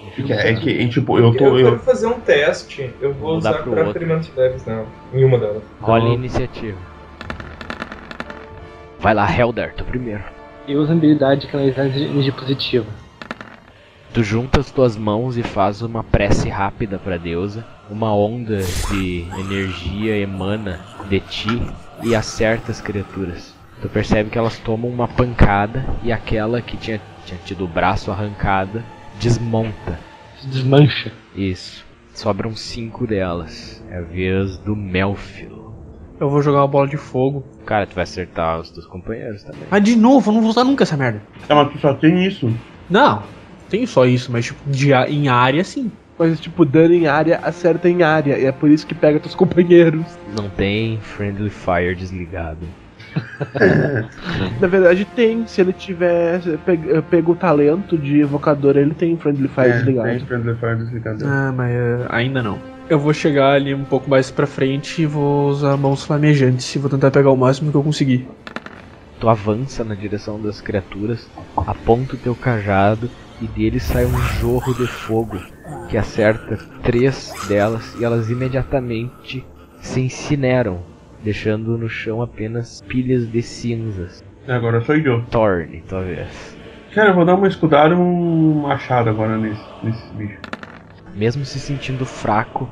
[0.06, 1.44] É que, é que e, tipo, eu tô.
[1.44, 2.90] eu Eu, quero fazer um teste.
[3.00, 3.92] Eu vou usar pra outro.
[3.92, 4.86] ferimentos leves nela.
[5.14, 5.62] Em uma delas.
[5.80, 6.78] Role Então- iniciativa.
[8.98, 10.22] Vai lá, Helder, tu primeiro.
[10.68, 12.86] Eu uso a habilidade de canalizar energia positiva.
[14.14, 17.64] Tu junta as tuas mãos e faz uma prece rápida pra deusa.
[17.90, 18.58] Uma onda
[18.90, 21.62] de energia emana de ti
[22.02, 23.54] e acerta as criaturas.
[23.80, 28.10] Tu percebe que elas tomam uma pancada e aquela que tinha, tinha tido o braço
[28.12, 28.82] arrancado
[29.20, 29.98] desmonta.
[30.40, 31.12] Se desmancha.
[31.34, 31.84] Isso.
[32.14, 33.82] Sobram cinco delas.
[33.90, 35.74] É a vez do Melfilo.
[36.20, 37.44] Eu vou jogar uma bola de fogo.
[37.64, 39.62] Cara, tu vai acertar os teus companheiros também.
[39.70, 41.22] Mas de novo, eu não vou usar nunca essa merda.
[41.48, 42.52] é, mas tu só tem isso.
[42.88, 43.22] Não,
[43.68, 45.90] tem só isso, mas tipo, de, em área sim.
[46.18, 48.38] Mas, tipo, dano em área, acerta em área.
[48.38, 50.04] E é por isso que pega teus companheiros.
[50.36, 52.66] Não tem Friendly Fire desligado.
[54.60, 55.46] Na verdade, tem.
[55.46, 60.08] Se ele tiver pe- pego o talento de evocador, ele tem Friendly Fire é, desligado.
[60.08, 61.24] Tem Friendly Fire desligado.
[61.26, 62.58] Ah, mas eh, ainda não.
[62.88, 66.78] Eu vou chegar ali um pouco mais pra frente e vou usar mãos flamejantes e
[66.78, 68.28] vou tentar pegar o máximo que eu conseguir.
[69.20, 73.08] Tu avança na direção das criaturas, aponta o teu cajado
[73.40, 75.38] e dele sai um jorro de fogo
[75.88, 79.44] que acerta três delas e elas imediatamente
[79.80, 80.80] se incineram,
[81.22, 84.24] deixando no chão apenas pilhas de cinzas.
[84.46, 85.22] Agora sou eu.
[85.30, 86.56] Torne, talvez.
[86.94, 90.38] Cara, eu vou dar uma escudada e um machado agora nesse, nesse bicho.
[91.14, 92.68] Mesmo se sentindo fraco,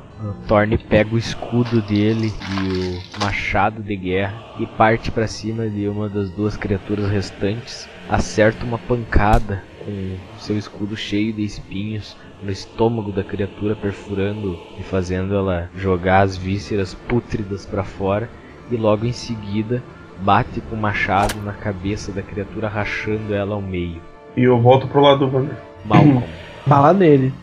[0.47, 5.87] Thorne pega o escudo dele e o machado de guerra e parte para cima de
[5.87, 12.51] uma das duas criaturas restantes, acerta uma pancada com seu escudo cheio de espinhos no
[12.51, 18.27] estômago da criatura, perfurando e fazendo ela jogar as vísceras pútridas para fora,
[18.73, 19.81] e logo em seguida
[20.19, 24.01] bate com o machado na cabeça da criatura, rachando ela ao meio.
[24.35, 25.57] E eu volto pro lado do Vander.
[25.85, 26.23] Malcolm.
[26.65, 27.33] Bala nele.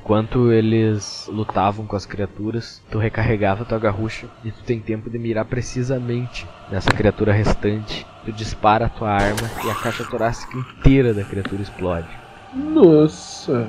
[0.00, 5.16] Enquanto eles lutavam com as criaturas, tu recarregava tua garrucha e tu tem tempo de
[5.16, 8.04] mirar precisamente nessa criatura restante.
[8.24, 12.08] Tu dispara a tua arma e a caixa torácica inteira da criatura explode.
[12.52, 13.68] Nossa.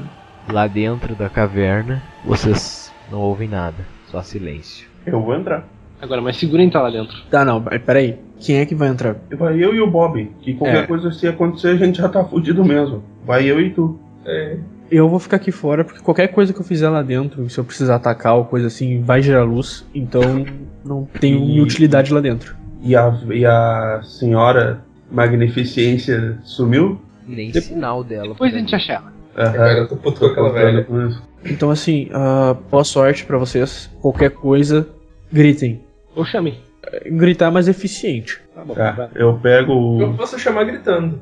[0.51, 4.89] Lá dentro da caverna, vocês não ouvem nada, só silêncio.
[5.05, 5.65] Eu vou entrar.
[6.03, 7.15] Agora, mas segura entrar lá dentro.
[7.31, 8.17] Tá, não, mas peraí.
[8.39, 9.15] Quem é que vai entrar?
[9.37, 10.29] Vai eu e o Bob.
[10.41, 10.87] Que qualquer É.
[10.87, 13.01] coisa se acontecer, a gente já tá fudido mesmo.
[13.25, 13.97] Vai eu e tu.
[14.25, 14.57] É,
[14.91, 17.63] Eu vou ficar aqui fora, porque qualquer coisa que eu fizer lá dentro, se eu
[17.63, 19.85] precisar atacar ou coisa assim, vai gerar luz.
[19.95, 20.21] Então
[20.85, 22.55] não tem E- utilidade lá dentro.
[22.81, 26.99] E a, e a senhora Magnificência sumiu?
[27.25, 28.29] Nem Depois- sinal dela.
[28.29, 28.83] Depois a gente ali.
[28.83, 29.13] acha ela.
[29.35, 30.83] Agora eu tô puto com aquela velha.
[30.83, 31.21] com isso.
[31.45, 33.89] Então assim, ah, boa sorte pra vocês.
[34.01, 34.87] Qualquer coisa,
[35.31, 35.81] gritem.
[36.15, 36.59] Ou chame.
[37.05, 38.39] Gritar mais eficiente.
[38.75, 41.19] Tá, eu pego Eu posso chamar gritando.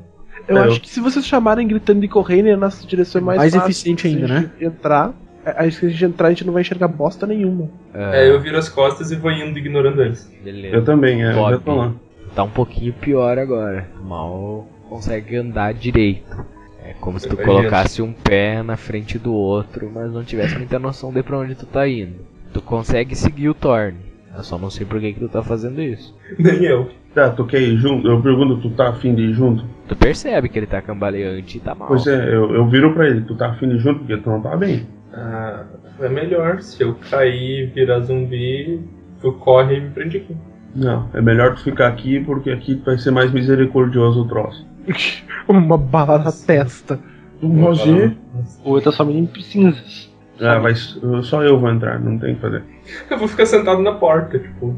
[0.48, 3.24] Eu É, acho eu- que se vocês chamarem gritando e correndo, a nossa direção é
[3.24, 3.66] mais, Mais fácil.
[3.70, 5.14] eficiente Se ainda, a gente Entrar.
[5.46, 7.68] é, que se a gente entrar, a gente não vai enxergar bosta nenhuma.
[7.94, 10.28] É, eu viro as costas e vou indo ignorando eles.
[10.42, 10.74] Beleza.
[10.76, 11.50] Eu também, é, eu Bob.
[11.52, 11.92] já tô lá.
[12.34, 13.86] Tá um pouquinho pior agora.
[14.02, 16.44] Mal consegue andar direito.
[16.84, 20.56] É como se tu Eu colocasse um pé na frente do outro, mas não tivesse
[20.58, 22.16] muita noção de pra onde tu tá indo.
[22.52, 24.11] Tu consegue seguir o Thorne.
[24.34, 26.16] Eu só não sei por que, que tu tá fazendo isso.
[26.38, 26.88] Nem eu.
[27.14, 28.08] Tá, tu quer ir junto?
[28.08, 29.64] Eu pergunto, tu tá afim de ir junto?
[29.86, 31.88] Tu percebe que ele tá cambaleante e tá mal.
[31.88, 34.30] Pois é, eu, eu viro pra ele, tu tá afim de ir junto porque tu
[34.30, 34.86] não tá bem.
[35.12, 35.64] Ah,
[36.00, 36.62] é melhor.
[36.62, 38.80] Se eu cair e virar zumbi,
[39.20, 40.34] tu corre e me prende aqui.
[40.74, 44.66] Não, é melhor tu ficar aqui porque aqui vai ser mais misericordioso o troço.
[45.46, 46.98] Uma bala na testa.
[47.42, 48.16] Roger?
[48.64, 50.11] Ou eu tô só em cinzas.
[50.40, 52.64] Ah, vai, só eu vou entrar, não tem o que fazer.
[53.10, 54.74] Eu vou ficar sentado na porta, tipo,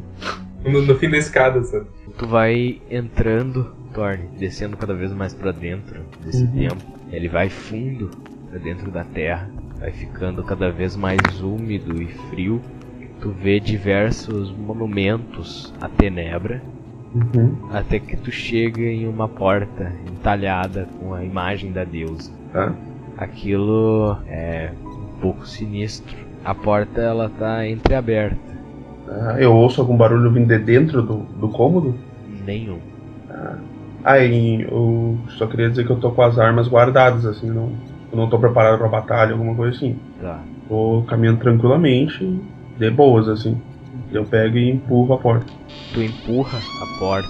[0.64, 1.86] no, no fim da escada, sabe?
[2.18, 6.76] Tu vai entrando, Thorne, descendo cada vez mais pra dentro desse tempo.
[7.10, 8.10] Ele vai fundo
[8.50, 9.48] pra dentro da terra,
[9.78, 12.60] vai ficando cada vez mais úmido e frio.
[13.20, 16.60] Tu vê diversos monumentos à tenebra,
[17.14, 17.56] Uhum.
[17.70, 22.32] até que tu chega em uma porta entalhada com a imagem da deusa.
[22.52, 22.74] Tá?
[23.16, 24.72] Aquilo é
[25.20, 26.16] pouco sinistro.
[26.44, 28.36] A porta ela tá entreaberta,
[29.08, 31.94] Ah, eu ouço algum barulho vindo de dentro do, do cômodo?
[32.46, 32.78] nenhum.
[34.04, 37.72] Ah, e eu só queria dizer que eu tô com as armas guardadas, assim, não,
[38.12, 39.96] eu não tô preparado pra batalha, alguma coisa assim.
[40.20, 40.40] Tá.
[40.68, 42.38] Tô caminhando tranquilamente,
[42.78, 43.56] de boas, assim.
[44.12, 45.46] Eu pego e empurro a porta.
[45.94, 47.28] Tu empurra a porta,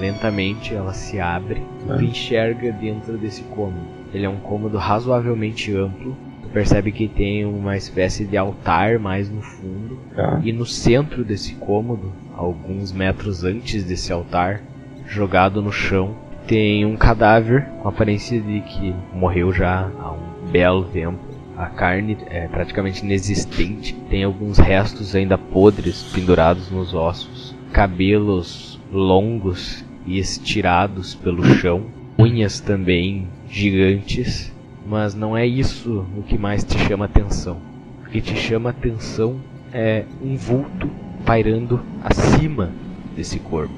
[0.00, 1.96] lentamente ela se abre e Ah.
[1.96, 3.86] tu enxerga dentro desse cômodo.
[4.12, 6.16] Ele é um cômodo razoavelmente amplo.
[6.56, 9.98] Percebe que tem uma espécie de altar mais no fundo.
[10.14, 10.40] Tá?
[10.42, 14.62] E no centro desse cômodo, alguns metros antes desse altar,
[15.06, 16.16] jogado no chão,
[16.46, 21.18] tem um cadáver com aparência de que morreu já há um belo tempo.
[21.58, 29.84] A carne é praticamente inexistente, tem alguns restos ainda podres pendurados nos ossos, cabelos longos
[30.06, 31.82] e estirados pelo chão,
[32.18, 34.55] unhas também gigantes,
[34.86, 37.58] mas não é isso o que mais te chama atenção.
[38.06, 39.40] O que te chama atenção
[39.72, 40.88] é um vulto
[41.24, 42.70] pairando acima
[43.16, 43.74] desse corpo.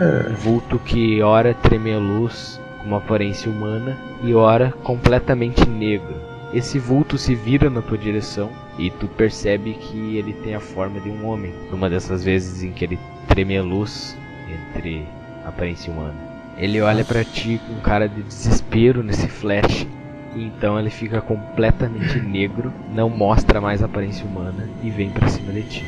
[0.00, 6.14] Um vulto que ora treme a luz com uma aparência humana e ora completamente negro.
[6.54, 8.48] Esse vulto se vira na tua direção
[8.78, 11.52] e tu percebe que ele tem a forma de um homem.
[11.70, 14.16] Numa dessas vezes em que ele treme a luz
[14.48, 15.04] entre
[15.44, 16.14] aparência humana.
[16.56, 19.86] Ele olha pra ti com cara de desespero nesse flash.
[20.34, 25.28] E então ele fica completamente negro, não mostra mais a aparência humana e vem pra
[25.28, 25.84] cima de ti.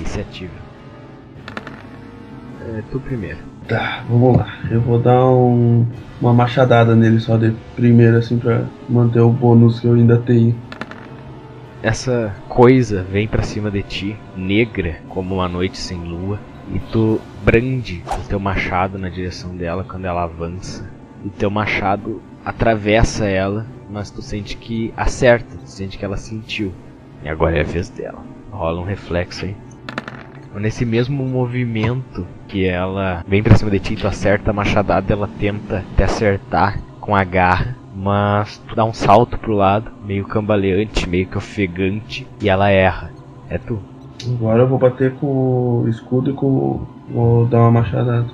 [0.00, 0.54] E se ativa.
[2.60, 3.38] É tu primeiro.
[3.66, 4.54] Tá, vamos lá.
[4.70, 5.86] Eu vou dar um,
[6.20, 10.54] uma machadada nele só de primeira, assim, pra manter o bônus que eu ainda tenho.
[11.82, 16.40] Essa coisa vem pra cima de ti, negra como uma noite sem lua,
[16.74, 20.88] e tu brande o teu machado na direção dela quando ela avança.
[21.24, 26.72] E teu machado atravessa ela, mas tu sente que acerta, tu sente que ela sentiu.
[27.22, 28.24] E agora é a vez dela.
[28.50, 29.54] Rola um reflexo aí.
[30.54, 35.28] Nesse mesmo movimento que ela vem pra cima de ti, tu acerta a machadada, ela
[35.38, 41.06] tenta te acertar com a garra, mas tu dá um salto pro lado, meio cambaleante,
[41.06, 43.10] meio que ofegante, e ela erra.
[43.50, 43.78] É tu.
[44.26, 46.86] Agora eu vou bater com o escudo e com.
[47.10, 48.26] Vou dar uma machadada.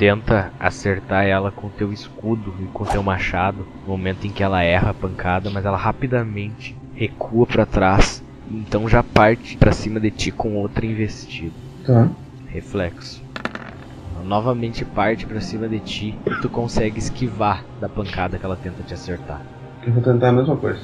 [0.00, 4.62] Tenta acertar ela com teu escudo e com teu machado, no momento em que ela
[4.62, 10.10] erra a pancada, mas ela rapidamente recua pra trás, então já parte pra cima de
[10.10, 11.52] ti com outra investida.
[11.86, 12.08] Tá.
[12.46, 13.22] Reflexo.
[14.14, 18.56] Ela novamente parte pra cima de ti e tu consegue esquivar da pancada que ela
[18.56, 19.42] tenta te acertar.
[19.86, 20.80] Eu vou tentar a mesma coisa.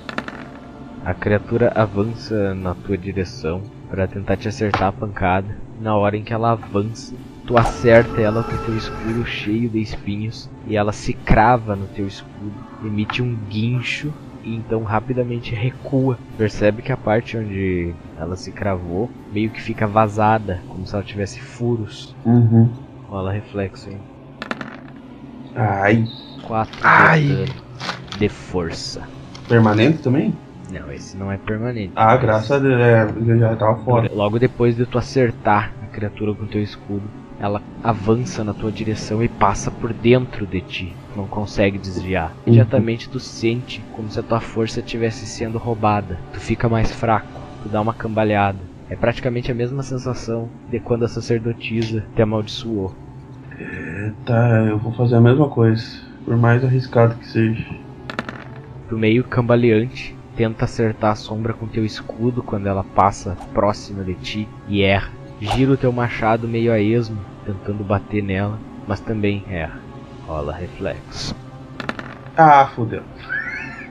[1.07, 5.57] A criatura avança na tua direção para tentar te acertar a pancada.
[5.81, 7.15] Na hora em que ela avança,
[7.47, 12.07] tu acerta ela com teu escudo cheio de espinhos e ela se crava no teu
[12.07, 12.53] escudo,
[12.85, 14.13] emite um guincho
[14.43, 16.19] e então rapidamente recua.
[16.37, 21.05] Percebe que a parte onde ela se cravou meio que fica vazada, como se ela
[21.05, 22.15] tivesse furos.
[22.25, 22.69] Uhum.
[23.09, 23.99] Rola reflexo hein?
[25.55, 26.05] Ai.
[26.43, 27.47] 4 Ai.
[28.19, 29.03] de força.
[29.49, 30.35] Permanente também?
[30.71, 31.93] Não, esse não é permanente.
[31.95, 32.81] Ah, graças a Deus.
[32.81, 33.09] É,
[33.39, 34.11] já tava fora.
[34.13, 37.05] Logo depois de tu acertar a criatura com teu escudo,
[37.39, 40.97] ela avança na tua direção e passa por dentro de ti.
[41.13, 42.31] Tu Não consegue desviar.
[42.31, 42.55] Uhum.
[42.55, 46.19] Imediatamente tu sente como se a tua força estivesse sendo roubada.
[46.33, 48.59] Tu fica mais fraco, tu dá uma cambalhada.
[48.89, 52.95] É praticamente a mesma sensação de quando a sacerdotisa te amaldiçoou.
[54.25, 55.85] Tá, eu vou fazer a mesma coisa.
[56.25, 57.65] Por mais arriscado que seja.
[58.89, 64.15] Tu meio cambaleante, tenta acertar a sombra com teu escudo quando ela passa próxima de
[64.15, 65.26] ti e erra.
[65.39, 69.83] Gira o teu machado meio a esmo, tentando bater nela, mas também erra.
[70.23, 71.35] Rola reflexo.
[72.35, 73.03] Ah, fudeu.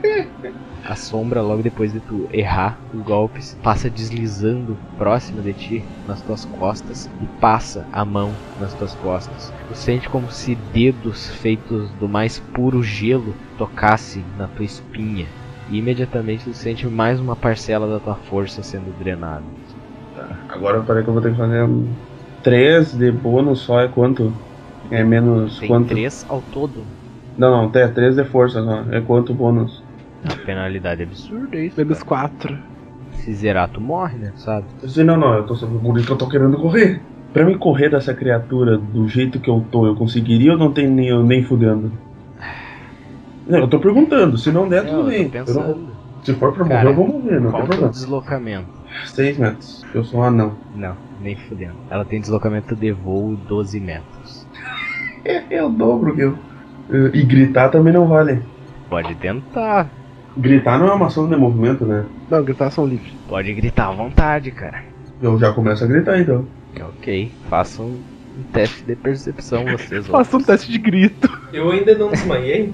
[0.84, 6.20] a sombra, logo depois de tu errar os golpes, passa deslizando próxima de ti, nas
[6.22, 9.52] tuas costas, e passa a mão nas tuas costas.
[9.68, 15.28] Tu sente como se dedos feitos do mais puro gelo tocassem na tua espinha.
[15.68, 19.44] E imediatamente tu sente mais uma parcela da tua força sendo drenada.
[20.56, 21.86] Agora parei que eu vou ter que fazer um
[22.42, 24.32] 3 de bônus só é quanto?
[24.90, 25.88] É menos Tem quanto?
[25.88, 26.84] três ao todo.
[27.36, 28.82] Não, não, tem 3 de força só.
[28.92, 29.82] É quanto bônus?
[30.24, 31.78] A penalidade é absurda isso.
[31.78, 32.28] Menos cara.
[32.28, 32.58] 4.
[33.12, 34.32] Se zerar, tu morre, né?
[34.36, 34.66] Sabe?
[34.80, 37.00] Eu disse, não, não, eu tô sobre o guri que eu tô querendo correr.
[37.32, 40.88] Pra mim correr dessa criatura do jeito que eu tô, eu conseguiria ou não tem
[40.88, 41.92] nem, eu nem fudendo?
[43.46, 45.30] Não, eu tô perguntando, se não der, É, tudo eu bem.
[46.24, 47.90] se for pra morrer, Cara, eu vou morrer, não Qual tem é o problema.
[47.92, 48.75] deslocamento?
[49.04, 49.84] 6 metros.
[49.94, 50.56] Eu sou um anão.
[50.74, 51.74] Não, nem fudendo.
[51.90, 54.46] Ela tem deslocamento de voo 12 metros.
[55.24, 56.38] É, é o dobro que eu.
[57.12, 58.40] E gritar também não vale.
[58.88, 59.90] Pode tentar.
[60.36, 62.04] Gritar não é uma ação de movimento, né?
[62.30, 63.10] Não, gritação livre.
[63.28, 64.84] Pode gritar à vontade, cara.
[65.20, 66.46] Eu já começo a gritar então.
[66.78, 70.06] Ok, façam um teste de percepção vocês.
[70.08, 71.28] Faça um teste de grito.
[71.52, 72.72] Eu ainda não desmaiei.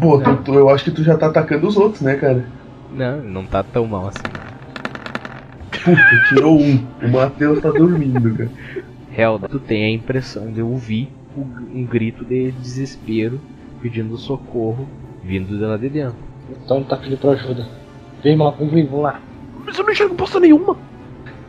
[0.00, 2.44] Pô, tu- tu- eu acho que tu já tá atacando os outros, né, cara?
[2.92, 4.22] Não, não tá tão mal assim.
[5.84, 6.86] Puta, tirou um.
[7.02, 8.50] O Matheus tá dormindo, cara.
[9.16, 13.40] Helda, tu tem a impressão de ouvir um, um grito de desespero
[13.80, 14.88] pedindo socorro
[15.22, 16.16] vindo de lá de dentro.
[16.64, 17.66] Então ele tá pedindo pra ajuda.
[18.22, 19.20] Vem, mal, vem comigo, vamos lá.
[19.64, 20.76] Mas eu não enxergo bosta nenhuma.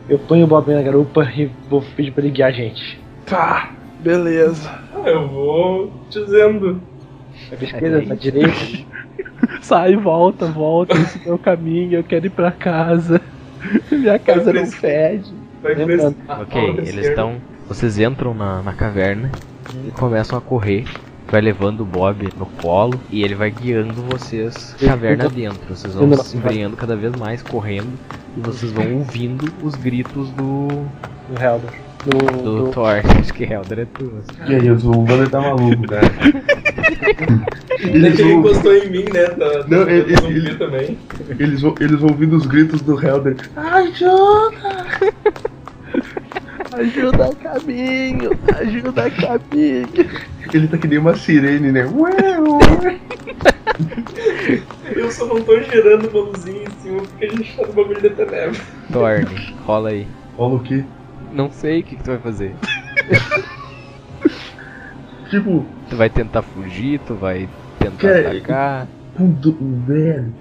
[0.08, 3.00] Eu ponho o Bob na garupa e vou pedir pra ele guiar a gente.
[3.26, 4.70] Tá, beleza.
[4.94, 6.80] Ah, eu vou dizendo.
[7.48, 8.86] Pra esquerda, pra direita.
[9.60, 10.96] Sai, volta, volta.
[10.96, 11.98] Esse é o meu caminho.
[11.98, 13.20] Eu quero ir pra casa.
[13.90, 15.32] Minha casa não fede.
[16.28, 17.36] Ok, eles estão.
[17.68, 19.30] Vocês entram na, na caverna
[19.86, 20.84] e começam a correr.
[21.28, 25.74] Vai levando o Bob no colo e ele vai guiando vocês caverna dentro.
[25.74, 27.92] Vocês vão se embrenhando cada vez mais, correndo.
[28.36, 30.68] E vocês vão ouvindo os gritos do,
[31.28, 31.70] No Helder.
[32.04, 33.00] No, do do- Thor.
[33.18, 34.12] Acho que Helder é tu.
[34.20, 34.52] assim.
[34.52, 36.06] E aí, o Wander tá maluco, cara.
[37.78, 39.24] Ele Eles, vão, encostou em mim, né?
[39.26, 40.98] Tá, Não, tá ele- zumbi ele- também.
[41.38, 43.36] eles, vão, eles vão ouvindo os gritos do Helder.
[43.56, 44.76] Ajuda!
[46.72, 48.30] Ajuda caminho.
[48.60, 49.88] Ajuda caminho.
[50.52, 51.84] Ele tá que nem uma sirene, né?
[51.86, 52.98] Ué, ué.
[54.94, 58.24] Eu só não tô girando luzinha em cima porque a gente tá no bagulho da
[58.26, 58.60] neve.
[58.92, 60.06] Thorne, rola aí.
[60.38, 60.84] Olha o que?
[61.32, 62.54] Não sei o que, que tu vai fazer.
[65.30, 67.48] Tipo, Tu vai tentar fugir, tu vai
[67.78, 68.86] tentar Cara, atacar.
[69.16, 69.56] puto,
[69.86, 70.32] velho.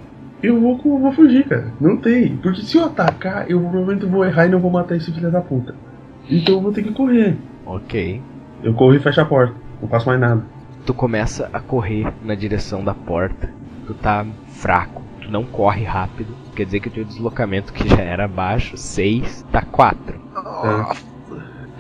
[0.42, 1.72] Eu vou, eu vou fugir, cara.
[1.80, 2.38] Não tem.
[2.38, 5.42] Porque se eu atacar, eu provavelmente vou errar e não vou matar esse filho da
[5.42, 5.76] puta.
[6.30, 7.38] Então eu vou ter que correr.
[7.66, 8.22] Ok.
[8.64, 9.54] Eu corro e fecho a porta.
[9.82, 10.44] Não faço mais nada.
[10.86, 13.50] Tu começa a correr na direção da porta.
[13.88, 15.02] Tu tá fraco.
[15.22, 16.36] Tu não corre rápido.
[16.56, 20.16] Quer dizer que o teu deslocamento, que já era baixo, 6, tá 4.
[20.16, 20.96] É.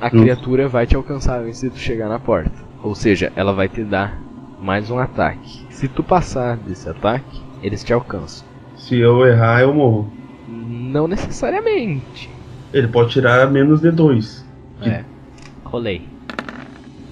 [0.01, 2.64] A criatura vai te alcançar antes de tu chegar na porta.
[2.85, 4.15] Ou seja, ela vai te dar
[4.61, 5.65] mais um ataque.
[5.71, 8.47] Se tu passar desse ataque, eles te alcançam.
[8.77, 10.13] Se eu errar, eu morro.
[10.47, 12.29] Não necessariamente.
[12.71, 14.45] Ele pode tirar menos de dois.
[14.83, 15.03] É.
[15.63, 16.07] Rolei.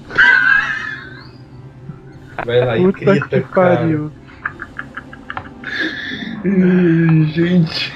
[2.46, 4.12] Vai lá Puta grita, que pariu.
[7.34, 7.92] Gente.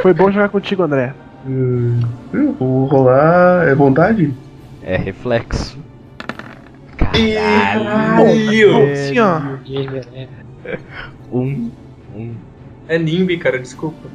[0.00, 1.12] Foi bom jogar contigo, André.
[2.60, 3.66] Vou rolar.
[3.66, 4.32] É vontade?
[4.80, 5.82] É reflexo.
[7.14, 8.92] Caralho!
[8.92, 9.40] Assim, ó.
[11.32, 11.70] Um.
[12.14, 12.34] Um.
[12.88, 14.08] É Nimbi, cara, desculpa.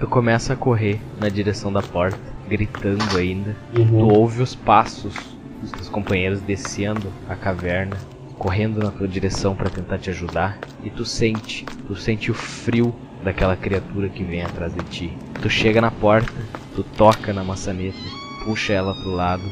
[0.00, 2.18] Tu começa a correr na direção da porta,
[2.48, 3.54] gritando ainda.
[3.74, 4.08] Tu Uhum.
[4.08, 5.14] ouve os passos
[5.60, 7.96] dos teus companheiros descendo a caverna,
[8.38, 10.58] correndo na tua direção para tentar te ajudar.
[10.84, 12.94] E tu sente, tu sente o frio
[13.24, 15.12] daquela criatura que vem atrás de ti.
[15.42, 16.32] Tu chega na porta,
[16.76, 17.98] tu toca na maçaneta,
[18.44, 19.42] puxa ela pro lado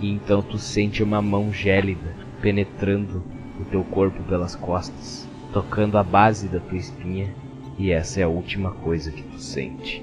[0.00, 3.22] e então tu sente uma mão gélida penetrando
[3.60, 7.32] o teu corpo pelas costas, tocando a base da tua espinha.
[7.78, 10.02] E essa é a última coisa que tu sente.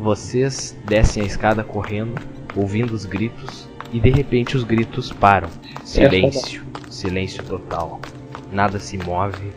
[0.00, 2.20] Vocês descem a escada correndo,
[2.54, 5.48] ouvindo os gritos, e de repente os gritos param.
[5.84, 8.00] Silêncio, silêncio total.
[8.52, 9.52] Nada se move,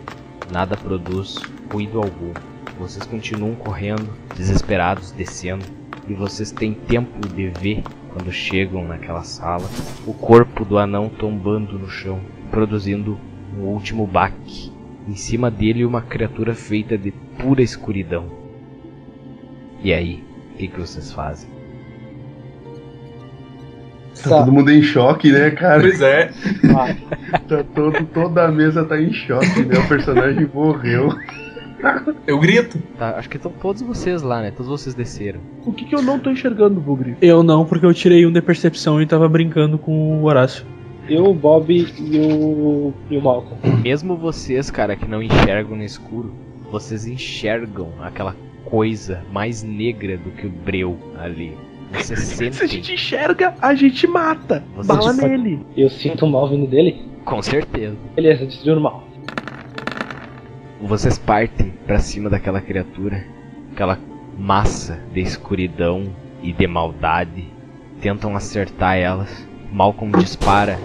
[0.51, 1.37] nada produz
[1.71, 2.33] ruído algum.
[2.79, 5.65] Vocês continuam correndo, desesperados, descendo,
[6.07, 7.83] e vocês têm tempo de ver,
[8.13, 9.67] quando chegam naquela sala,
[10.05, 12.19] o corpo do anão tombando no chão,
[12.51, 13.19] produzindo
[13.57, 14.71] um último baque.
[15.07, 18.25] Em cima dele, uma criatura feita de pura escuridão.
[19.83, 20.23] E aí,
[20.53, 21.49] o que, que vocês fazem?
[24.21, 25.81] Tá todo mundo em choque, né, cara?
[25.81, 26.31] Pois é.
[27.49, 29.77] Tá todo, toda a mesa tá em choque, né?
[29.79, 31.09] O personagem morreu.
[32.25, 32.79] Eu grito.
[32.97, 34.51] Tá, acho que estão todos vocês lá, né?
[34.51, 35.39] Todos vocês desceram.
[35.65, 37.15] O que, que eu não tô enxergando, Bugre?
[37.21, 40.65] Eu não, porque eu tirei um de percepção e tava brincando com o Horácio.
[41.07, 42.93] Eu, o Bob e o.
[43.09, 43.57] e o Malcolm.
[43.81, 46.33] Mesmo vocês, cara, que não enxergam no escuro,
[46.71, 51.57] vocês enxergam aquela coisa mais negra do que o breu ali.
[51.91, 52.19] Vocês
[52.55, 54.63] Se a gente enxerga, a gente mata.
[54.75, 55.59] Você Bala nele.
[55.75, 57.01] Eu sinto o mal vindo dele.
[57.25, 57.95] Com certeza.
[58.15, 59.03] Beleza, destruiu o mal.
[60.85, 63.25] Vocês partem pra cima daquela criatura,
[63.71, 63.97] aquela
[64.37, 67.47] massa de escuridão e de maldade.
[68.01, 69.47] Tentam acertar elas.
[69.71, 70.77] Malcolm dispara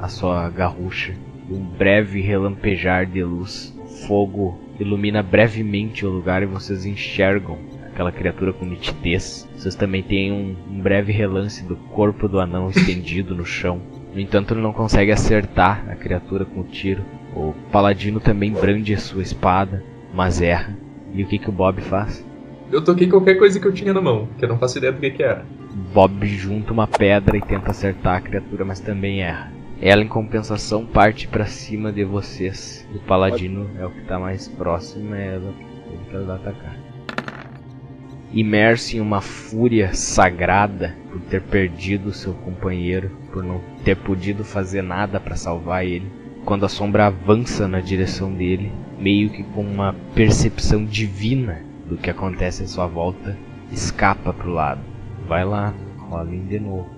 [0.00, 1.14] a sua garrucha.
[1.48, 3.72] Um breve relampejar de luz.
[4.08, 7.56] Fogo ilumina brevemente o lugar e vocês enxergam
[7.86, 9.48] aquela criatura com nitidez.
[9.56, 13.80] Vocês também têm um, um breve relance do corpo do anão estendido no chão.
[14.12, 17.04] No entanto, ele não consegue acertar a criatura com o tiro.
[17.34, 19.82] O paladino também brande a sua espada,
[20.14, 20.76] mas erra.
[21.12, 22.24] E o que, que o Bob faz?
[22.70, 25.00] Eu toquei qualquer coisa que eu tinha na mão, que eu não faço ideia do
[25.00, 25.44] que, que era.
[25.92, 29.52] Bob junta uma pedra e tenta acertar a criatura, mas também erra.
[29.80, 32.88] Ela, em compensação, parte pra cima de vocês.
[32.94, 35.52] O paladino é o que tá mais próximo, é ela
[36.08, 36.76] que ela atacar.
[38.32, 44.82] Imerso em uma fúria sagrada por ter perdido seu companheiro, por não ter podido fazer
[44.82, 46.10] nada pra salvar ele,
[46.44, 52.10] quando a sombra avança na direção dele, meio que com uma percepção divina do que
[52.10, 53.36] acontece à sua volta,
[53.72, 54.80] escapa pro lado.
[55.26, 56.88] Vai lá, rolem de novo.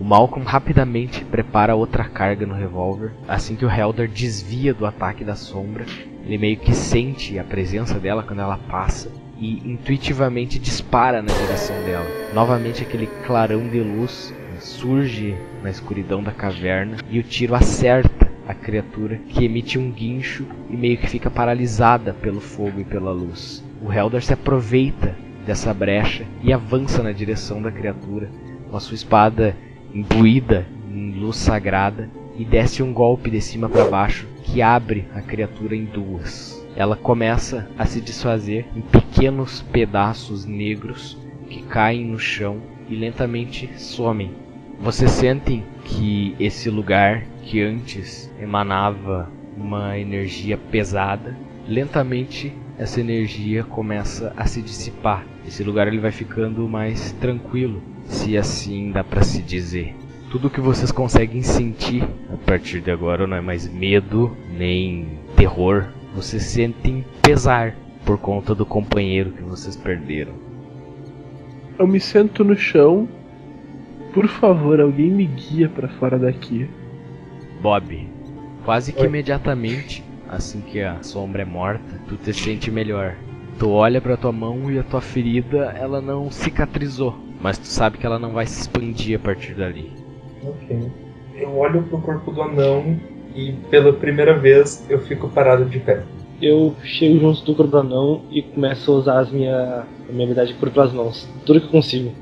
[0.00, 3.12] O Malcolm rapidamente prepara outra carga no revólver.
[3.28, 5.84] Assim que o Helder desvia do ataque da sombra,
[6.24, 11.76] ele meio que sente a presença dela quando ela passa e intuitivamente dispara na direção
[11.84, 12.06] dela.
[12.34, 18.54] Novamente aquele clarão de luz surge na escuridão da caverna e o tiro acerta a
[18.54, 23.62] criatura que emite um guincho e meio que fica paralisada pelo fogo e pela luz.
[23.80, 25.16] O Helder se aproveita
[25.46, 28.30] dessa brecha e avança na direção da criatura
[28.70, 29.56] com a sua espada
[29.94, 35.20] imbuída em luz sagrada e desce um golpe de cima para baixo que abre a
[35.20, 36.64] criatura em duas.
[36.74, 41.18] Ela começa a se desfazer em pequenos pedaços negros
[41.48, 44.41] que caem no chão e lentamente somem.
[44.82, 51.38] Vocês sentem que esse lugar que antes emanava uma energia pesada,
[51.68, 55.24] lentamente essa energia começa a se dissipar.
[55.46, 59.94] Esse lugar ele vai ficando mais tranquilo, se assim dá para se dizer.
[60.32, 62.02] Tudo que vocês conseguem sentir
[62.32, 65.06] a partir de agora não é mais medo nem
[65.36, 70.32] terror, vocês sentem pesar por conta do companheiro que vocês perderam.
[71.78, 73.08] Eu me sento no chão.
[74.12, 76.68] Por favor, alguém me guia pra fora daqui.
[77.62, 78.08] Bob,
[78.64, 83.14] quase que imediatamente, assim que a sombra é morta, tu te sente melhor.
[83.58, 87.98] Tu olha pra tua mão e a tua ferida, ela não cicatrizou, mas tu sabe
[87.98, 89.92] que ela não vai se expandir a partir dali.
[90.42, 90.90] Ok.
[91.36, 92.98] Eu olho pro corpo do anão
[93.34, 96.02] e pela primeira vez eu fico parado de pé.
[96.40, 100.24] Eu chego junto do corpo do anão e começo a usar as minha, a minha
[100.24, 101.28] habilidade de cura pelas mãos.
[101.46, 102.12] Tudo que eu consigo.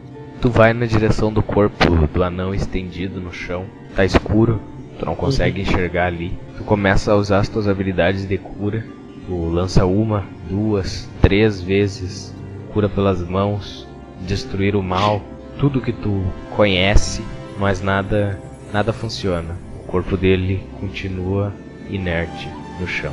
[0.41, 3.67] Tu vai na direção do corpo do anão estendido no chão.
[3.95, 4.59] Tá escuro,
[4.99, 6.33] tu não consegue enxergar ali.
[6.57, 8.83] Tu começa a usar as tuas habilidades de cura.
[9.27, 12.35] Tu lança uma, duas, três vezes.
[12.73, 13.87] Cura pelas mãos,
[14.23, 15.21] destruir o mal,
[15.59, 16.23] tudo que tu
[16.57, 17.23] conhece,
[17.59, 18.41] mas nada,
[18.73, 19.55] nada funciona.
[19.85, 21.53] O corpo dele continua
[21.91, 22.49] inerte
[22.81, 23.13] no chão.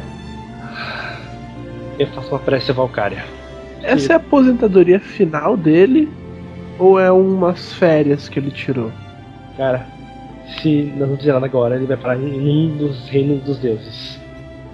[1.99, 3.25] Eu faço uma prece a Valkyria.
[3.83, 6.07] Essa é a aposentadoria final dele?
[6.79, 8.91] Ou é umas férias que ele tirou?
[9.57, 9.85] Cara,
[10.61, 14.19] se não fizer nada agora, ele vai parar em um dos reinos dos deuses.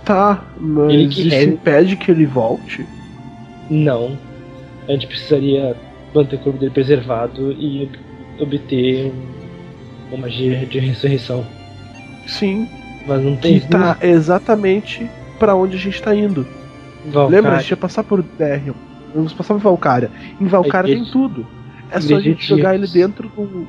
[0.04, 2.86] Tá, mas Ele que isso impede que ele volte?
[3.70, 4.18] Não.
[4.88, 5.76] A gente precisaria
[6.14, 7.84] manter o corpo dele preservado e
[8.38, 11.46] ob- obter um- uma magia de ressurreição.
[12.28, 12.68] Sim,
[13.08, 13.60] Mas não tem.
[13.62, 15.10] que tá exatamente
[15.40, 16.46] pra onde a gente tá indo.
[17.06, 17.28] Valkyria.
[17.30, 17.56] Lembra?
[17.58, 18.74] A gente ia passar por Derion.
[19.16, 20.12] Vamos passar por Valkyria.
[20.40, 21.46] Em Valkyria tem tudo.
[21.92, 23.68] É só a gente de jogar ele dentro do.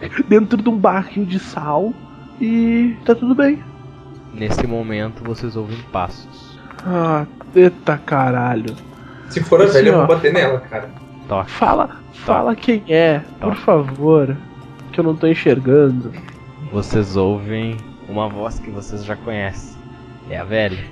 [0.28, 1.92] dentro de um barril de sal
[2.40, 3.62] e tá tudo bem.
[4.34, 6.58] Nesse momento vocês ouvem passos.
[6.84, 8.74] Ah, eita caralho.
[9.30, 9.98] Se for a Assim, velha, eu ó.
[10.06, 10.90] vou bater nela, cara.
[11.28, 11.50] Toque.
[11.50, 13.60] Fala, fala quem é, por Tá.
[13.62, 14.36] favor.
[14.92, 16.12] Que eu não tô enxergando.
[16.72, 17.76] Vocês ouvem
[18.08, 19.76] uma voz que vocês já conhecem.
[20.30, 20.84] É a velha.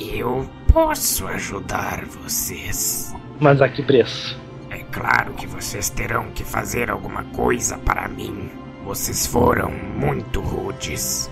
[0.00, 3.14] Eu posso ajudar vocês.
[3.40, 4.38] Mas a que preço?
[4.70, 8.50] É claro que vocês terão que fazer alguma coisa para mim.
[8.84, 11.30] Vocês foram muito rudes.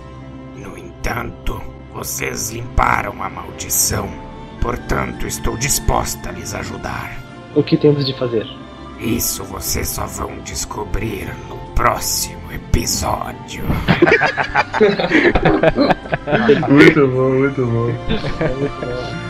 [0.55, 1.61] No entanto,
[1.93, 4.09] vocês limparam a maldição.
[4.61, 7.11] Portanto, estou disposta a lhes ajudar.
[7.55, 8.45] O que temos de fazer?
[8.99, 13.63] Isso vocês só vão descobrir no próximo episódio.
[16.69, 17.89] Muito bom, muito bom.
[18.39, 19.26] É muito bom.